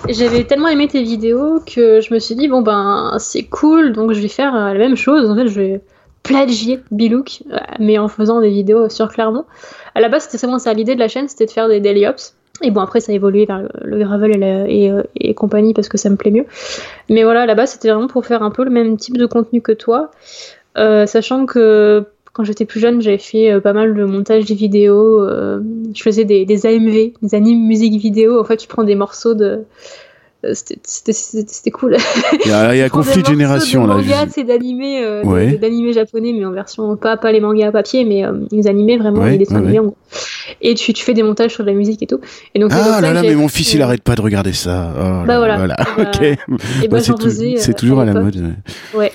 j'avais 0.08 0.44
tellement 0.44 0.68
aimé 0.68 0.88
tes 0.88 1.02
vidéos 1.02 1.60
que 1.60 2.00
je 2.00 2.14
me 2.14 2.18
suis 2.18 2.34
dit, 2.34 2.48
bon, 2.48 2.62
ben, 2.62 3.16
c'est 3.18 3.44
cool, 3.44 3.92
donc 3.92 4.12
je 4.12 4.20
vais 4.20 4.28
faire 4.28 4.54
euh, 4.54 4.72
la 4.72 4.78
même 4.78 4.96
chose. 4.96 5.28
En 5.28 5.36
fait, 5.36 5.48
je 5.48 5.60
vais 5.60 5.80
plagier 6.22 6.80
Bilouk, 6.90 7.42
mais 7.78 7.98
en 7.98 8.08
faisant 8.08 8.40
des 8.40 8.48
vidéos 8.48 8.88
sur 8.88 9.08
Clermont. 9.08 9.44
À 9.94 10.00
la 10.00 10.08
base, 10.08 10.24
c'était 10.24 10.38
vraiment 10.38 10.58
ça 10.58 10.72
l'idée 10.72 10.94
de 10.94 11.00
la 11.00 11.08
chaîne, 11.08 11.28
c'était 11.28 11.46
de 11.46 11.50
faire 11.50 11.68
des 11.68 11.80
daily 11.80 12.06
ops. 12.06 12.34
Et 12.62 12.70
bon, 12.70 12.80
après, 12.80 13.00
ça 13.00 13.12
a 13.12 13.14
évolué 13.14 13.44
vers 13.44 13.68
le 13.82 13.98
gravel 13.98 14.42
et, 14.68 14.90
euh, 14.90 15.02
et, 15.16 15.34
compagnie 15.34 15.74
parce 15.74 15.88
que 15.88 15.98
ça 15.98 16.10
me 16.10 16.16
plaît 16.16 16.30
mieux. 16.30 16.46
Mais 17.08 17.24
voilà, 17.24 17.46
là-bas, 17.46 17.66
c'était 17.66 17.90
vraiment 17.90 18.06
pour 18.06 18.24
faire 18.24 18.42
un 18.42 18.50
peu 18.50 18.64
le 18.64 18.70
même 18.70 18.96
type 18.96 19.16
de 19.16 19.26
contenu 19.26 19.60
que 19.60 19.72
toi. 19.72 20.10
Euh, 20.78 21.06
sachant 21.06 21.46
que 21.46 22.06
quand 22.32 22.44
j'étais 22.44 22.64
plus 22.64 22.80
jeune, 22.80 23.02
j'avais 23.02 23.18
fait 23.18 23.52
euh, 23.52 23.60
pas 23.60 23.72
mal 23.72 23.94
de 23.94 24.04
montage 24.04 24.44
des 24.46 24.54
vidéos. 24.54 25.26
je 25.26 26.02
faisais 26.02 26.24
des, 26.24 26.44
des 26.44 26.66
AMV, 26.66 27.12
des 27.20 27.34
animes 27.34 27.66
musique 27.66 28.00
vidéo. 28.00 28.40
En 28.40 28.44
fait, 28.44 28.56
tu 28.56 28.68
prends 28.68 28.84
des 28.84 28.94
morceaux 28.94 29.34
de 29.34 29.64
c'était 30.54 31.70
cool. 31.70 31.96
Il 32.44 32.50
y 32.50 32.52
a, 32.52 32.74
il 32.74 32.78
y 32.78 32.82
a 32.82 32.88
conflit 32.90 33.22
de 33.22 33.26
génération 33.26 33.86
là. 33.86 33.96
Manga, 33.96 34.26
c'est 34.28 34.44
d'animé, 34.44 35.04
euh, 35.04 35.56
d'animé 35.56 35.92
japonais, 35.92 36.32
mais 36.32 36.44
en 36.44 36.50
version 36.50 36.96
pas 36.96 37.16
pas 37.16 37.30
les 37.30 37.40
mangas 37.40 37.68
à 37.68 37.72
papier, 37.72 38.04
mais 38.04 38.24
euh, 38.24 38.32
les 38.50 38.66
animés 38.66 38.98
vraiment, 38.98 39.24
les 39.24 39.38
dessins 39.38 39.56
animés. 39.56 39.80
Et 40.60 40.74
tu, 40.74 40.92
tu 40.92 41.04
fais 41.04 41.14
des 41.14 41.22
montages 41.22 41.52
sur 41.52 41.64
de 41.64 41.70
la 41.70 41.76
musique 41.76 42.02
et 42.02 42.06
tout. 42.06 42.20
Et 42.54 42.58
donc 42.58 42.70
ah 42.74 43.00
là 43.00 43.12
là, 43.12 43.22
mais 43.22 43.34
mon 43.34 43.48
fils 43.48 43.72
il 43.74 43.82
arrête 43.82 44.02
pas 44.02 44.16
de 44.16 44.20
regarder 44.20 44.52
ça. 44.52 44.92
Oh, 44.96 45.26
bah 45.26 45.38
voilà. 45.38 45.56
voilà. 45.56 45.76
Bah, 45.76 45.86
ok. 46.14 46.38
Bah, 46.48 46.56
bah 46.90 47.00
c'est 47.00 47.12
tout, 47.12 47.72
toujours 47.74 48.00
à, 48.00 48.04
la 48.04 48.14
mode. 48.14 48.54
Ouais. 48.94 49.12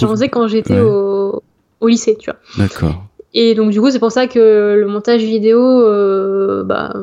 J'en 0.00 0.08
faisais 0.08 0.28
quand 0.28 0.48
j'étais 0.48 0.80
au, 0.80 1.42
au 1.80 1.88
lycée, 1.88 2.16
tu 2.18 2.30
vois. 2.30 2.38
D'accord. 2.56 3.04
Et 3.34 3.54
donc 3.54 3.70
du 3.70 3.80
coup 3.80 3.90
c'est 3.90 3.98
pour 3.98 4.12
ça 4.12 4.26
que 4.26 4.76
le 4.78 4.86
montage 4.86 5.22
vidéo, 5.22 5.60
euh, 5.60 6.64
bah 6.64 6.94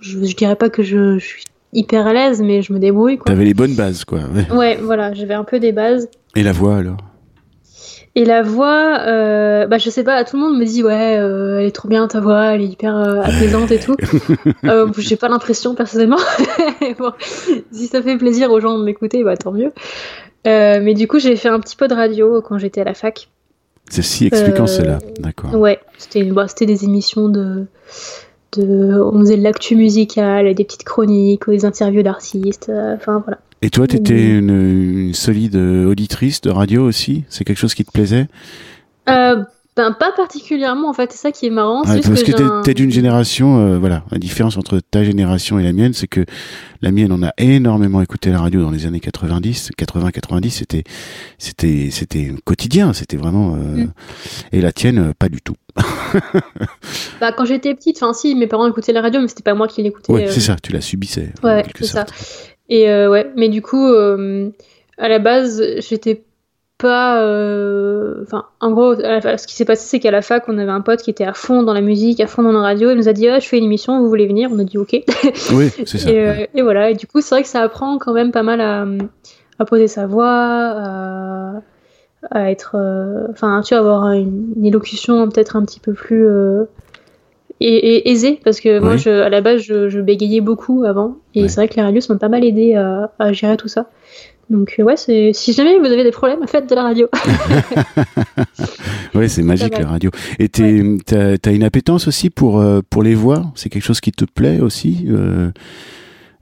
je, 0.00 0.24
je 0.24 0.36
dirais 0.36 0.56
pas 0.56 0.70
que 0.70 0.82
je, 0.82 1.18
je 1.18 1.24
suis 1.24 1.44
hyper 1.72 2.06
à 2.06 2.12
l'aise, 2.12 2.42
mais 2.42 2.62
je 2.62 2.72
me 2.72 2.78
débrouille. 2.78 3.18
Quoi. 3.18 3.26
T'avais 3.26 3.44
les 3.44 3.54
bonnes 3.54 3.74
bases, 3.74 4.04
quoi. 4.04 4.20
Ouais, 4.54 4.78
voilà, 4.80 5.12
j'avais 5.12 5.34
un 5.34 5.44
peu 5.44 5.60
des 5.60 5.72
bases. 5.72 6.08
Et 6.36 6.42
la 6.42 6.52
voix 6.52 6.76
alors? 6.76 6.98
Et 8.16 8.24
la 8.24 8.42
voix, 8.42 9.02
euh, 9.06 9.68
bah 9.68 9.78
je 9.78 9.88
sais 9.88 10.02
pas, 10.02 10.24
tout 10.24 10.36
le 10.36 10.42
monde 10.42 10.58
me 10.58 10.64
dit 10.64 10.82
ouais, 10.82 11.16
euh, 11.18 11.60
elle 11.60 11.66
est 11.66 11.70
trop 11.70 11.86
bien 11.86 12.08
ta 12.08 12.18
voix, 12.18 12.54
elle 12.54 12.62
est 12.62 12.66
hyper 12.66 12.96
euh, 12.96 13.20
apaisante 13.20 13.70
et 13.70 13.78
tout. 13.78 13.94
euh, 14.64 14.90
J'ai 14.98 15.14
pas 15.14 15.28
l'impression 15.28 15.76
personnellement. 15.76 16.18
bon, 16.98 17.12
si 17.70 17.86
ça 17.86 18.02
fait 18.02 18.16
plaisir 18.16 18.50
aux 18.50 18.58
gens 18.58 18.76
de 18.78 18.84
m'écouter, 18.84 19.22
bah 19.22 19.36
tant 19.36 19.52
mieux. 19.52 19.72
Mais 20.44 20.94
du 20.94 21.06
coup, 21.06 21.20
j'ai 21.20 21.36
fait 21.36 21.48
un 21.48 21.60
petit 21.60 21.76
peu 21.76 21.86
de 21.86 21.94
radio 21.94 22.42
quand 22.42 22.58
j'étais 22.58 22.80
à 22.80 22.84
la 22.84 22.94
fac. 22.94 23.28
C'est 23.88 24.02
si 24.02 24.26
expliquant 24.26 24.66
cela, 24.66 24.98
d'accord. 25.20 25.54
Ouais, 25.54 25.78
c'était 25.96 26.24
bah, 26.24 26.46
des 26.60 26.84
émissions 26.84 27.28
de 27.28 27.66
on 28.58 29.20
faisait 29.20 29.36
de 29.36 29.42
l'actu 29.42 29.76
musicale, 29.76 30.54
des 30.54 30.64
petites 30.64 30.84
chroniques, 30.84 31.48
des 31.48 31.64
interviews 31.64 32.02
d'artistes, 32.02 32.68
euh, 32.68 32.94
enfin 32.96 33.22
voilà. 33.24 33.38
Et 33.62 33.70
toi, 33.70 33.86
tu 33.86 33.96
étais 33.96 34.38
une, 34.38 35.12
solide 35.12 35.56
auditrice 35.56 36.40
de 36.40 36.50
radio 36.50 36.82
aussi? 36.82 37.24
C'est 37.28 37.44
quelque 37.44 37.58
chose 37.58 37.74
qui 37.74 37.84
te 37.84 37.92
plaisait? 37.92 38.26
Euh, 39.08 39.42
ben, 39.80 39.92
pas 39.92 40.12
particulièrement, 40.12 40.90
en 40.90 40.92
fait, 40.92 41.10
c'est 41.10 41.18
ça 41.18 41.32
qui 41.32 41.46
est 41.46 41.50
marrant. 41.50 41.84
parce 41.84 42.22
que, 42.22 42.62
t'es 42.62 42.74
d'une 42.74 42.90
génération, 42.90 43.58
euh, 43.60 43.78
voilà, 43.78 44.04
la 44.10 44.18
différence 44.18 44.58
entre 44.58 44.78
ta 44.78 45.04
génération 45.04 45.58
et 45.58 45.62
la 45.62 45.72
mienne, 45.72 45.94
c'est 45.94 46.06
que 46.06 46.26
la 46.82 46.92
mienne, 46.92 47.10
on 47.12 47.22
a 47.22 47.32
énormément 47.38 48.02
écouté 48.02 48.28
la 48.28 48.40
radio 48.40 48.60
dans 48.60 48.70
les 48.70 48.84
années 48.84 49.00
90, 49.00 49.70
80-90, 49.78 50.50
c'était, 50.50 50.84
c'était, 51.38 51.88
c'était 51.90 52.30
quotidien, 52.44 52.92
c'était 52.92 53.16
vraiment, 53.16 53.54
euh, 53.54 53.84
mm. 53.84 53.92
et 54.52 54.60
la 54.60 54.70
tienne, 54.70 55.14
pas 55.18 55.30
du 55.30 55.40
tout. 55.40 55.54
bah, 57.20 57.32
quand 57.32 57.46
j'étais 57.46 57.74
petite, 57.74 58.02
enfin 58.02 58.12
si, 58.12 58.34
mes 58.34 58.48
parents 58.48 58.68
écoutaient 58.68 58.92
la 58.92 59.00
radio, 59.00 59.22
mais 59.22 59.28
c'était 59.28 59.42
pas 59.42 59.54
moi 59.54 59.66
qui 59.66 59.82
l'écoutais. 59.82 60.12
Ouais, 60.12 60.28
c'est 60.28 60.40
ça, 60.40 60.56
tu 60.62 60.72
la 60.72 60.82
subissais. 60.82 61.32
Ouais, 61.42 61.64
c'est 61.74 61.86
ça. 61.86 62.04
Et 62.68 62.84
ouais, 62.84 63.32
mais 63.34 63.48
du 63.48 63.62
coup, 63.62 63.86
à 63.86 65.08
la 65.08 65.18
base, 65.18 65.62
j'étais 65.78 66.22
pas. 66.80 67.22
Euh, 67.22 68.22
enfin, 68.22 68.46
en 68.60 68.70
gros, 68.72 68.94
ce 68.94 69.46
qui 69.46 69.54
s'est 69.54 69.64
passé, 69.64 69.86
c'est 69.86 70.00
qu'à 70.00 70.10
la 70.10 70.22
fac, 70.22 70.44
on 70.48 70.58
avait 70.58 70.70
un 70.70 70.80
pote 70.80 71.02
qui 71.02 71.10
était 71.10 71.24
à 71.24 71.34
fond 71.34 71.62
dans 71.62 71.72
la 71.72 71.80
musique, 71.80 72.20
à 72.20 72.26
fond 72.26 72.42
dans 72.42 72.52
la 72.52 72.60
radio. 72.60 72.90
Il 72.90 72.96
nous 72.96 73.08
a 73.08 73.12
dit, 73.12 73.28
ah, 73.28 73.38
je 73.38 73.46
fais 73.46 73.58
une 73.58 73.64
émission, 73.64 74.00
vous 74.00 74.08
voulez 74.08 74.26
venir? 74.26 74.50
On 74.52 74.58
a 74.58 74.64
dit, 74.64 74.78
ok. 74.78 74.92
Oui, 75.52 75.70
c'est 75.84 75.98
ça. 75.98 76.08
Euh, 76.10 76.46
et, 76.54 76.62
voilà. 76.62 76.90
Et 76.90 76.94
du 76.94 77.06
coup, 77.06 77.20
c'est 77.20 77.34
vrai 77.34 77.42
que 77.42 77.48
ça 77.48 77.60
apprend 77.60 77.98
quand 77.98 78.12
même 78.12 78.32
pas 78.32 78.42
mal 78.42 78.60
à, 78.60 78.86
à 79.58 79.64
poser 79.64 79.86
sa 79.86 80.06
voix, 80.06 80.28
à, 80.28 81.52
à 82.30 82.50
être. 82.50 82.76
Euh, 82.76 83.26
enfin, 83.30 83.60
tu 83.64 83.74
vois, 83.74 83.80
avoir 83.80 84.12
une, 84.12 84.64
élocution 84.64 85.28
peut-être 85.28 85.56
un 85.56 85.64
petit 85.64 85.80
peu 85.80 85.92
plus. 85.92 86.26
Et, 87.62 88.10
aisée 88.10 88.40
parce 88.42 88.58
que 88.58 88.78
moi 88.78 88.96
je, 88.96 89.10
à 89.10 89.28
la 89.28 89.42
base 89.42 89.60
je, 89.60 90.00
bégayais 90.00 90.40
beaucoup 90.40 90.84
avant 90.84 91.18
et 91.34 91.46
c'est 91.46 91.56
vrai 91.56 91.68
que 91.68 91.74
les 91.74 91.82
radios 91.82 92.00
m'ont 92.08 92.16
pas 92.16 92.30
mal 92.30 92.42
aidé 92.42 92.74
à, 92.74 93.12
à 93.18 93.34
gérer 93.34 93.58
tout 93.58 93.68
ça 93.68 93.90
donc 94.50 94.74
euh, 94.78 94.82
ouais, 94.82 94.96
c'est 94.96 95.30
si 95.32 95.52
jamais 95.52 95.78
vous 95.78 95.86
avez 95.86 96.02
des 96.02 96.10
problèmes, 96.10 96.46
faites 96.46 96.68
de 96.68 96.74
la 96.74 96.82
radio. 96.82 97.08
ouais, 99.14 99.28
c'est 99.28 99.42
magique 99.42 99.78
la 99.78 99.86
radio. 99.86 100.10
Et 100.38 100.48
t'as 100.48 101.36
as 101.44 101.50
une 101.52 101.62
appétence 101.62 102.08
aussi 102.08 102.30
pour 102.30 102.60
euh, 102.60 102.80
pour 102.90 103.02
les 103.02 103.14
voix? 103.14 103.52
C'est 103.54 103.68
quelque 103.68 103.84
chose 103.84 104.00
qui 104.00 104.12
te 104.12 104.24
plaît 104.24 104.60
aussi. 104.60 105.06
Euh, 105.08 105.52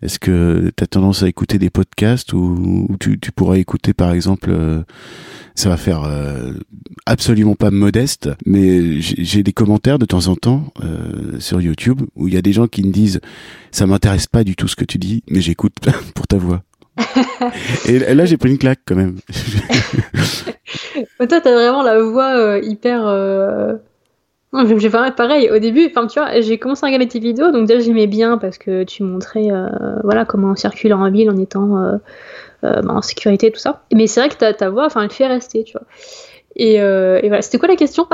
Est-ce 0.00 0.18
que 0.18 0.70
tu 0.74 0.84
as 0.84 0.86
tendance 0.86 1.22
à 1.22 1.28
écouter 1.28 1.58
des 1.58 1.70
podcasts 1.70 2.32
ou, 2.32 2.88
tu, 2.98 3.18
tu, 3.20 3.30
pourrais 3.30 3.60
écouter 3.60 3.92
par 3.92 4.12
exemple 4.12 4.48
euh, 4.50 4.80
ça 5.54 5.68
va 5.68 5.76
faire 5.76 6.08
absolument 7.04 7.56
pas 7.56 7.72
modeste, 7.72 8.30
mais 8.46 9.00
j'ai 9.00 9.42
des 9.42 9.52
commentaires 9.52 9.98
de 9.98 10.06
temps 10.06 10.28
en 10.28 10.36
temps 10.36 10.72
sur 11.40 11.60
YouTube 11.60 12.02
où 12.14 12.28
il 12.28 12.34
y 12.34 12.36
a 12.36 12.42
des 12.42 12.52
gens 12.52 12.68
qui 12.68 12.84
me 12.84 12.92
disent 12.92 13.20
ça 13.72 13.84
m'intéresse 13.84 14.28
pas 14.28 14.44
du 14.44 14.54
tout 14.54 14.68
ce 14.68 14.76
que 14.76 14.84
tu 14.84 14.98
dis, 14.98 15.24
mais 15.28 15.40
j'écoute 15.40 15.74
pour 16.14 16.28
ta 16.28 16.36
voix. 16.36 16.62
Et 17.86 18.14
là, 18.14 18.24
j'ai 18.24 18.36
pris 18.36 18.50
une 18.50 18.58
claque 18.58 18.80
quand 18.86 18.96
même. 18.96 19.16
Toi, 21.18 21.26
t'as 21.40 21.52
vraiment 21.52 21.82
la 21.82 22.00
voix 22.00 22.36
euh, 22.36 22.60
hyper. 22.62 23.06
Euh... 23.06 23.74
J'ai 24.78 24.90
pas 24.90 25.10
pareil. 25.10 25.50
Au 25.50 25.58
début, 25.58 25.86
enfin, 25.86 26.06
tu 26.06 26.18
vois, 26.18 26.40
j'ai 26.40 26.58
commencé 26.58 26.84
à 26.84 26.86
regarder 26.86 27.06
tes 27.06 27.18
vidéos, 27.18 27.50
donc 27.50 27.66
déjà 27.66 27.80
j'aimais 27.80 28.06
bien 28.06 28.38
parce 28.38 28.56
que 28.56 28.82
tu 28.84 29.02
montrais, 29.02 29.50
euh, 29.50 29.68
voilà, 30.04 30.24
comment 30.24 30.56
circuler 30.56 30.94
en 30.94 31.10
ville 31.10 31.28
en 31.28 31.36
étant 31.36 31.76
euh, 31.76 31.98
bah, 32.62 32.82
en 32.88 33.02
sécurité, 33.02 33.50
tout 33.50 33.60
ça. 33.60 33.84
Mais 33.92 34.06
c'est 34.06 34.20
vrai 34.20 34.30
que 34.30 34.36
ta, 34.36 34.54
ta 34.54 34.70
voix, 34.70 34.86
enfin, 34.86 35.02
elle 35.02 35.08
te 35.08 35.14
fait 35.14 35.26
rester, 35.26 35.64
tu 35.64 35.72
vois. 35.72 35.86
Et, 36.56 36.76
et 36.76 37.28
voilà, 37.28 37.42
c'était 37.42 37.58
quoi 37.58 37.68
la 37.68 37.76
question? 37.76 38.08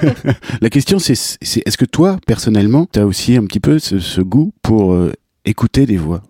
La 0.60 0.70
question, 0.70 0.98
c'est 0.98 1.12
est-ce 1.12 1.76
que 1.76 1.84
toi, 1.84 2.16
personnellement, 2.26 2.86
tu 2.90 2.98
as 2.98 3.06
aussi 3.06 3.36
un 3.36 3.44
petit 3.44 3.60
peu 3.60 3.78
ce, 3.78 4.00
ce 4.00 4.22
goût 4.22 4.52
pour 4.62 4.96
écouter 5.44 5.84
des 5.86 5.98
voix? 5.98 6.22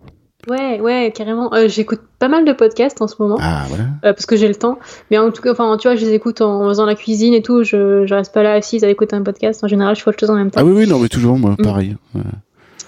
Ouais, 0.49 0.79
ouais, 0.79 1.11
carrément. 1.13 1.53
Euh, 1.53 1.67
j'écoute 1.67 1.99
pas 2.19 2.29
mal 2.29 2.45
de 2.45 2.53
podcasts 2.53 3.01
en 3.01 3.07
ce 3.07 3.15
moment. 3.19 3.37
Ah, 3.39 3.65
voilà. 3.67 3.83
Euh, 4.05 4.13
parce 4.13 4.25
que 4.25 4.35
j'ai 4.35 4.47
le 4.47 4.55
temps. 4.55 4.79
Mais 5.11 5.17
en 5.17 5.31
tout 5.31 5.41
cas, 5.41 5.51
enfin, 5.51 5.75
tu 5.77 5.87
vois, 5.87 5.95
je 5.95 6.05
les 6.05 6.13
écoute 6.13 6.41
en 6.41 6.67
faisant 6.69 6.85
la 6.85 6.95
cuisine 6.95 7.33
et 7.33 7.41
tout. 7.41 7.63
Je, 7.63 8.05
je 8.05 8.13
reste 8.13 8.33
pas 8.33 8.43
là 8.43 8.53
assise 8.53 8.83
à 8.83 8.89
écouter 8.89 9.15
un 9.15 9.23
podcast. 9.23 9.63
En 9.63 9.67
général, 9.67 9.95
je 9.95 10.01
fais 10.01 10.09
autre 10.09 10.19
chose 10.19 10.29
en 10.29 10.35
même 10.35 10.49
temps. 10.49 10.61
Ah 10.61 10.65
oui, 10.65 10.73
oui, 10.73 10.87
non, 10.87 10.99
mais 10.99 11.09
toujours, 11.09 11.37
moi, 11.37 11.55
mm. 11.57 11.63
pareil. 11.63 11.97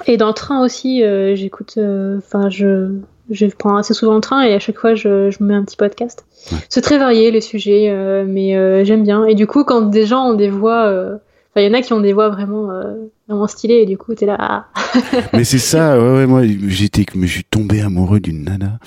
Et 0.08 0.16
dans 0.16 0.28
le 0.28 0.34
train 0.34 0.64
aussi, 0.64 1.04
euh, 1.04 1.36
j'écoute. 1.36 1.78
Enfin, 2.18 2.50
je, 2.50 2.94
je 3.30 3.46
prends 3.48 3.76
assez 3.76 3.94
souvent 3.94 4.16
le 4.16 4.22
train 4.22 4.42
et 4.42 4.54
à 4.54 4.60
chaque 4.60 4.78
fois, 4.78 4.96
je, 4.96 5.30
je 5.30 5.44
mets 5.44 5.56
un 5.56 5.64
petit 5.64 5.78
podcast. 5.78 6.26
C'est 6.70 6.82
très 6.82 6.98
varié, 6.98 7.32
les 7.32 7.42
sujets, 7.42 7.94
mais 8.26 8.86
j'aime 8.86 9.04
bien. 9.04 9.26
Et 9.26 9.36
du 9.36 9.48
coup, 9.48 9.66
quand 9.66 9.82
des 9.82 10.06
gens 10.06 10.30
ont 10.30 10.34
des 10.36 10.50
voix 10.50 11.20
il 11.62 11.68
y 11.68 11.70
en 11.70 11.74
a 11.74 11.82
qui 11.82 11.94
ont 11.94 12.02
des 12.02 12.14
voix 12.14 12.30
vraiment, 12.30 12.72
euh, 12.72 12.96
vraiment 13.28 13.48
stylées 13.48 13.82
et 13.82 13.86
du 13.86 13.98
coup, 13.98 14.14
t'es 14.14 14.26
là. 14.26 14.38
Ah. 14.40 14.68
Mais 15.34 15.44
c'est 15.44 15.60
ça, 15.60 16.00
ouais, 16.00 16.18
ouais, 16.18 16.28
moi, 16.28 16.42
j'étais, 16.68 17.06
je 17.14 17.28
suis 17.28 17.44
tombé 17.44 17.82
amoureux 17.82 18.20
d'une 18.20 18.44
nana, 18.44 18.80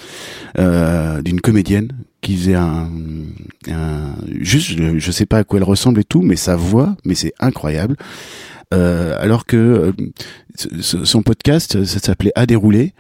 euh, 0.59 1.23
d'une 1.23 1.41
comédienne 1.41 1.89
qui 2.21 2.37
faisait 2.37 2.55
un, 2.55 2.89
un 3.69 4.15
juste, 4.41 4.69
je, 4.69 4.99
je, 4.99 5.11
sais 5.11 5.27
pas 5.27 5.39
à 5.39 5.45
quoi 5.45 5.59
elle 5.59 5.65
ressemble 5.65 6.01
et 6.01 6.05
tout, 6.05 6.23
mais 6.23 6.37
sa 6.37 6.57
voix, 6.57 6.95
mais 7.05 7.15
c'est 7.15 7.33
incroyable. 7.41 7.97
Euh, 8.73 9.15
alors 9.19 9.45
que 9.45 9.93
son 10.57 11.23
podcast, 11.23 11.85
ça 11.85 11.99
s'appelait 11.99 12.33
À 12.35 12.47
dérouler 12.47 12.95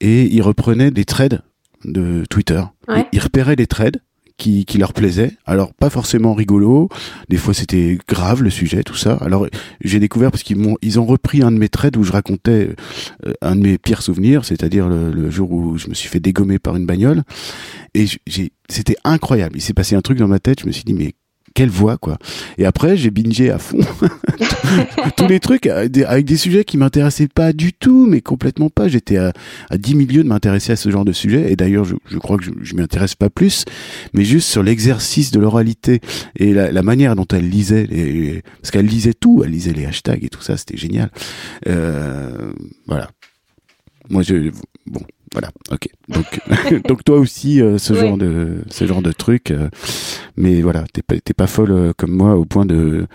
et 0.00 0.24
il 0.24 0.42
reprenait 0.42 0.90
des 0.90 1.04
threads 1.04 1.42
de 1.84 2.24
Twitter. 2.28 2.62
Il, 2.88 3.04
il 3.12 3.20
repérait 3.20 3.56
des 3.56 3.66
threads 3.66 4.00
qui, 4.36 4.64
qui 4.64 4.78
leur 4.78 4.92
plaisait. 4.92 5.36
Alors 5.46 5.72
pas 5.74 5.90
forcément 5.90 6.34
rigolo, 6.34 6.88
des 7.28 7.36
fois 7.36 7.54
c'était 7.54 7.98
grave 8.08 8.42
le 8.42 8.50
sujet, 8.50 8.82
tout 8.82 8.96
ça. 8.96 9.14
Alors 9.20 9.46
j'ai 9.82 10.00
découvert 10.00 10.30
parce 10.30 10.42
qu'ils 10.42 10.56
m'ont 10.56 10.76
ils 10.82 10.98
ont 10.98 11.04
repris 11.04 11.42
un 11.42 11.52
de 11.52 11.58
mes 11.58 11.68
trades 11.68 11.96
où 11.96 12.04
je 12.04 12.12
racontais 12.12 12.70
euh, 13.26 13.32
un 13.42 13.56
de 13.56 13.60
mes 13.60 13.78
pires 13.78 14.02
souvenirs, 14.02 14.44
c'est-à-dire 14.44 14.88
le, 14.88 15.10
le, 15.10 15.30
jour 15.30 15.50
où 15.52 15.78
je 15.78 15.88
me 15.88 15.94
suis 15.94 16.08
fait 16.08 16.20
dégommer 16.20 16.58
par 16.58 16.76
une 16.76 16.86
bagnole 16.86 17.22
et 17.94 18.06
j'ai 18.26 18.52
c'était 18.68 18.96
incroyable. 19.04 19.56
Il 19.56 19.60
s'est 19.60 19.74
passé 19.74 19.94
un 19.96 20.00
truc 20.00 20.18
dans 20.18 20.28
ma 20.28 20.38
tête, 20.38 20.60
je 20.60 20.66
me 20.66 20.72
suis 20.72 20.84
dit 20.84 20.94
mais 20.94 21.14
quelle 21.54 21.70
voix 21.70 21.96
quoi. 21.98 22.18
Et 22.58 22.64
après 22.64 22.96
j'ai 22.96 23.10
bingé 23.10 23.50
à 23.50 23.58
fond 23.58 23.78
tous 25.16 25.26
les 25.26 25.40
trucs 25.40 25.66
avec 25.66 26.24
des 26.24 26.36
sujets 26.36 26.64
qui 26.64 26.76
m'intéressaient 26.76 27.28
pas 27.28 27.52
du 27.52 27.72
tout, 27.72 28.06
mais 28.06 28.20
complètement 28.20 28.70
pas. 28.70 28.88
J'étais 28.88 29.16
à, 29.16 29.32
à 29.70 29.78
10 29.78 29.94
milieux 29.94 30.22
de 30.22 30.28
m'intéresser 30.28 30.72
à 30.72 30.76
ce 30.76 30.90
genre 30.90 31.04
de 31.04 31.12
sujet. 31.12 31.52
Et 31.52 31.56
d'ailleurs, 31.56 31.84
je, 31.84 31.94
je, 32.08 32.18
crois 32.18 32.36
que 32.36 32.44
je, 32.44 32.50
je 32.60 32.74
m'y 32.74 32.82
intéresse 32.82 33.14
pas 33.14 33.30
plus, 33.30 33.64
mais 34.14 34.24
juste 34.24 34.48
sur 34.48 34.62
l'exercice 34.62 35.30
de 35.30 35.40
l'oralité 35.40 36.00
et 36.36 36.52
la, 36.52 36.72
la, 36.72 36.82
manière 36.82 37.16
dont 37.16 37.26
elle 37.32 37.48
lisait, 37.48 37.86
les, 37.86 38.42
parce 38.60 38.70
qu'elle 38.70 38.86
lisait 38.86 39.14
tout, 39.14 39.42
elle 39.44 39.50
lisait 39.50 39.72
les 39.72 39.86
hashtags 39.86 40.24
et 40.24 40.28
tout 40.28 40.42
ça, 40.42 40.56
c'était 40.56 40.76
génial. 40.76 41.10
Euh, 41.68 42.52
voilà. 42.86 43.10
Moi, 44.10 44.22
je, 44.22 44.50
bon, 44.86 45.00
voilà, 45.32 45.50
ok. 45.70 45.88
Donc, 46.08 46.40
donc 46.88 47.04
toi 47.04 47.18
aussi, 47.18 47.60
euh, 47.60 47.78
ce 47.78 47.94
genre 47.94 48.18
de 48.18 48.62
ce 48.68 48.86
genre 48.86 49.02
de 49.02 49.12
truc, 49.12 49.50
euh, 49.50 49.68
mais 50.36 50.60
voilà, 50.60 50.84
t'es 50.92 51.02
pas 51.02 51.18
t'es 51.20 51.32
pas 51.32 51.46
folle 51.46 51.72
euh, 51.72 51.92
comme 51.96 52.12
moi 52.12 52.36
au 52.36 52.44
point 52.44 52.66
de 52.66 53.06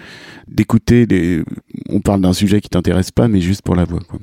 d'écouter 0.48 1.06
des. 1.06 1.44
On 1.90 2.02
parle 2.02 2.22
d'un 2.22 2.34
sujet 2.34 2.60
qui 2.60 2.70
t'intéresse 2.70 3.12
pas, 3.12 3.28
mais 3.28 3.40
juste 3.40 3.62
pour 3.62 3.76
la 3.76 3.84
voix. 3.84 4.02
Quoi. 4.08 4.20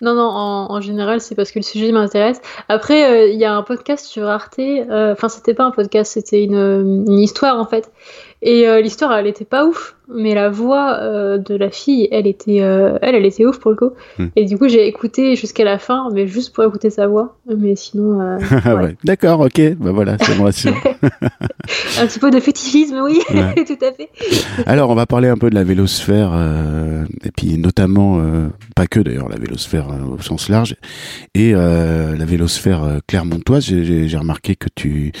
Non, 0.00 0.14
non, 0.14 0.22
en, 0.22 0.72
en 0.72 0.80
général, 0.80 1.20
c'est 1.20 1.34
parce 1.34 1.50
que 1.50 1.58
le 1.58 1.64
sujet 1.64 1.92
m'intéresse. 1.92 2.40
Après, 2.68 3.30
il 3.32 3.38
y 3.38 3.44
a 3.44 3.54
un 3.54 3.62
podcast 3.62 4.06
sur 4.06 4.26
Arte. 4.26 4.60
Enfin, 4.90 5.28
c'était 5.28 5.54
pas 5.54 5.64
un 5.64 5.70
podcast, 5.70 6.12
c'était 6.12 6.42
une, 6.44 7.04
une 7.06 7.18
histoire 7.18 7.58
en 7.58 7.66
fait. 7.66 7.90
Et 8.40 8.68
euh, 8.68 8.80
l'histoire, 8.80 9.12
elle 9.14 9.26
était 9.26 9.44
pas 9.44 9.66
ouf, 9.66 9.96
mais 10.08 10.32
la 10.32 10.48
voix 10.48 10.98
euh, 11.00 11.38
de 11.38 11.56
la 11.56 11.70
fille, 11.70 12.06
elle 12.12 12.28
était, 12.28 12.62
euh, 12.62 12.96
elle, 13.02 13.16
elle 13.16 13.26
était 13.26 13.44
ouf 13.44 13.58
pour 13.58 13.72
le 13.72 13.76
coup. 13.76 13.90
Hmm. 14.16 14.26
Et 14.36 14.44
du 14.44 14.56
coup, 14.56 14.68
j'ai 14.68 14.86
écouté 14.86 15.34
jusqu'à 15.34 15.64
la 15.64 15.78
fin, 15.78 16.08
mais 16.12 16.28
juste 16.28 16.54
pour 16.54 16.62
écouter 16.62 16.88
sa 16.88 17.08
voix. 17.08 17.36
Mais 17.46 17.74
sinon. 17.74 18.38
Ouais. 18.68 18.72
ouais. 18.72 18.96
D'accord, 19.04 19.40
ok. 19.40 19.60
Bah 19.76 19.92
voilà, 19.92 20.18
ça 20.18 20.34
me 20.34 20.42
rassure. 20.42 20.74
un 22.00 22.06
petit 22.06 22.18
peu 22.18 22.30
de 22.30 22.40
fétichisme, 22.40 23.00
oui, 23.02 23.20
ouais. 23.30 23.64
tout 23.66 23.84
à 23.84 23.92
fait. 23.92 24.08
Alors, 24.66 24.90
on 24.90 24.94
va 24.94 25.06
parler 25.06 25.28
un 25.28 25.36
peu 25.36 25.48
de 25.50 25.54
la 25.54 25.64
vélosphère, 25.64 26.32
et 27.24 27.30
puis 27.30 27.56
notamment, 27.58 28.20
pas 28.74 28.86
que 28.86 29.00
d'ailleurs, 29.00 29.28
la 29.28 29.36
vélosphère 29.36 29.67
au 29.76 30.20
sens 30.20 30.48
large, 30.48 30.76
et 31.34 31.52
la 31.52 32.24
vélosphère 32.24 33.00
clermontoise. 33.06 33.64
J'ai 33.64 34.16
remarqué 34.16 34.56
que 34.56 34.68
tu, 34.74 35.12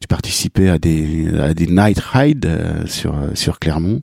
tu 0.00 0.08
participais 0.08 0.68
à 0.68 0.78
des, 0.78 1.28
à 1.38 1.54
des 1.54 1.66
night 1.66 1.98
rides 1.98 2.46
euh, 2.46 2.86
sur 2.86 3.14
euh, 3.14 3.28
sur 3.34 3.58
Clermont. 3.58 4.00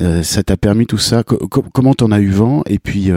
Euh, 0.00 0.22
ça 0.22 0.42
t'a 0.42 0.56
permis 0.56 0.86
tout 0.86 0.98
ça 0.98 1.22
Comment 1.22 1.94
t'en 1.94 2.12
as 2.12 2.20
eu 2.20 2.30
vent? 2.30 2.62
Et 2.66 2.78
puis, 2.78 3.10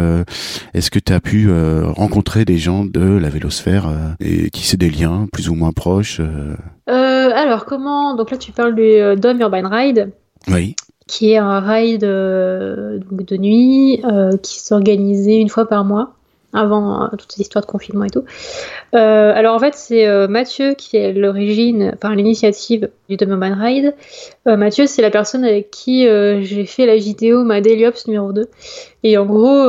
est-ce 0.73 0.91
que 0.91 0.99
tu 0.99 1.13
as 1.13 1.21
pu 1.21 1.49
rencontrer 1.83 2.43
des 2.43 2.57
gens 2.57 2.85
de 2.85 3.17
la 3.17 3.29
vélosphère 3.29 3.85
et 4.19 4.49
qui 4.49 4.67
c'est 4.67 4.77
des 4.77 4.89
liens 4.89 5.27
plus 5.31 5.47
ou 5.47 5.55
moins 5.55 5.71
proches 5.71 6.19
Alors, 6.87 7.65
comment 7.65 8.15
Donc 8.15 8.31
là, 8.31 8.37
tu 8.37 8.51
parles 8.51 8.75
du 8.75 9.19
Dome 9.19 9.39
Urban 9.39 9.69
Ride. 9.69 10.11
Oui 10.49 10.75
qui 11.07 11.31
est 11.31 11.37
un 11.37 11.59
ride 11.59 12.01
donc 12.01 13.25
de 13.25 13.37
nuit 13.37 14.01
qui 14.41 14.59
s'organisait 14.59 15.39
une 15.39 15.49
fois 15.49 15.67
par 15.67 15.85
mois 15.85 16.14
avant 16.55 17.03
euh, 17.03 17.07
toute 17.11 17.31
cette 17.31 17.41
histoire 17.41 17.63
de 17.63 17.69
confinement 17.69 18.05
et 18.05 18.09
tout. 18.09 18.23
Euh, 18.95 19.33
alors 19.35 19.55
en 19.55 19.59
fait, 19.59 19.75
c'est 19.75 20.07
euh, 20.07 20.27
Mathieu 20.27 20.73
qui 20.73 20.97
est 20.97 21.13
l'origine, 21.13 21.93
enfin 21.95 22.15
l'initiative 22.15 22.89
du 23.09 23.17
Doberman 23.17 23.53
Ride. 23.53 23.93
Mathieu, 24.45 24.85
c'est 24.85 25.01
la 25.01 25.09
personne 25.09 25.43
avec 25.43 25.71
qui 25.71 26.03
j'ai 26.03 26.65
fait 26.65 26.85
la 26.85 26.95
vidéo 26.95 27.43
ma 27.43 27.61
Daily 27.61 27.87
Ops 27.87 28.07
numéro 28.07 28.31
2. 28.31 28.47
Et 29.03 29.17
en 29.17 29.25
gros, 29.25 29.67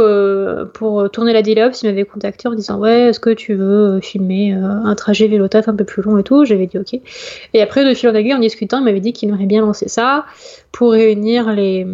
pour 0.75 1.11
tourner 1.11 1.33
la 1.33 1.41
Daily 1.43 1.63
Ops, 1.63 1.83
il 1.83 1.89
m'avait 1.89 2.05
contacté 2.05 2.49
en 2.49 2.55
disant 2.55 2.79
Ouais, 2.79 3.09
est-ce 3.09 3.21
que 3.21 3.31
tu 3.31 3.55
veux 3.55 4.01
filmer 4.01 4.53
un 4.53 4.95
trajet 4.95 5.29
vélo 5.29 5.47
un 5.53 5.75
peu 5.75 5.85
plus 5.85 6.03
long 6.03 6.19
et 6.19 6.23
tout? 6.23 6.45
J'avais 6.45 6.67
dit 6.67 6.79
Ok. 6.79 7.01
Et 7.55 7.63
après, 7.63 7.87
de 7.87 7.95
fil 7.95 8.09
en 8.11 8.15
aiguille, 8.15 8.35
en 8.35 8.39
discutant, 8.39 8.79
il 8.79 8.85
m'avait 8.85 9.01
dit 9.01 9.15
qu'il 9.15 9.31
aimerait 9.31 9.47
bien 9.47 9.63
lancer 9.63 9.89
ça 9.89 10.27
pour 10.73 10.93
réunir 10.93 11.53
les, 11.53 11.87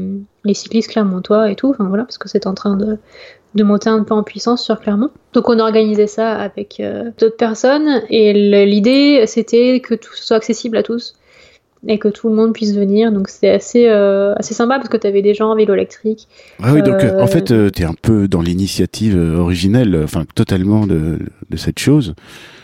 les 0.45 0.55
cyclistes 0.55 0.91
clermontois 0.91 1.51
et 1.51 1.57
tout. 1.57 1.71
Enfin 1.71 1.85
voilà, 1.85 2.05
parce 2.05 2.19
que 2.19 2.29
c'est 2.29 2.47
en 2.47 2.55
train 2.55 2.77
de, 2.77 2.99
de 3.55 3.65
monter 3.65 3.91
un 3.91 4.03
peu 4.03 4.15
en 4.15 4.23
puissance 4.23 4.65
sur 4.65 4.81
Clermont. 4.81 5.11
Donc 5.33 5.49
on 5.49 5.59
a 5.59 5.63
organisé 5.63 6.07
ça 6.07 6.33
avec 6.33 6.81
euh, 6.81 7.11
d'autres 7.19 7.37
personnes 7.37 8.03
et 8.09 8.33
l'idée 8.65 9.25
c'était 9.27 9.81
que 9.81 9.95
tout 9.95 10.15
soit 10.15 10.37
accessible 10.37 10.77
à 10.77 10.83
tous 10.83 11.15
et 11.87 11.99
que 11.99 12.09
tout 12.09 12.29
le 12.29 12.35
monde 12.35 12.53
puisse 12.53 12.75
venir. 12.75 13.13
Donc 13.13 13.29
c'est 13.29 13.51
assez, 13.51 13.89
euh, 13.89 14.35
assez 14.37 14.55
sympa 14.55 14.77
parce 14.77 14.89
que 14.89 14.97
tu 14.97 15.07
avais 15.07 15.23
des 15.23 15.35
gens 15.35 15.51
en 15.51 15.57
vélo 15.57 15.75
électrique. 15.75 16.29
Ah 16.63 16.73
oui, 16.73 16.83
donc 16.83 17.03
euh, 17.03 17.21
en 17.21 17.27
fait 17.27 17.53
tu 17.73 17.83
es 17.83 17.85
un 17.85 17.95
peu 18.01 18.29
dans 18.29 18.41
l'initiative 18.41 19.17
originelle, 19.17 20.01
enfin 20.05 20.25
totalement 20.35 20.87
de, 20.87 21.19
de 21.51 21.57
cette 21.57 21.79
chose. 21.79 22.15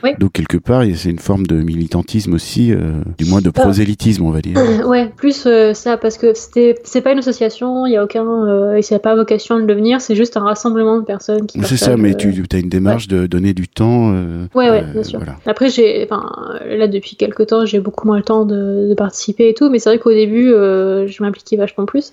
Oui. 0.05 0.11
Donc 0.19 0.33
quelque 0.33 0.59
part, 0.59 0.85
c'est 0.95 1.11
une 1.11 1.19
forme 1.19 1.47
de 1.47 1.57
militantisme 1.57 2.35
aussi, 2.35 2.73
euh, 2.73 3.03
du 3.19 3.25
moins 3.25 3.41
de 3.41 3.51
prosélytisme, 3.51 4.25
on 4.25 4.31
va 4.31 4.41
dire. 4.41 4.57
ouais, 4.87 5.11
plus 5.16 5.47
euh, 5.47 5.75
ça, 5.75 5.97
parce 5.97 6.19
que 6.19 6.35
c'était, 6.35 6.77
c'est 6.85 7.01
pas 7.01 7.12
une 7.12 7.19
association, 7.19 7.87
il 7.87 7.93
y 7.93 7.97
a 7.97 8.05
aucun, 8.05 8.25
euh, 8.25 8.77
et 8.77 8.83
ça 8.83 8.99
pas 8.99 9.14
vocation 9.14 9.57
à 9.57 9.59
le 9.59 9.66
devenir, 9.66 10.01
c'est 10.01 10.16
juste 10.16 10.37
un 10.37 10.43
rassemblement 10.43 10.99
de 10.99 11.05
personnes 11.05 11.47
qui. 11.47 11.61
C'est 11.62 11.77
ça, 11.77 11.97
mais 11.97 12.14
tu 12.14 12.45
as 12.53 12.59
une 12.59 12.69
démarche 12.69 13.07
ouais. 13.11 13.19
de 13.19 13.27
donner 13.27 13.55
du 13.55 13.69
temps. 13.69 14.11
ouais, 14.55 14.71
ouais, 14.71 14.83
bien 14.83 15.03
sûr. 15.03 15.19
Voilà. 15.19 15.37
Après, 15.47 15.69
j'ai, 15.69 16.09
là 16.66 16.89
depuis 16.89 17.16
quelques 17.16 17.47
temps, 17.49 17.64
j'ai 17.64 17.81
beaucoup 17.81 18.07
moins 18.07 18.16
le 18.16 18.25
temps 18.25 18.45
de, 18.45 18.89
de 18.89 18.95
participer 19.09 19.49
et 19.49 19.55
tout, 19.55 19.71
mais 19.71 19.79
c'est 19.79 19.91
vrai 19.91 19.99
qu'au 19.99 20.13
début, 20.13 20.49
je 20.49 21.23
m'impliquais 21.23 21.57
vachement 21.57 21.87
plus. 21.87 22.13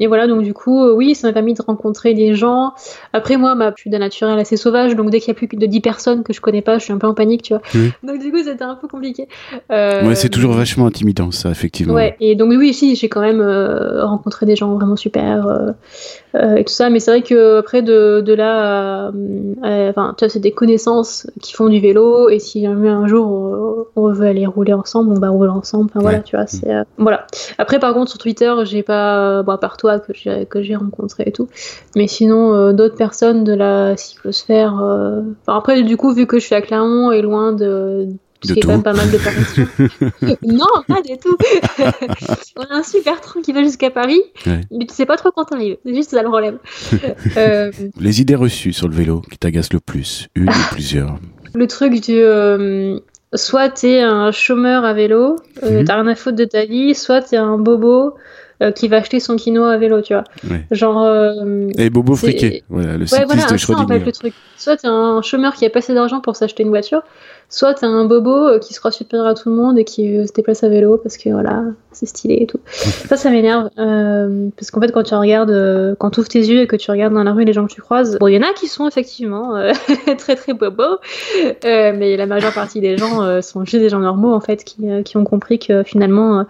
Et 0.00 0.06
voilà, 0.06 0.26
donc 0.26 0.42
du 0.42 0.54
coup, 0.54 0.86
oui, 0.90 1.14
ça 1.14 1.28
m'a 1.28 1.32
permis 1.32 1.54
de 1.54 1.62
rencontrer 1.62 2.14
des 2.14 2.34
gens. 2.34 2.72
Après, 3.12 3.36
moi, 3.36 3.54
ma 3.54 3.72
plus 3.72 3.90
d'un 3.90 3.98
naturel 3.98 4.38
assez 4.38 4.56
sauvage, 4.56 4.94
donc 4.94 5.10
dès 5.10 5.20
qu'il 5.20 5.28
y 5.28 5.30
a 5.30 5.34
plus 5.34 5.48
de 5.48 5.66
10 5.66 5.80
personnes 5.80 6.22
que 6.22 6.32
je 6.32 6.40
connais 6.40 6.62
pas, 6.62 6.78
je 6.78 6.84
suis 6.84 6.92
un 6.92 6.98
peu 6.98 7.06
en 7.06 7.14
panique, 7.14 7.42
tu 7.42 7.54
vois. 7.54 7.62
Oui. 7.74 7.92
Donc 8.02 8.20
du 8.20 8.30
coup, 8.30 8.38
c'était 8.38 8.64
un 8.64 8.74
peu 8.74 8.88
compliqué. 8.88 9.28
Euh... 9.70 10.06
Ouais, 10.06 10.14
c'est 10.14 10.28
toujours 10.28 10.52
vachement 10.52 10.86
intimidant, 10.86 11.30
ça, 11.30 11.50
effectivement. 11.50 11.94
Ouais, 11.94 12.16
et 12.20 12.34
donc 12.34 12.50
oui, 12.50 12.72
si, 12.72 12.94
j'ai 12.96 13.08
quand 13.08 13.20
même 13.20 13.40
euh, 13.40 14.04
rencontré 14.04 14.46
des 14.46 14.56
gens 14.56 14.74
vraiment 14.74 14.96
super 14.96 15.46
euh, 15.46 15.70
euh, 16.34 16.56
et 16.56 16.64
tout 16.64 16.72
ça, 16.72 16.90
mais 16.90 17.00
c'est 17.00 17.10
vrai 17.10 17.22
que 17.22 17.58
après 17.58 17.82
de, 17.82 18.20
de 18.20 18.32
là, 18.34 19.10
enfin, 19.62 20.14
tu 20.16 20.24
vois, 20.24 20.28
c'est 20.28 20.40
des 20.40 20.52
connaissances 20.52 21.26
qui 21.42 21.54
font 21.54 21.68
du 21.68 21.80
vélo, 21.80 22.28
et 22.28 22.38
si 22.38 22.62
jamais 22.62 22.88
un 22.88 23.06
jour 23.06 23.86
on 23.96 24.12
veut 24.12 24.26
aller 24.26 24.46
rouler 24.46 24.72
ensemble, 24.72 25.12
on 25.12 25.20
va 25.20 25.28
rouler 25.28 25.50
ensemble. 25.50 25.90
Enfin 25.90 26.00
voilà, 26.00 26.17
Ouais. 26.18 26.22
tu 26.24 26.36
vois, 26.36 26.46
c'est 26.46 26.70
euh, 26.70 26.84
voilà. 26.98 27.26
Après, 27.58 27.78
par 27.78 27.94
contre, 27.94 28.10
sur 28.10 28.18
Twitter, 28.18 28.52
j'ai 28.64 28.82
pas, 28.82 29.42
bon, 29.42 29.52
à 29.52 29.58
part 29.58 29.76
toi 29.76 29.98
que 29.98 30.12
j'ai 30.14 30.46
que 30.46 30.62
j'ai 30.62 30.76
rencontré 30.76 31.24
et 31.26 31.32
tout, 31.32 31.48
mais 31.96 32.06
sinon 32.06 32.54
euh, 32.54 32.72
d'autres 32.72 32.96
personnes 32.96 33.44
de 33.44 33.52
la 33.54 33.96
cyclosphère. 33.96 34.78
euh, 34.80 35.22
Enfin, 35.46 35.58
après, 35.58 35.82
du 35.82 35.96
coup, 35.96 36.12
vu 36.12 36.26
que 36.26 36.38
je 36.38 36.44
suis 36.44 36.54
à 36.54 36.60
Clermont 36.62 37.10
et 37.12 37.22
loin 37.22 37.52
de 37.52 38.06
De 38.46 38.54
tout. 38.54 38.60
quand 38.62 38.68
même 38.68 38.82
pas 38.82 38.92
mal 38.92 39.10
de 39.10 39.18
Paris. 39.18 40.36
non, 40.42 40.66
pas 40.86 41.02
du 41.02 41.16
tout. 41.18 41.36
On 42.56 42.62
a 42.62 42.78
un 42.78 42.82
super 42.82 43.20
train 43.20 43.40
qui 43.42 43.52
va 43.52 43.62
jusqu'à 43.62 43.90
Paris, 43.90 44.20
Ouais. 44.46 44.60
mais 44.70 44.86
tu 44.86 44.94
sais 44.94 45.06
pas 45.06 45.16
trop 45.16 45.30
quand 45.34 45.44
t'arrives. 45.44 45.76
C'est 45.84 45.94
juste 45.94 46.10
ça 46.10 46.22
le 46.22 46.28
problème. 46.28 46.58
Euh, 47.36 47.70
Les 48.00 48.20
idées 48.20 48.34
reçues 48.34 48.72
sur 48.72 48.88
le 48.88 48.94
vélo 48.94 49.20
qui 49.30 49.38
t'agacent 49.38 49.72
le 49.72 49.80
plus, 49.80 50.28
une 50.34 50.48
ou 50.48 50.52
plusieurs. 50.70 51.16
le 51.54 51.66
truc 51.66 51.94
du. 52.00 52.14
euh, 52.16 52.98
soit 53.34 53.68
t'es 53.70 54.00
un 54.00 54.30
chômeur 54.32 54.84
à 54.84 54.92
vélo, 54.94 55.36
euh, 55.62 55.80
Mhm. 55.80 55.84
t'as 55.84 55.94
rien 55.94 56.06
à 56.06 56.14
foutre 56.14 56.36
de 56.36 56.44
ta 56.44 56.64
vie, 56.64 56.94
soit 56.94 57.20
t'es 57.22 57.36
un 57.36 57.58
bobo 57.58 58.14
euh, 58.62 58.72
qui 58.72 58.88
va 58.88 58.96
acheter 58.96 59.20
son 59.20 59.36
quinoa 59.36 59.72
à 59.72 59.76
vélo, 59.78 60.00
tu 60.02 60.14
vois. 60.14 60.24
Ouais. 60.50 60.64
Genre. 60.72 61.00
euh, 61.02 61.68
Et 61.78 61.90
Bobo 61.90 62.16
Friquet, 62.16 62.64
voilà, 62.68 62.94
le 62.94 63.00
Ouais, 63.00 63.06
cycliste 63.06 63.26
voilà, 63.26 63.42
de 63.42 63.48
c'est 63.56 63.58
ça 63.66 63.72
en 63.74 63.76
fait 63.76 63.84
Schrödinger. 63.84 64.04
le 64.06 64.12
truc. 64.12 64.34
Soit 64.56 64.76
t'es 64.78 64.88
un 64.88 65.22
chômeur 65.22 65.54
qui 65.54 65.64
a 65.64 65.70
pas 65.70 65.78
assez 65.78 65.94
d'argent 65.94 66.20
pour 66.20 66.34
s'acheter 66.34 66.64
une 66.64 66.70
voiture, 66.70 67.02
soit 67.50 67.74
t'es 67.74 67.86
un 67.86 68.04
bobo 68.04 68.30
euh, 68.30 68.58
qui 68.58 68.74
se 68.74 68.78
croit 68.78 68.90
supérieur 68.90 69.26
à 69.26 69.34
tout 69.34 69.48
le 69.48 69.54
monde 69.54 69.78
et 69.78 69.84
qui 69.84 70.16
euh, 70.18 70.26
se 70.26 70.32
déplace 70.32 70.62
à 70.64 70.68
vélo 70.68 70.98
parce 70.98 71.16
que 71.16 71.30
voilà, 71.30 71.62
c'est 71.92 72.06
stylé 72.06 72.38
et 72.40 72.46
tout. 72.46 72.60
ça, 72.66 73.16
ça 73.16 73.30
m'énerve. 73.30 73.70
euh, 73.78 74.48
parce 74.56 74.70
qu'en 74.70 74.80
fait, 74.80 74.92
quand 74.92 75.02
tu 75.02 75.14
regardes, 75.14 75.50
euh, 75.50 75.94
quand 75.98 76.10
tu 76.10 76.20
ouvres 76.20 76.28
tes 76.28 76.40
yeux 76.40 76.60
et 76.60 76.66
que 76.66 76.76
tu 76.76 76.90
regardes 76.90 77.14
dans 77.14 77.24
la 77.24 77.32
rue 77.32 77.44
les 77.44 77.52
gens 77.52 77.66
que 77.66 77.72
tu 77.72 77.80
croises, 77.80 78.18
bon, 78.18 78.28
il 78.28 78.34
y 78.34 78.38
en 78.38 78.42
a 78.42 78.52
qui 78.52 78.68
sont 78.68 78.86
effectivement 78.86 79.56
euh, 79.56 79.72
très 80.18 80.36
très 80.36 80.52
bobos, 80.52 80.98
mais 81.64 82.16
la 82.16 82.26
majeure 82.26 82.52
partie 82.52 82.80
des 82.80 82.96
gens 82.98 83.40
sont 83.42 83.64
juste 83.64 83.82
des 83.82 83.88
gens 83.88 84.00
normaux 84.00 84.32
en 84.34 84.40
fait 84.40 84.64
qui, 84.64 84.76
qui 85.04 85.16
ont 85.16 85.24
compris 85.24 85.58
que 85.58 85.82
finalement, 85.82 86.44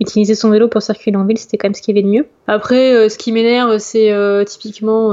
utiliser 0.00 0.34
son 0.34 0.50
vélo 0.50 0.68
pour 0.68 0.82
circuler 0.82 1.16
en 1.16 1.24
ville, 1.24 1.38
c'était 1.38 1.56
quand 1.56 1.68
même 1.68 1.74
ce 1.74 1.82
qu'il 1.82 1.94
y 1.94 1.98
avait 1.98 2.06
de 2.06 2.12
mieux. 2.12 2.26
Après, 2.46 3.08
ce 3.08 3.16
qui 3.16 3.32
m'énerve, 3.32 3.78
c'est 3.78 4.12
typiquement 4.46 5.10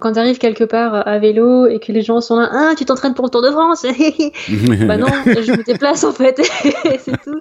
quand 0.00 0.12
t'arrives 0.12 0.38
quelque 0.38 0.64
part 0.64 1.06
à 1.06 1.18
vélo 1.18 1.66
et 1.66 1.78
que 1.78 1.92
les 1.92 2.02
gens 2.02 2.20
sont 2.20 2.36
là, 2.36 2.50
ah, 2.52 2.74
tu 2.76 2.84
t'entraînes 2.84 3.14
pour 3.14 3.24
le 3.24 3.30
Tour 3.30 3.42
de 3.42 3.50
France 3.50 3.86
Bah 4.86 4.96
non, 4.96 5.06
je 5.26 5.52
me 5.52 5.62
déplace 5.62 6.04
en 6.04 6.12
fait, 6.12 6.40
c'est 6.98 7.20
tout. 7.22 7.40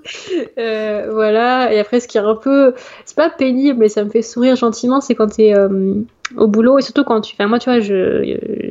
Euh, 0.57 1.09
voilà, 1.11 1.74
et 1.74 1.80
après, 1.80 1.99
ce 1.99 2.07
qui 2.07 2.18
est 2.18 2.22
un 2.22 2.36
peu, 2.36 2.74
c'est 3.05 3.16
pas 3.16 3.30
pénible, 3.30 3.80
mais 3.80 3.89
ça 3.89 4.03
me 4.03 4.09
fait 4.09 4.22
sourire 4.22 4.55
gentiment, 4.55 5.01
c'est 5.01 5.16
quand 5.16 5.28
t'es 5.36 5.55
euh, 5.55 5.93
au 6.38 6.47
boulot 6.47 6.80
et 6.80 6.82
surtout 6.82 7.03
quand 7.03 7.22
tu, 7.22 7.34
enfin 7.38 7.47
moi, 7.47 7.59
tu 7.59 7.70
vois, 7.70 7.80
je, 7.80 8.24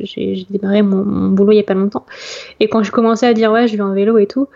j'ai, 0.03 0.35
j'ai 0.35 0.45
démarré 0.49 0.81
mon, 0.81 1.03
mon 1.05 1.29
boulot 1.29 1.51
il 1.53 1.57
y 1.57 1.59
a 1.59 1.63
pas 1.63 1.73
longtemps, 1.73 2.05
et 2.59 2.67
quand 2.69 2.83
je 2.83 2.91
commençais 2.91 3.27
à 3.27 3.33
dire 3.33 3.51
ouais, 3.51 3.67
je 3.67 3.75
vais 3.75 3.83
en 3.83 3.93
vélo 3.93 4.17
et 4.17 4.27
tout. 4.27 4.47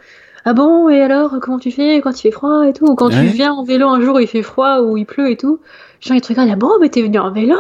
Ah 0.46 0.54
bon, 0.54 0.88
et 0.88 1.02
alors, 1.02 1.36
comment 1.42 1.60
tu 1.60 1.70
fais 1.70 2.00
quand 2.00 2.18
il 2.18 2.22
fait 2.22 2.32
froid 2.32 2.66
et 2.66 2.72
tout? 2.72 2.86
Ou 2.86 2.96
quand 2.96 3.10
Ouais. 3.10 3.20
tu 3.20 3.26
viens 3.28 3.52
en 3.52 3.64
vélo 3.66 3.90
un 3.90 4.00
jour 4.00 4.16
où 4.16 4.20
il 4.20 4.28
fait 4.28 4.42
froid 4.42 4.80
ou 4.80 4.96
il 4.96 5.06
pleut 5.06 5.30
et 5.30 5.36
tout, 5.36 5.60
gens 6.00 6.16
ils 6.16 6.22
te 6.22 6.30
regardent, 6.30 6.50
ah 6.54 6.56
bon, 6.56 6.72
mais 6.80 6.88
t'es 6.90 7.02
venu 7.02 7.20
en 7.20 7.30
vélo? 7.32 7.58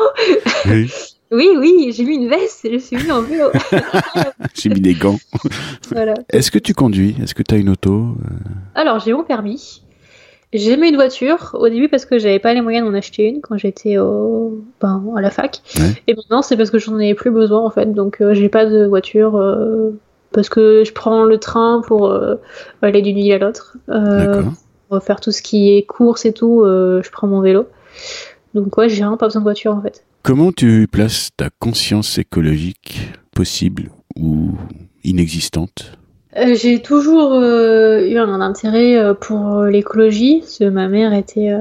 Oui, 0.65 0.89
Oui, 1.31 1.49
oui, 1.57 1.91
j'ai 1.95 2.05
mis 2.05 2.15
une 2.15 2.27
veste 2.27 2.65
et 2.65 2.73
je 2.73 2.77
suis 2.79 2.95
venu 2.95 3.11
en 3.11 3.21
vélo. 3.21 3.49
J'ai 4.55 4.69
mis 4.69 4.81
des 4.81 4.95
gants. 4.95 5.19
voilà. 5.91 6.15
Est-ce 6.29 6.49
que 6.49 6.57
tu 6.57 6.73
conduis? 6.73 7.15
Est-ce 7.21 7.35
que 7.35 7.43
tu 7.43 7.55
as 7.55 7.57
une 7.59 7.69
auto? 7.69 8.15
Alors, 8.73 8.99
j'ai 8.99 9.13
mon 9.13 9.23
permis. 9.23 9.83
J'ai 10.51 10.71
aimé 10.71 10.89
une 10.89 10.95
voiture 10.95 11.55
au 11.59 11.69
début 11.69 11.87
parce 11.87 12.05
que 12.05 12.17
j'avais 12.17 12.39
pas 12.39 12.53
les 12.55 12.61
moyens 12.61 12.87
d'en 12.87 12.95
acheter 12.95 13.27
une 13.27 13.41
quand 13.41 13.57
j'étais 13.57 13.99
au... 13.99 14.63
ben, 14.81 15.03
à 15.15 15.21
la 15.21 15.29
fac. 15.29 15.61
Ouais. 15.77 16.01
Et 16.07 16.15
maintenant, 16.15 16.41
c'est 16.41 16.57
parce 16.57 16.71
que 16.71 16.79
j'en 16.79 16.95
avais 16.95 17.13
plus 17.13 17.29
besoin 17.29 17.63
en 17.63 17.69
fait. 17.69 17.93
Donc, 17.93 18.21
euh, 18.21 18.33
j'ai 18.33 18.49
pas 18.49 18.65
de 18.65 18.85
voiture 18.85 19.35
euh, 19.35 19.91
parce 20.31 20.49
que 20.49 20.83
je 20.83 20.91
prends 20.93 21.23
le 21.23 21.37
train 21.37 21.81
pour 21.85 22.07
euh, 22.07 22.35
aller 22.81 23.01
d'une 23.01 23.15
ville 23.15 23.33
à 23.33 23.37
l'autre. 23.37 23.77
Euh, 23.89 24.43
pour 24.89 25.03
faire 25.03 25.19
tout 25.19 25.31
ce 25.31 25.41
qui 25.41 25.75
est 25.77 25.83
course 25.83 26.25
et 26.25 26.33
tout, 26.33 26.63
euh, 26.63 27.01
je 27.03 27.11
prends 27.11 27.27
mon 27.27 27.41
vélo. 27.41 27.67
Donc, 28.55 28.75
ouais, 28.77 28.89
j'ai 28.89 29.01
vraiment 29.01 29.17
pas 29.17 29.27
besoin 29.27 29.41
de 29.41 29.45
voiture 29.45 29.75
en 29.75 29.81
fait. 29.81 30.03
Comment 30.23 30.51
tu 30.51 30.87
places 30.91 31.29
ta 31.35 31.49
conscience 31.59 32.17
écologique 32.17 33.11
possible 33.33 33.89
ou 34.15 34.51
inexistante 35.03 35.97
Euh, 36.35 36.55
j'ai 36.55 36.81
toujours 36.81 37.33
euh, 37.33 38.05
eu 38.05 38.17
un 38.17 38.41
intérêt 38.41 38.97
euh, 38.97 39.13
pour 39.13 39.63
l'écologie, 39.63 40.39
parce 40.39 40.59
que 40.59 40.69
ma 40.69 40.87
mère 40.87 41.13
était, 41.13 41.51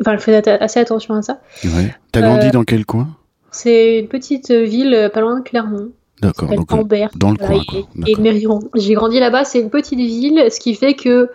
enfin, 0.00 0.12
elle 0.12 0.20
faisait 0.20 0.48
assez 0.48 0.78
attention 0.78 1.14
à 1.14 1.22
ça. 1.22 1.40
Ouais. 1.64 1.94
T'as 2.12 2.20
grandi 2.20 2.50
dans 2.50 2.64
quel 2.64 2.84
coin? 2.86 3.08
C'est 3.50 3.98
une 3.98 4.08
petite 4.08 4.50
ville 4.50 5.10
pas 5.12 5.20
loin 5.20 5.38
de 5.38 5.44
Clermont, 5.44 5.90
D'accord. 6.22 6.54
Donc, 6.54 6.72
Ambert, 6.72 7.10
dans 7.16 7.32
le 7.32 7.36
voilà, 7.38 7.62
coin, 7.68 7.82
quoi. 7.82 8.06
et. 8.06 8.46
J'ai 8.76 8.94
grandi 8.94 9.18
là-bas, 9.18 9.44
c'est 9.44 9.58
une 9.60 9.70
petite 9.70 9.98
ville, 9.98 10.46
ce 10.50 10.60
qui 10.60 10.76
fait 10.76 10.94
que 10.94 11.28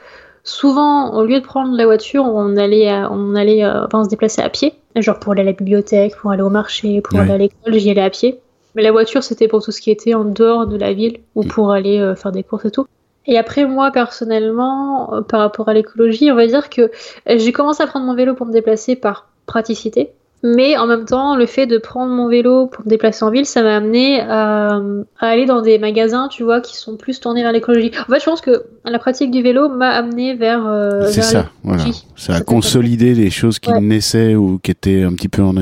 souvent, 0.47 1.13
au 1.13 1.23
lieu 1.25 1.39
de 1.39 1.45
prendre 1.45 1.75
la 1.75 1.85
voiture, 1.85 2.23
on 2.25 2.55
allait, 2.57 2.89
à- 2.89 3.11
on 3.11 3.35
allait, 3.35 3.63
euh, 3.63 3.85
enfin, 3.85 3.99
on 3.99 4.03
se 4.05 4.09
déplaçait 4.09 4.41
à 4.41 4.49
pied, 4.49 4.73
genre 4.95 5.19
pour 5.19 5.33
aller 5.33 5.41
à 5.41 5.45
la 5.45 5.53
bibliothèque, 5.53 6.15
pour 6.15 6.31
aller 6.31 6.41
au 6.41 6.49
marché, 6.49 7.01
pour 7.01 7.15
Ouais. 7.19 7.23
aller 7.25 7.33
à 7.33 7.37
l'école, 7.37 7.73
j'y 7.79 7.91
allais 7.91 8.01
à 8.01 8.09
pied. 8.09 8.39
Mais 8.75 8.81
la 8.83 8.91
voiture, 8.91 9.23
c'était 9.23 9.47
pour 9.47 9.63
tout 9.63 9.71
ce 9.71 9.81
qui 9.81 9.91
était 9.91 10.13
en 10.13 10.23
dehors 10.25 10.67
de 10.67 10.77
la 10.77 10.93
ville 10.93 11.19
ou 11.35 11.43
Mm. 11.43 11.47
pour 11.47 11.71
aller 11.71 11.99
euh, 11.99 12.15
faire 12.15 12.31
des 12.31 12.43
courses 12.43 12.65
et 12.65 12.71
tout. 12.71 12.85
Et 13.25 13.37
après, 13.37 13.65
moi, 13.65 13.91
personnellement, 13.91 15.13
euh, 15.13 15.21
par 15.21 15.41
rapport 15.41 15.67
à 15.67 15.73
l'écologie, 15.73 16.31
on 16.31 16.35
va 16.35 16.47
dire 16.47 16.69
que 16.69 16.91
j'ai 17.27 17.51
commencé 17.51 17.83
à 17.83 17.87
prendre 17.87 18.05
mon 18.05 18.15
vélo 18.15 18.33
pour 18.35 18.45
me 18.45 18.53
déplacer 18.53 18.95
par 18.95 19.27
praticité. 19.47 20.11
Mais 20.43 20.77
en 20.77 20.85
même 20.85 21.05
temps, 21.05 21.35
le 21.35 21.47
fait 21.47 21.65
de 21.65 21.79
prendre 21.79 22.11
mon 22.13 22.27
vélo 22.29 22.67
pour 22.67 22.85
me 22.85 22.89
déplacer 22.89 23.25
en 23.25 23.31
ville, 23.31 23.45
ça 23.47 23.63
m'a 23.63 23.75
amené 23.77 24.19
à, 24.21 24.75
à 25.19 25.27
aller 25.27 25.45
dans 25.47 25.61
des 25.61 25.79
magasins, 25.79 26.27
tu 26.29 26.43
vois, 26.43 26.61
qui 26.61 26.77
sont 26.77 26.95
plus 26.95 27.19
tournés 27.19 27.41
vers 27.41 27.51
l'écologie. 27.51 27.91
En 28.07 28.11
fait, 28.11 28.19
je 28.19 28.25
pense 28.25 28.41
que 28.41 28.63
la 28.85 28.99
pratique 28.99 29.31
du 29.31 29.41
vélo 29.41 29.67
m'a 29.67 29.89
amené 29.89 30.35
vers. 30.35 30.63
euh, 30.67 31.07
C'est 31.09 31.23
ça, 31.23 31.47
voilà. 31.63 31.83
Ça 32.15 32.35
a 32.35 32.41
consolidé 32.41 33.15
les 33.15 33.31
choses 33.31 33.57
qui 33.57 33.71
Ouais. 33.71 33.81
naissaient 33.81 34.35
ou 34.35 34.59
qui 34.61 34.69
étaient 34.71 35.01
un 35.03 35.13
petit 35.13 35.27
peu 35.29 35.41
en, 35.41 35.55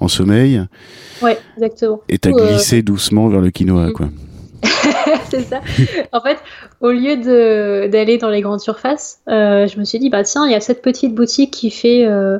en 0.00 0.08
sommeil 0.08 0.62
Ouais, 1.22 1.38
exactement. 1.56 2.00
et 2.08 2.18
t'as 2.18 2.30
euh, 2.30 2.32
glissé 2.32 2.82
doucement 2.82 3.28
vers 3.28 3.40
le 3.40 3.50
quinoa, 3.50 3.88
Mm. 3.88 3.92
quoi. 3.92 4.08
c'est 5.30 5.42
ça. 5.42 5.60
En 6.12 6.20
fait, 6.20 6.38
au 6.80 6.90
lieu 6.90 7.16
d'aller 7.88 8.18
dans 8.18 8.28
les 8.28 8.40
grandes 8.40 8.60
surfaces, 8.60 9.20
euh, 9.28 9.66
je 9.66 9.78
me 9.78 9.84
suis 9.84 9.98
dit 9.98 10.10
bah 10.10 10.24
tiens, 10.24 10.46
il 10.46 10.52
y 10.52 10.54
a 10.54 10.60
cette 10.60 10.82
petite 10.82 11.14
boutique 11.14 11.52
qui 11.52 11.70
fait 11.70 12.06
euh, 12.06 12.38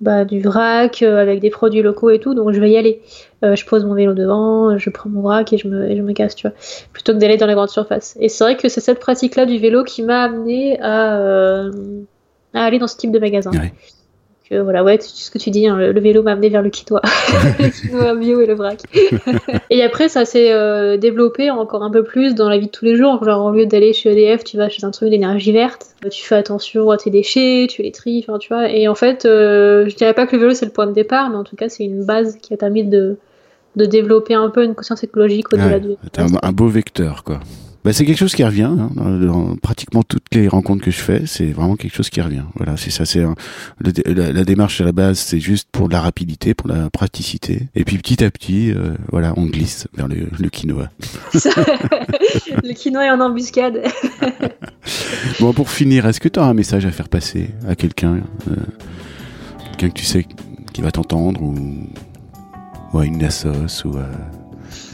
bah, 0.00 0.24
du 0.24 0.40
vrac 0.40 1.02
euh, 1.02 1.20
avec 1.20 1.40
des 1.40 1.50
produits 1.50 1.82
locaux 1.82 2.10
et 2.10 2.20
tout, 2.20 2.34
donc 2.34 2.52
je 2.52 2.60
vais 2.60 2.70
y 2.70 2.76
aller. 2.76 3.02
Je 3.42 3.64
pose 3.64 3.84
mon 3.84 3.94
vélo 3.94 4.14
devant, 4.14 4.78
je 4.78 4.90
prends 4.90 5.08
mon 5.08 5.22
vrac 5.22 5.52
et 5.52 5.58
je 5.58 5.68
me, 5.68 5.94
je 5.94 6.02
me 6.02 6.12
casse, 6.12 6.34
tu 6.34 6.48
vois, 6.48 6.56
plutôt 6.92 7.12
que 7.12 7.18
d'aller 7.18 7.36
dans 7.36 7.46
les 7.46 7.54
grandes 7.54 7.70
surfaces. 7.70 8.16
Et 8.20 8.28
c'est 8.28 8.42
vrai 8.42 8.56
que 8.56 8.68
c'est 8.68 8.80
cette 8.80 8.98
pratique-là 8.98 9.46
du 9.46 9.58
vélo 9.58 9.84
qui 9.84 10.02
m'a 10.02 10.24
amené 10.24 10.80
à, 10.80 11.66
aller 12.52 12.78
dans 12.80 12.88
ce 12.88 12.96
type 12.96 13.12
de 13.12 13.20
magasin. 13.20 13.52
Euh, 14.50 14.62
voilà, 14.62 14.82
ouais, 14.82 14.96
c'est 15.00 15.10
ce 15.10 15.30
que 15.30 15.36
tu 15.38 15.50
dis, 15.50 15.66
hein, 15.66 15.76
le, 15.76 15.92
le 15.92 16.00
vélo 16.00 16.22
m'a 16.22 16.32
amené 16.32 16.48
vers 16.48 16.62
le 16.62 16.70
quinoa, 16.70 17.02
le 17.58 17.68
quinoa 17.68 18.14
bio 18.14 18.40
et 18.40 18.46
le 18.46 18.54
vrac. 18.54 18.80
Et 19.70 19.82
après, 19.82 20.08
ça 20.08 20.24
s'est 20.24 20.52
euh, 20.52 20.96
développé 20.96 21.50
encore 21.50 21.82
un 21.82 21.90
peu 21.90 22.02
plus 22.02 22.34
dans 22.34 22.48
la 22.48 22.56
vie 22.58 22.66
de 22.66 22.70
tous 22.70 22.84
les 22.86 22.96
jours. 22.96 23.22
Genre, 23.22 23.44
au 23.44 23.50
lieu 23.52 23.66
d'aller 23.66 23.92
chez 23.92 24.10
EDF, 24.10 24.44
tu 24.44 24.56
vas 24.56 24.68
chez 24.70 24.84
un 24.84 24.90
truc 24.90 25.10
d'énergie 25.10 25.52
verte. 25.52 25.88
Euh, 26.04 26.08
Tu 26.08 26.24
fais 26.24 26.36
attention 26.36 26.90
à 26.90 26.96
tes 26.96 27.10
déchets, 27.10 27.66
tu 27.68 27.82
les 27.82 27.92
tries, 27.92 28.24
enfin, 28.26 28.38
tu 28.38 28.48
vois. 28.48 28.70
Et 28.70 28.88
en 28.88 28.94
fait, 28.94 29.26
euh, 29.26 29.86
je 29.88 29.94
dirais 29.96 30.14
pas 30.14 30.26
que 30.26 30.34
le 30.36 30.42
vélo 30.42 30.54
c'est 30.54 30.66
le 30.66 30.72
point 30.72 30.86
de 30.86 30.92
départ, 30.92 31.28
mais 31.28 31.36
en 31.36 31.44
tout 31.44 31.56
cas, 31.56 31.68
c'est 31.68 31.84
une 31.84 32.04
base 32.04 32.38
qui 32.40 32.54
a 32.54 32.56
permis 32.56 32.84
de, 32.84 33.16
de 33.76 33.84
développer 33.84 34.32
un 34.34 34.48
peu 34.48 34.64
une 34.64 34.74
conscience 34.74 35.04
écologique 35.04 35.52
au-delà 35.52 35.66
Ouais, 35.76 35.80
du. 35.80 35.88
T'es 36.10 36.22
un, 36.22 36.26
un 36.42 36.52
beau 36.52 36.68
vecteur, 36.68 37.22
quoi. 37.22 37.40
Bah, 37.88 37.94
c'est 37.94 38.04
quelque 38.04 38.18
chose 38.18 38.34
qui 38.34 38.44
revient 38.44 38.64
hein, 38.64 38.90
dans, 38.94 39.18
dans 39.18 39.56
pratiquement 39.56 40.02
toutes 40.02 40.34
les 40.34 40.46
rencontres 40.46 40.84
que 40.84 40.90
je 40.90 41.00
fais. 41.00 41.22
C'est 41.24 41.46
vraiment 41.46 41.74
quelque 41.74 41.94
chose 41.94 42.10
qui 42.10 42.20
revient. 42.20 42.42
Voilà, 42.54 42.76
c'est 42.76 42.90
ça. 42.90 43.06
C'est 43.06 43.24
la, 43.80 44.30
la 44.30 44.44
démarche 44.44 44.82
à 44.82 44.84
la 44.84 44.92
base, 44.92 45.18
c'est 45.18 45.40
juste 45.40 45.70
pour 45.72 45.88
de 45.88 45.94
la 45.94 46.02
rapidité, 46.02 46.52
pour 46.52 46.68
la 46.68 46.90
praticité. 46.90 47.70
Et 47.74 47.84
puis 47.84 47.96
petit 47.96 48.22
à 48.22 48.30
petit, 48.30 48.72
euh, 48.72 48.90
voilà, 49.10 49.32
on 49.38 49.46
glisse 49.46 49.88
vers 49.94 50.06
le, 50.06 50.28
le 50.38 50.50
quinoa. 50.50 50.90
le 51.32 52.74
quinoa 52.74 53.06
est 53.06 53.10
en 53.10 53.20
embuscade. 53.20 53.80
Bon, 55.40 55.54
pour 55.54 55.70
finir, 55.70 56.06
est-ce 56.06 56.20
que 56.20 56.28
tu 56.28 56.40
as 56.40 56.44
un 56.44 56.54
message 56.54 56.84
à 56.84 56.90
faire 56.90 57.08
passer 57.08 57.50
à 57.66 57.74
quelqu'un, 57.74 58.20
euh, 58.50 58.56
quelqu'un 59.64 59.88
que 59.88 59.98
tu 59.98 60.04
sais 60.04 60.26
qui 60.74 60.82
va 60.82 60.90
t'entendre 60.90 61.42
ou, 61.42 61.54
ou 62.92 62.98
à 62.98 63.06
une 63.06 63.22
assos 63.24 63.86
ou 63.86 63.96
à... 63.96 64.08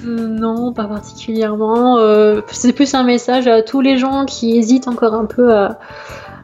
Non, 0.04 0.72
pas 0.72 0.84
particulièrement. 0.84 1.98
Euh, 1.98 2.40
c'est 2.50 2.72
plus 2.72 2.94
un 2.94 3.04
message 3.04 3.46
à 3.46 3.62
tous 3.62 3.80
les 3.80 3.96
gens 3.96 4.24
qui 4.26 4.56
hésitent 4.56 4.88
encore 4.88 5.14
un 5.14 5.24
peu 5.24 5.54
à, 5.54 5.78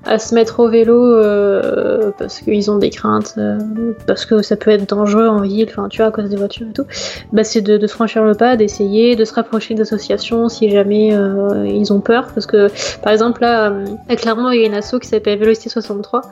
à 0.07 0.19
se 0.19 0.35
mettre 0.35 0.61
au 0.61 0.69
vélo 0.71 0.95
euh, 1.05 2.11
parce 2.19 2.41
qu'ils 2.41 2.71
ont 2.71 2.79
des 2.79 2.91
craintes, 2.91 3.35
euh, 3.39 3.59
parce 4.07 4.25
que 4.25 4.41
ça 4.43 4.57
peut 4.57 4.71
être 4.71 4.89
dangereux 4.89 5.29
en 5.29 5.41
ville, 5.43 5.67
enfin 5.71 5.89
tu 5.89 5.99
vois, 5.99 6.07
à 6.07 6.11
cause 6.11 6.29
des 6.31 6.37
voitures 6.37 6.67
et 6.69 6.73
tout. 6.73 6.85
Bah, 7.33 7.45
c'est 7.45 7.61
de, 7.61 7.77
de 7.77 7.87
franchir 7.87 8.25
le 8.25 8.35
pas, 8.35 8.57
d'essayer, 8.57 9.15
de 9.15 9.25
se 9.25 9.35
rapprocher 9.35 9.75
d'associations 9.75 10.49
si 10.49 10.71
jamais 10.71 11.11
euh, 11.15 11.67
ils 11.67 11.93
ont 11.93 12.01
peur. 12.01 12.29
Parce 12.35 12.47
que 12.47 12.69
par 13.03 13.13
exemple, 13.13 13.43
là, 13.43 13.73
à 14.09 14.17
Clermont, 14.17 14.51
il 14.51 14.61
y 14.61 14.65
a 14.65 14.67
une 14.67 14.75
asso 14.75 14.99
qui 15.01 15.09
s'appelle 15.09 15.39
Vélocité 15.39 15.69
63 15.69 16.23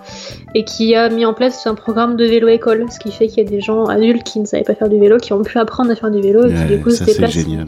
et 0.54 0.64
qui 0.64 0.94
a 0.94 1.08
mis 1.10 1.26
en 1.26 1.34
place 1.34 1.66
un 1.66 1.74
programme 1.74 2.16
de 2.16 2.24
vélo-école, 2.24 2.86
ce 2.90 2.98
qui 2.98 3.12
fait 3.12 3.26
qu'il 3.28 3.44
y 3.44 3.46
a 3.46 3.50
des 3.50 3.60
gens 3.60 3.84
adultes 3.84 4.22
qui 4.24 4.40
ne 4.40 4.46
savaient 4.46 4.62
pas 4.64 4.74
faire 4.74 4.88
du 4.88 4.98
vélo, 4.98 5.18
qui 5.18 5.32
ont 5.34 5.42
pu 5.42 5.58
apprendre 5.58 5.90
à 5.90 5.94
faire 5.94 6.10
du 6.10 6.20
vélo 6.22 6.46
et 6.46 6.54
qui 6.54 6.64
du 6.76 6.80
coup 6.82 6.90
ça 6.90 7.04
se 7.04 7.12
c'est 7.12 7.28
génial. 7.30 7.66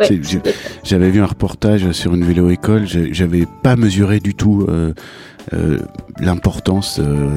Ouais, 0.00 0.20
J'avais 0.84 1.10
vu 1.10 1.20
un 1.20 1.26
reportage 1.26 1.90
sur 1.92 2.14
une 2.14 2.24
vélo-école, 2.24 2.86
j'ai- 2.86 3.12
j'avais 3.12 3.46
pas 3.62 3.76
mesuré 3.76 4.18
du 4.20 4.34
tout 4.34 4.66
euh, 5.52 5.78
l'importance 6.20 6.98
euh, 7.02 7.28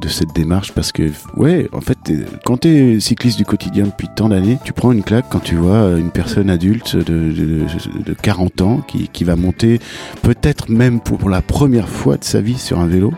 de 0.00 0.08
cette 0.08 0.32
démarche 0.34 0.72
parce 0.72 0.92
que, 0.92 1.10
ouais, 1.36 1.68
en 1.72 1.80
fait, 1.80 1.96
t'es- 2.04 2.18
quand 2.44 2.58
tu 2.58 2.68
es 2.68 3.00
cycliste 3.00 3.38
du 3.38 3.44
quotidien 3.44 3.84
depuis 3.84 4.08
tant 4.14 4.28
d'années, 4.28 4.58
tu 4.64 4.72
prends 4.72 4.92
une 4.92 5.02
claque 5.02 5.26
quand 5.30 5.40
tu 5.40 5.56
vois 5.56 5.98
une 5.98 6.10
personne 6.10 6.50
adulte 6.50 6.96
de, 6.96 7.02
de, 7.32 7.62
de 8.04 8.12
40 8.14 8.60
ans 8.62 8.80
qui, 8.86 9.08
qui 9.08 9.24
va 9.24 9.34
monter 9.36 9.80
peut-être 10.22 10.70
même 10.70 11.00
pour, 11.00 11.18
pour 11.18 11.30
la 11.30 11.42
première 11.42 11.88
fois 11.88 12.16
de 12.16 12.24
sa 12.24 12.40
vie 12.40 12.58
sur 12.58 12.78
un 12.78 12.86
vélo 12.86 13.12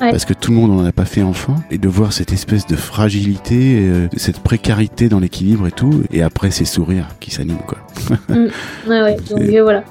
Ouais. 0.00 0.10
parce 0.10 0.24
que 0.24 0.34
tout 0.34 0.50
le 0.50 0.56
monde 0.56 0.70
n'en 0.76 0.84
a 0.84 0.92
pas 0.92 1.04
fait 1.04 1.22
enfant 1.22 1.54
et 1.70 1.78
de 1.78 1.88
voir 1.88 2.12
cette 2.12 2.32
espèce 2.32 2.66
de 2.66 2.76
fragilité, 2.76 3.78
euh, 3.80 4.08
cette 4.16 4.40
précarité 4.40 5.08
dans 5.08 5.20
l'équilibre 5.20 5.66
et 5.66 5.70
tout, 5.72 6.02
et 6.12 6.22
après 6.22 6.50
ces 6.50 6.64
sourires 6.64 7.08
qui 7.20 7.30
s'animent 7.30 7.58
quoi. 7.66 7.78
Mm. 8.28 8.48
Ouais, 8.88 9.02
ouais. 9.02 9.16
Donc 9.30 9.40
voilà, 9.62 9.82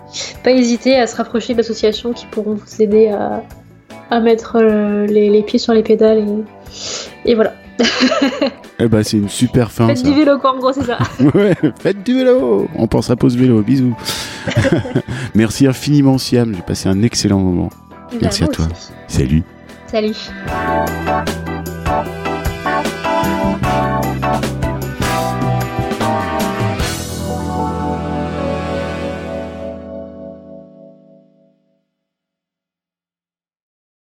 pas 0.44 0.52
hésiter 0.52 0.96
à 0.98 1.08
se 1.08 1.16
rapprocher 1.16 1.54
d'associations 1.54 2.14
qui 2.14 2.26
pourront 2.28 2.54
vous 2.56 2.82
aider 2.82 3.08
à, 3.10 3.44
à 4.12 4.20
mettre 4.20 4.58
euh, 4.60 5.06
les, 5.08 5.30
les 5.30 5.42
pieds 5.44 5.60
sur 5.60 5.74
les 5.74 5.84
pédales 5.84 6.20
et, 7.26 7.32
et 7.32 7.36
voilà. 7.36 7.54
Eh 8.78 8.90
ben, 8.90 9.04
c'est 9.04 9.16
une 9.16 9.30
super 9.30 9.72
fin. 9.72 9.88
Faites 9.88 10.00
ça. 10.00 10.04
du 10.04 10.14
vélo 10.14 10.38
quoi, 10.38 10.54
en 10.54 10.58
gros, 10.60 10.74
c'est 10.74 10.84
ça. 10.84 10.98
Ouais, 11.34 11.56
faites 11.80 12.04
du 12.04 12.14
vélo. 12.14 12.68
On 12.76 12.88
pensera 12.88 13.16
pas 13.16 13.28
au 13.28 13.30
vélo. 13.30 13.62
Bisous. 13.62 13.96
Merci 15.34 15.66
infiniment, 15.66 16.18
Siam. 16.18 16.54
J'ai 16.54 16.62
passé 16.62 16.90
un 16.90 17.02
excellent 17.02 17.40
moment. 17.40 17.70
Merci 18.22 18.42
Bah, 18.42 18.48
à 18.48 18.50
moi 18.50 18.54
toi. 18.54 18.66
aussi. 18.76 18.92
Salut. 19.08 19.44
Salut. 19.88 21.35